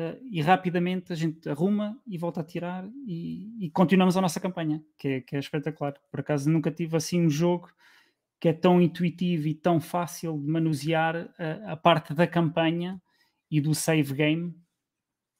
Uh, 0.00 0.18
e 0.30 0.40
rapidamente 0.40 1.12
a 1.12 1.16
gente 1.16 1.48
arruma 1.48 2.00
e 2.06 2.16
volta 2.16 2.40
a 2.40 2.44
tirar 2.44 2.88
e, 3.06 3.66
e 3.66 3.70
continuamos 3.70 4.16
a 4.16 4.20
nossa 4.20 4.40
campanha, 4.40 4.82
que 4.98 5.08
é, 5.08 5.20
que 5.20 5.36
é 5.36 5.38
espetacular. 5.38 5.94
Por 6.10 6.20
acaso 6.20 6.50
nunca 6.50 6.70
tive 6.70 6.96
assim 6.96 7.24
um 7.24 7.30
jogo 7.30 7.70
que 8.40 8.48
é 8.48 8.52
tão 8.52 8.80
intuitivo 8.80 9.46
e 9.46 9.54
tão 9.54 9.80
fácil 9.80 10.38
de 10.38 10.46
manusear 10.46 11.28
a, 11.38 11.72
a 11.72 11.76
parte 11.76 12.14
da 12.14 12.26
campanha 12.26 13.00
e 13.50 13.60
do 13.60 13.74
save 13.74 14.14
game 14.14 14.48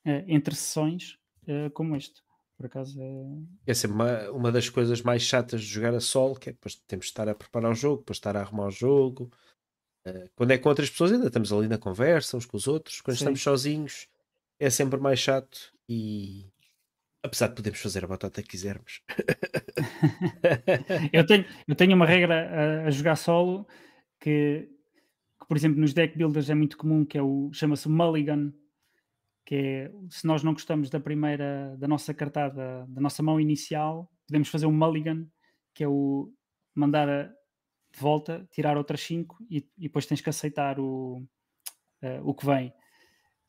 uh, 0.07 0.25
entre 0.27 0.55
sessões 0.55 1.17
uh, 1.45 1.71
como 1.73 1.97
este. 1.97 2.23
Por 2.57 2.67
acaso 2.67 3.01
é. 3.01 3.71
É 3.71 3.75
sempre 3.75 3.95
uma, 3.95 4.31
uma 4.33 4.53
das 4.53 4.69
coisas 4.69 5.01
mais 5.01 5.23
chatas 5.23 5.63
de 5.63 5.67
jogar 5.67 5.95
a 5.95 6.01
solo, 6.01 6.35
que 6.35 6.51
é 6.51 6.53
depois 6.53 6.75
temos 6.75 7.07
de 7.07 7.11
estar 7.11 7.27
a 7.27 7.35
preparar 7.35 7.71
o 7.71 7.75
jogo, 7.75 8.01
depois 8.01 8.19
estar 8.19 8.37
a 8.37 8.41
arrumar 8.41 8.67
o 8.67 8.71
jogo. 8.71 9.31
Uh, 10.07 10.29
quando 10.35 10.51
é 10.51 10.59
com 10.59 10.69
outras 10.69 10.91
pessoas, 10.91 11.13
ainda 11.13 11.29
estamos 11.29 11.51
ali 11.55 11.69
na 11.69 11.79
conversa 11.79 12.37
uns 12.37 12.45
com 12.45 12.59
os 12.59 12.69
outros. 12.69 13.01
Quando 13.01 13.17
Sim. 13.17 13.25
estamos 13.25 13.43
sozinhos, 13.43 14.09
é 14.61 14.71
sempre 14.71 15.01
mais 15.01 15.19
chato 15.19 15.73
e 15.89 16.47
apesar 17.23 17.49
de 17.49 17.55
podermos 17.55 17.81
fazer 17.81 18.05
a 18.05 18.09
batata 18.09 18.43
que 18.43 18.49
quisermos. 18.49 19.03
eu, 21.13 21.27
tenho, 21.27 21.45
eu 21.67 21.75
tenho 21.75 21.97
uma 21.97 22.07
regra 22.07 22.85
a, 22.85 22.87
a 22.87 22.91
jogar 22.91 23.17
solo 23.17 23.67
que, 24.21 24.69
que, 25.41 25.47
por 25.49 25.57
exemplo, 25.57 25.81
nos 25.81 25.93
deck 25.93 26.17
builders 26.17 26.51
é 26.51 26.55
muito 26.55 26.77
comum, 26.77 27.05
que 27.05 27.19
é 27.19 27.23
o 27.23 27.51
chama-se 27.53 27.89
Mulligan, 27.89 28.53
que 29.45 29.55
é 29.55 29.93
se 30.11 30.27
nós 30.27 30.43
não 30.43 30.53
gostamos 30.53 30.91
da 30.91 31.01
primeira, 31.01 31.77
da 31.79 31.89
nossa 31.89 32.15
cartada, 32.15 32.87
da 32.89 33.01
nossa 33.01 33.23
mão 33.23 33.41
inicial, 33.41 34.11
podemos 34.27 34.49
fazer 34.49 34.67
um 34.67 34.73
mulligan, 34.73 35.27
que 35.75 35.83
é 35.83 35.89
o 35.89 36.33
mandar 36.75 37.09
a, 37.09 37.25
de 37.25 37.99
volta, 37.99 38.47
tirar 38.53 38.77
outras 38.77 39.01
5 39.01 39.39
e, 39.51 39.59
e, 39.77 39.83
depois 39.83 40.07
tens 40.07 40.21
que 40.21 40.31
aceitar 40.31 40.79
o, 40.79 41.27
uh, 42.03 42.21
o 42.23 42.35
que 42.35 42.47
vem. 42.47 42.73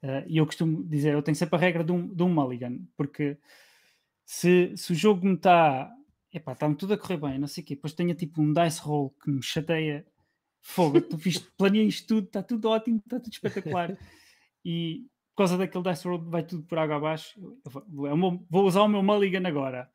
Uh, 0.04 0.26
e 0.28 0.38
eu 0.38 0.46
costumo 0.46 0.84
dizer, 0.84 1.14
eu 1.14 1.22
tenho 1.22 1.36
sempre 1.36 1.56
a 1.56 1.60
regra 1.60 1.84
de 1.84 1.92
um, 1.92 2.08
de 2.08 2.24
um 2.24 2.30
mulligan, 2.30 2.80
porque 2.98 3.38
se, 4.26 4.76
se 4.76 4.92
o 4.94 4.96
jogo 4.96 5.26
me 5.26 5.36
está 5.36 5.92
epá, 6.34 6.54
está-me 6.54 6.76
tudo 6.76 6.94
a 6.94 6.98
correr 6.98 7.18
bem, 7.18 7.38
não 7.38 7.48
sei 7.48 7.64
o 7.64 7.68
quê, 7.68 7.76
depois 7.76 7.94
tenho 7.94 8.16
tipo 8.16 8.42
um 8.42 8.54
dice 8.54 8.82
roll 8.82 9.14
que 9.22 9.30
me 9.30 9.44
chateia 9.44 10.06
fogo, 10.62 11.02
tu 11.02 11.18
fiz, 11.20 11.40
planeei 11.58 11.88
isto 11.88 12.08
tudo, 12.08 12.28
está 12.28 12.42
tudo 12.42 12.70
ótimo, 12.70 12.98
está 12.98 13.20
tudo 13.20 13.34
espetacular. 13.34 13.98
E, 14.64 15.06
por 15.32 15.44
causa 15.44 15.58
daquele 15.58 15.84
Dice 15.84 16.08
Roll 16.08 16.20
vai 16.20 16.44
tudo 16.44 16.64
por 16.64 16.78
água 16.78 16.98
abaixo. 16.98 17.40
Vou, 17.88 18.46
vou 18.50 18.66
usar 18.66 18.84
o 18.84 18.88
meu 18.88 19.02
Mulligan 19.02 19.48
agora. 19.48 19.90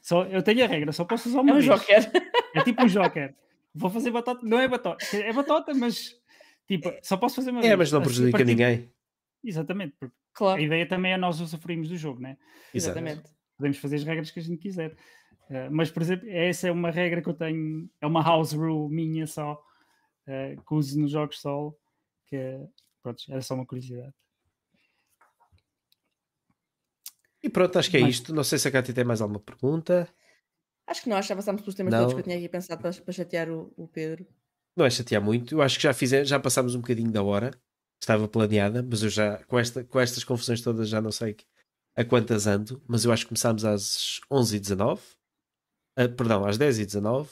Só, 0.00 0.24
eu 0.24 0.42
tenho 0.42 0.64
a 0.64 0.66
regra, 0.66 0.92
só 0.92 1.04
posso 1.04 1.28
usar 1.28 1.40
o 1.40 1.44
meu. 1.44 1.56
É 1.56 1.58
um 1.58 1.60
Joker. 1.60 2.10
É 2.54 2.62
tipo 2.62 2.82
um 2.82 2.86
Joker. 2.86 3.34
Vou 3.74 3.90
fazer 3.90 4.10
batota, 4.10 4.40
não 4.44 4.58
é 4.58 4.66
batota, 4.66 5.04
é 5.14 5.32
batota, 5.32 5.74
mas 5.74 6.16
tipo, 6.66 6.90
só 7.02 7.16
posso 7.16 7.36
fazer 7.36 7.50
uma 7.50 7.60
É, 7.60 7.76
vez. 7.76 7.78
mas 7.78 7.92
não 7.92 8.00
assim, 8.00 8.06
prejudica 8.08 8.38
assim, 8.38 8.46
ninguém. 8.46 8.90
Exatamente, 9.44 9.96
claro. 10.32 10.60
a 10.60 10.64
ideia 10.64 10.86
também 10.86 11.12
é 11.12 11.16
nós 11.16 11.40
usufruirmos 11.40 11.88
do 11.88 11.96
jogo, 11.96 12.20
né? 12.20 12.36
Exatamente. 12.74 13.22
Podemos 13.56 13.78
fazer 13.78 13.96
as 13.96 14.04
regras 14.04 14.30
que 14.30 14.40
a 14.40 14.42
gente 14.42 14.58
quiser. 14.58 14.92
Uh, 15.50 15.70
mas, 15.70 15.90
por 15.90 16.02
exemplo, 16.02 16.28
essa 16.28 16.68
é 16.68 16.72
uma 16.72 16.90
regra 16.90 17.22
que 17.22 17.28
eu 17.28 17.34
tenho, 17.34 17.88
é 18.00 18.06
uma 18.06 18.22
house 18.22 18.52
rule 18.52 18.94
minha 18.94 19.26
só, 19.26 19.54
uh, 19.54 20.62
que 20.62 20.74
uso 20.74 21.00
nos 21.00 21.10
jogos 21.10 21.40
solo, 21.40 21.76
que 22.26 22.36
pronto, 23.02 23.22
era 23.28 23.40
só 23.40 23.54
uma 23.54 23.66
curiosidade. 23.66 24.12
E 27.42 27.48
pronto, 27.48 27.78
acho 27.78 27.90
que 27.90 27.96
é 27.96 28.00
Mas... 28.00 28.16
isto. 28.16 28.34
Não 28.34 28.44
sei 28.44 28.58
se 28.58 28.68
a 28.68 28.70
Cátia 28.70 28.94
tem 28.94 29.04
mais 29.04 29.20
alguma 29.20 29.40
pergunta. 29.40 30.08
Acho 30.86 31.02
que 31.02 31.08
nós 31.08 31.26
já 31.26 31.36
passámos 31.36 31.62
pelos 31.62 31.74
temas 31.74 31.92
não. 31.92 32.00
todos 32.00 32.14
que 32.14 32.20
eu 32.20 32.24
tinha 32.24 32.36
aqui 32.36 32.48
pensado 32.48 32.80
para, 32.80 32.92
para 32.92 33.12
chatear 33.12 33.50
o, 33.50 33.72
o, 33.76 33.86
Pedro. 33.86 34.26
Não 34.76 34.84
é 34.84 34.90
chatear 34.90 35.22
muito. 35.22 35.54
Eu 35.54 35.62
acho 35.62 35.76
que 35.76 35.82
já, 35.82 35.92
fizemos, 35.92 36.28
já 36.28 36.40
passámos 36.40 36.74
um 36.74 36.80
bocadinho 36.80 37.10
da 37.10 37.22
hora. 37.22 37.50
Estava 38.00 38.28
planeada, 38.28 38.82
mas 38.82 39.02
eu 39.02 39.10
já, 39.10 39.42
com, 39.44 39.58
esta, 39.58 39.84
com 39.84 39.98
estas 39.98 40.24
confusões 40.24 40.60
todas, 40.60 40.88
já 40.88 41.00
não 41.00 41.10
sei 41.10 41.36
a 41.96 42.04
quantas 42.04 42.46
ando. 42.46 42.80
Mas 42.86 43.04
eu 43.04 43.12
acho 43.12 43.24
que 43.24 43.30
começámos 43.30 43.64
às 43.64 44.20
11h19. 44.30 44.98
Uh, 44.98 45.02
ah, 45.96 46.08
perdão, 46.08 46.44
às 46.44 46.56
10h19. 46.56 47.28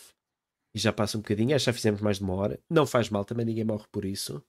E 0.75 0.79
já 0.79 0.93
passa 0.93 1.17
um 1.17 1.21
bocadinho. 1.21 1.55
Acho 1.55 1.64
que 1.64 1.71
já 1.71 1.73
fizemos 1.73 2.01
mais 2.01 2.19
de 2.19 2.25
uma 2.25 2.35
hora. 2.35 2.59
Não 2.69 2.85
faz 2.85 3.09
mal, 3.09 3.25
também 3.25 3.47
ninguém 3.47 3.64
morre 3.64 3.87
por 3.91 4.05
isso. 4.05 4.43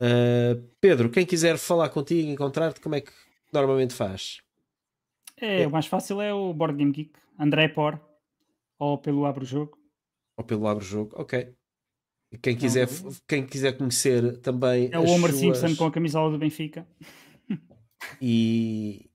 Uh, 0.00 0.60
Pedro, 0.80 1.10
quem 1.10 1.24
quiser 1.24 1.56
falar 1.56 1.88
contigo, 1.88 2.28
encontrar-te, 2.28 2.80
como 2.80 2.94
é 2.94 3.00
que 3.00 3.12
normalmente 3.52 3.94
faz? 3.94 4.40
É, 5.40 5.62
é, 5.62 5.66
o 5.66 5.70
mais 5.70 5.86
fácil 5.86 6.20
é 6.20 6.32
o 6.32 6.52
Board 6.52 6.76
Game 6.76 6.92
Geek, 6.92 7.12
André 7.38 7.68
Por, 7.68 8.00
ou 8.78 8.98
pelo 8.98 9.24
Abre 9.24 9.44
o 9.44 9.46
Jogo. 9.46 9.78
Ou 10.36 10.44
pelo 10.44 10.66
Abre 10.66 10.84
o 10.84 10.86
Jogo, 10.86 11.14
ok. 11.16 11.54
Quem 12.42 12.56
quiser, 12.56 12.88
quem 13.26 13.46
quiser 13.46 13.76
conhecer 13.76 14.38
também. 14.38 14.90
É 14.92 14.98
o 14.98 15.04
Homer 15.04 15.32
suas... 15.32 15.58
Simpson 15.58 15.76
com 15.76 15.86
a 15.86 15.90
camisola 15.90 16.30
do 16.30 16.38
Benfica. 16.38 16.86
E, 18.20 19.10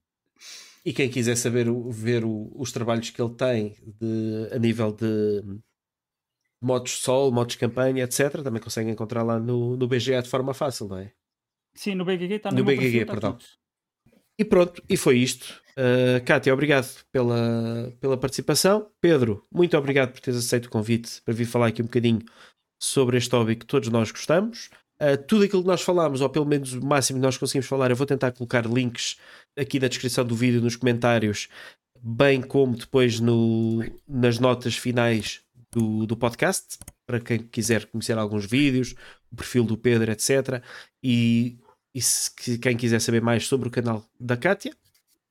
e 0.84 0.92
quem 0.92 1.08
quiser 1.08 1.36
saber 1.36 1.66
ver 1.90 2.24
o, 2.24 2.52
os 2.54 2.72
trabalhos 2.72 3.10
que 3.10 3.20
ele 3.20 3.34
tem 3.34 3.76
de, 4.00 4.48
a 4.52 4.58
nível 4.58 4.92
de 4.92 5.42
modos 6.60 6.98
solo, 7.00 7.30
modos 7.30 7.56
campanha, 7.56 8.04
etc., 8.04 8.42
também 8.42 8.60
consegue 8.60 8.90
encontrar 8.90 9.22
lá 9.22 9.38
no, 9.38 9.76
no 9.76 9.86
BGA 9.86 10.22
de 10.22 10.28
forma 10.28 10.52
fácil, 10.52 10.88
não 10.88 10.98
é? 10.98 11.12
Sim, 11.74 11.94
no 11.94 12.04
BGG 12.04 12.34
está 12.34 12.50
no, 12.50 12.58
no 12.58 12.64
BGG, 12.64 13.04
perdão. 13.04 13.38
E 14.38 14.44
pronto, 14.44 14.82
e 14.88 14.96
foi 14.96 15.18
isto. 15.18 15.62
Uh, 15.78 16.24
Kátia, 16.24 16.52
obrigado 16.52 17.04
pela, 17.12 17.92
pela 18.00 18.16
participação. 18.16 18.90
Pedro, 19.00 19.44
muito 19.52 19.76
obrigado 19.76 20.12
por 20.12 20.20
teres 20.20 20.38
aceito 20.38 20.66
o 20.66 20.70
convite 20.70 21.22
para 21.22 21.34
vir 21.34 21.44
falar 21.44 21.68
aqui 21.68 21.82
um 21.82 21.86
bocadinho 21.86 22.20
sobre 22.84 23.16
este 23.16 23.34
hobby 23.34 23.56
que 23.56 23.66
todos 23.66 23.88
nós 23.88 24.10
gostamos. 24.10 24.70
Uh, 25.00 25.16
tudo 25.26 25.44
aquilo 25.44 25.62
que 25.62 25.68
nós 25.68 25.82
falámos, 25.82 26.20
ou 26.20 26.30
pelo 26.30 26.46
menos 26.46 26.72
o 26.72 26.84
máximo 26.84 27.18
que 27.18 27.24
nós 27.24 27.36
conseguimos 27.36 27.66
falar, 27.66 27.90
eu 27.90 27.96
vou 27.96 28.06
tentar 28.06 28.32
colocar 28.32 28.64
links 28.66 29.16
aqui 29.58 29.80
na 29.80 29.88
descrição 29.88 30.24
do 30.24 30.36
vídeo, 30.36 30.60
nos 30.60 30.76
comentários, 30.76 31.48
bem 32.00 32.40
como 32.40 32.76
depois 32.76 33.18
no, 33.20 33.84
nas 34.08 34.38
notas 34.38 34.76
finais 34.76 35.40
do, 35.72 36.06
do 36.06 36.16
podcast, 36.16 36.78
para 37.06 37.18
quem 37.18 37.38
quiser 37.38 37.86
conhecer 37.86 38.16
alguns 38.16 38.46
vídeos, 38.46 38.94
o 39.32 39.36
perfil 39.36 39.64
do 39.64 39.76
Pedro, 39.76 40.12
etc. 40.12 40.62
E 41.02 41.58
e 41.94 42.02
se 42.02 42.58
quem 42.58 42.76
quiser 42.76 43.00
saber 43.00 43.22
mais 43.22 43.46
sobre 43.46 43.68
o 43.68 43.70
canal 43.70 44.04
da 44.18 44.36
Kátia, 44.36 44.74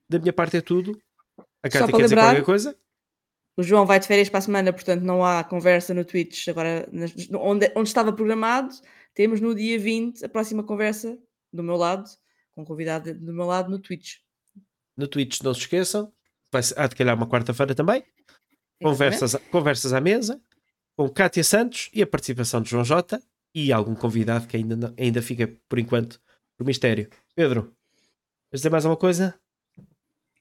da 0.09 0.17
minha 0.17 0.31
parte 0.31 0.55
é 0.55 0.61
tudo. 0.61 0.97
A 1.61 1.69
Kátia 1.69 1.87
quer 1.87 1.91
lembrar, 1.91 2.03
dizer 2.03 2.15
qualquer 2.15 2.43
coisa? 2.43 2.75
O 3.55 3.63
João 3.63 3.85
vai 3.85 3.99
de 3.99 4.07
férias 4.07 4.29
para 4.29 4.39
a 4.39 4.41
semana, 4.41 4.73
portanto 4.73 5.03
não 5.03 5.23
há 5.23 5.43
conversa 5.43 5.93
no 5.93 6.03
Twitch. 6.03 6.47
Agora, 6.47 6.89
onde, 7.39 7.71
onde 7.75 7.89
estava 7.89 8.11
programado, 8.11 8.73
temos 9.13 9.39
no 9.39 9.53
dia 9.53 9.77
20 9.77 10.25
a 10.25 10.29
próxima 10.29 10.63
conversa 10.63 11.17
do 11.51 11.61
meu 11.61 11.75
lado, 11.75 12.09
com 12.51 12.63
um 12.63 12.65
convidado 12.65 13.13
do 13.13 13.33
meu 13.33 13.45
lado 13.45 13.69
no 13.69 13.79
Twitch. 13.79 14.15
No 14.97 15.07
Twitch, 15.07 15.41
não 15.41 15.53
se 15.53 15.61
esqueçam, 15.61 16.11
vai, 16.51 16.61
há 16.75 16.87
de 16.87 16.95
calhar 16.95 17.15
uma 17.15 17.27
quarta-feira 17.27 17.75
também. 17.75 18.03
Conversas, 18.81 19.35
conversas 19.51 19.93
à 19.93 20.01
mesa 20.01 20.41
com 20.95 21.09
Kátia 21.09 21.43
Santos 21.43 21.89
e 21.93 22.01
a 22.01 22.07
participação 22.07 22.61
de 22.61 22.69
João 22.69 22.83
Jota 22.83 23.21
e 23.53 23.71
algum 23.71 23.95
convidado 23.95 24.47
que 24.47 24.57
ainda, 24.57 24.75
não, 24.75 24.93
ainda 24.97 25.21
fica 25.21 25.47
por 25.67 25.79
enquanto 25.79 26.19
por 26.57 26.65
mistério. 26.65 27.09
Pedro, 27.35 27.63
queres 28.49 28.61
dizer 28.61 28.69
mais 28.69 28.85
alguma 28.85 28.99
coisa? 28.99 29.39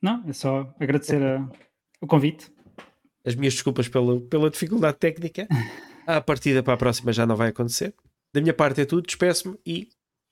Não, 0.01 0.23
é 0.28 0.32
só 0.32 0.74
agradecer 0.78 1.23
a, 1.23 1.49
o 2.01 2.07
convite. 2.07 2.53
As 3.24 3.35
minhas 3.35 3.55
desculpas 3.55 3.89
pela, 3.89 4.20
pela 4.20 4.51
dificuldade 4.51 4.99
técnica. 4.99 5.47
A 6.07 6.20
partida 6.20 6.65
para 6.65 6.74
a 6.74 6.77
próxima 6.77 7.12
já 7.12 7.24
não 7.24 7.36
vai 7.36 7.51
acontecer. 7.51 7.94
Da 8.35 8.40
minha 8.40 8.53
parte 8.53 8.81
é 8.81 8.85
tudo, 8.85 9.07
despeço-me 9.07 9.57
e 9.65 9.89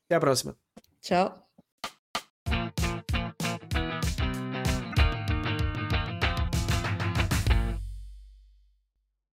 até 0.09 0.17
à 0.17 0.21
próxima. 0.21 0.57
Tchau. 1.01 1.50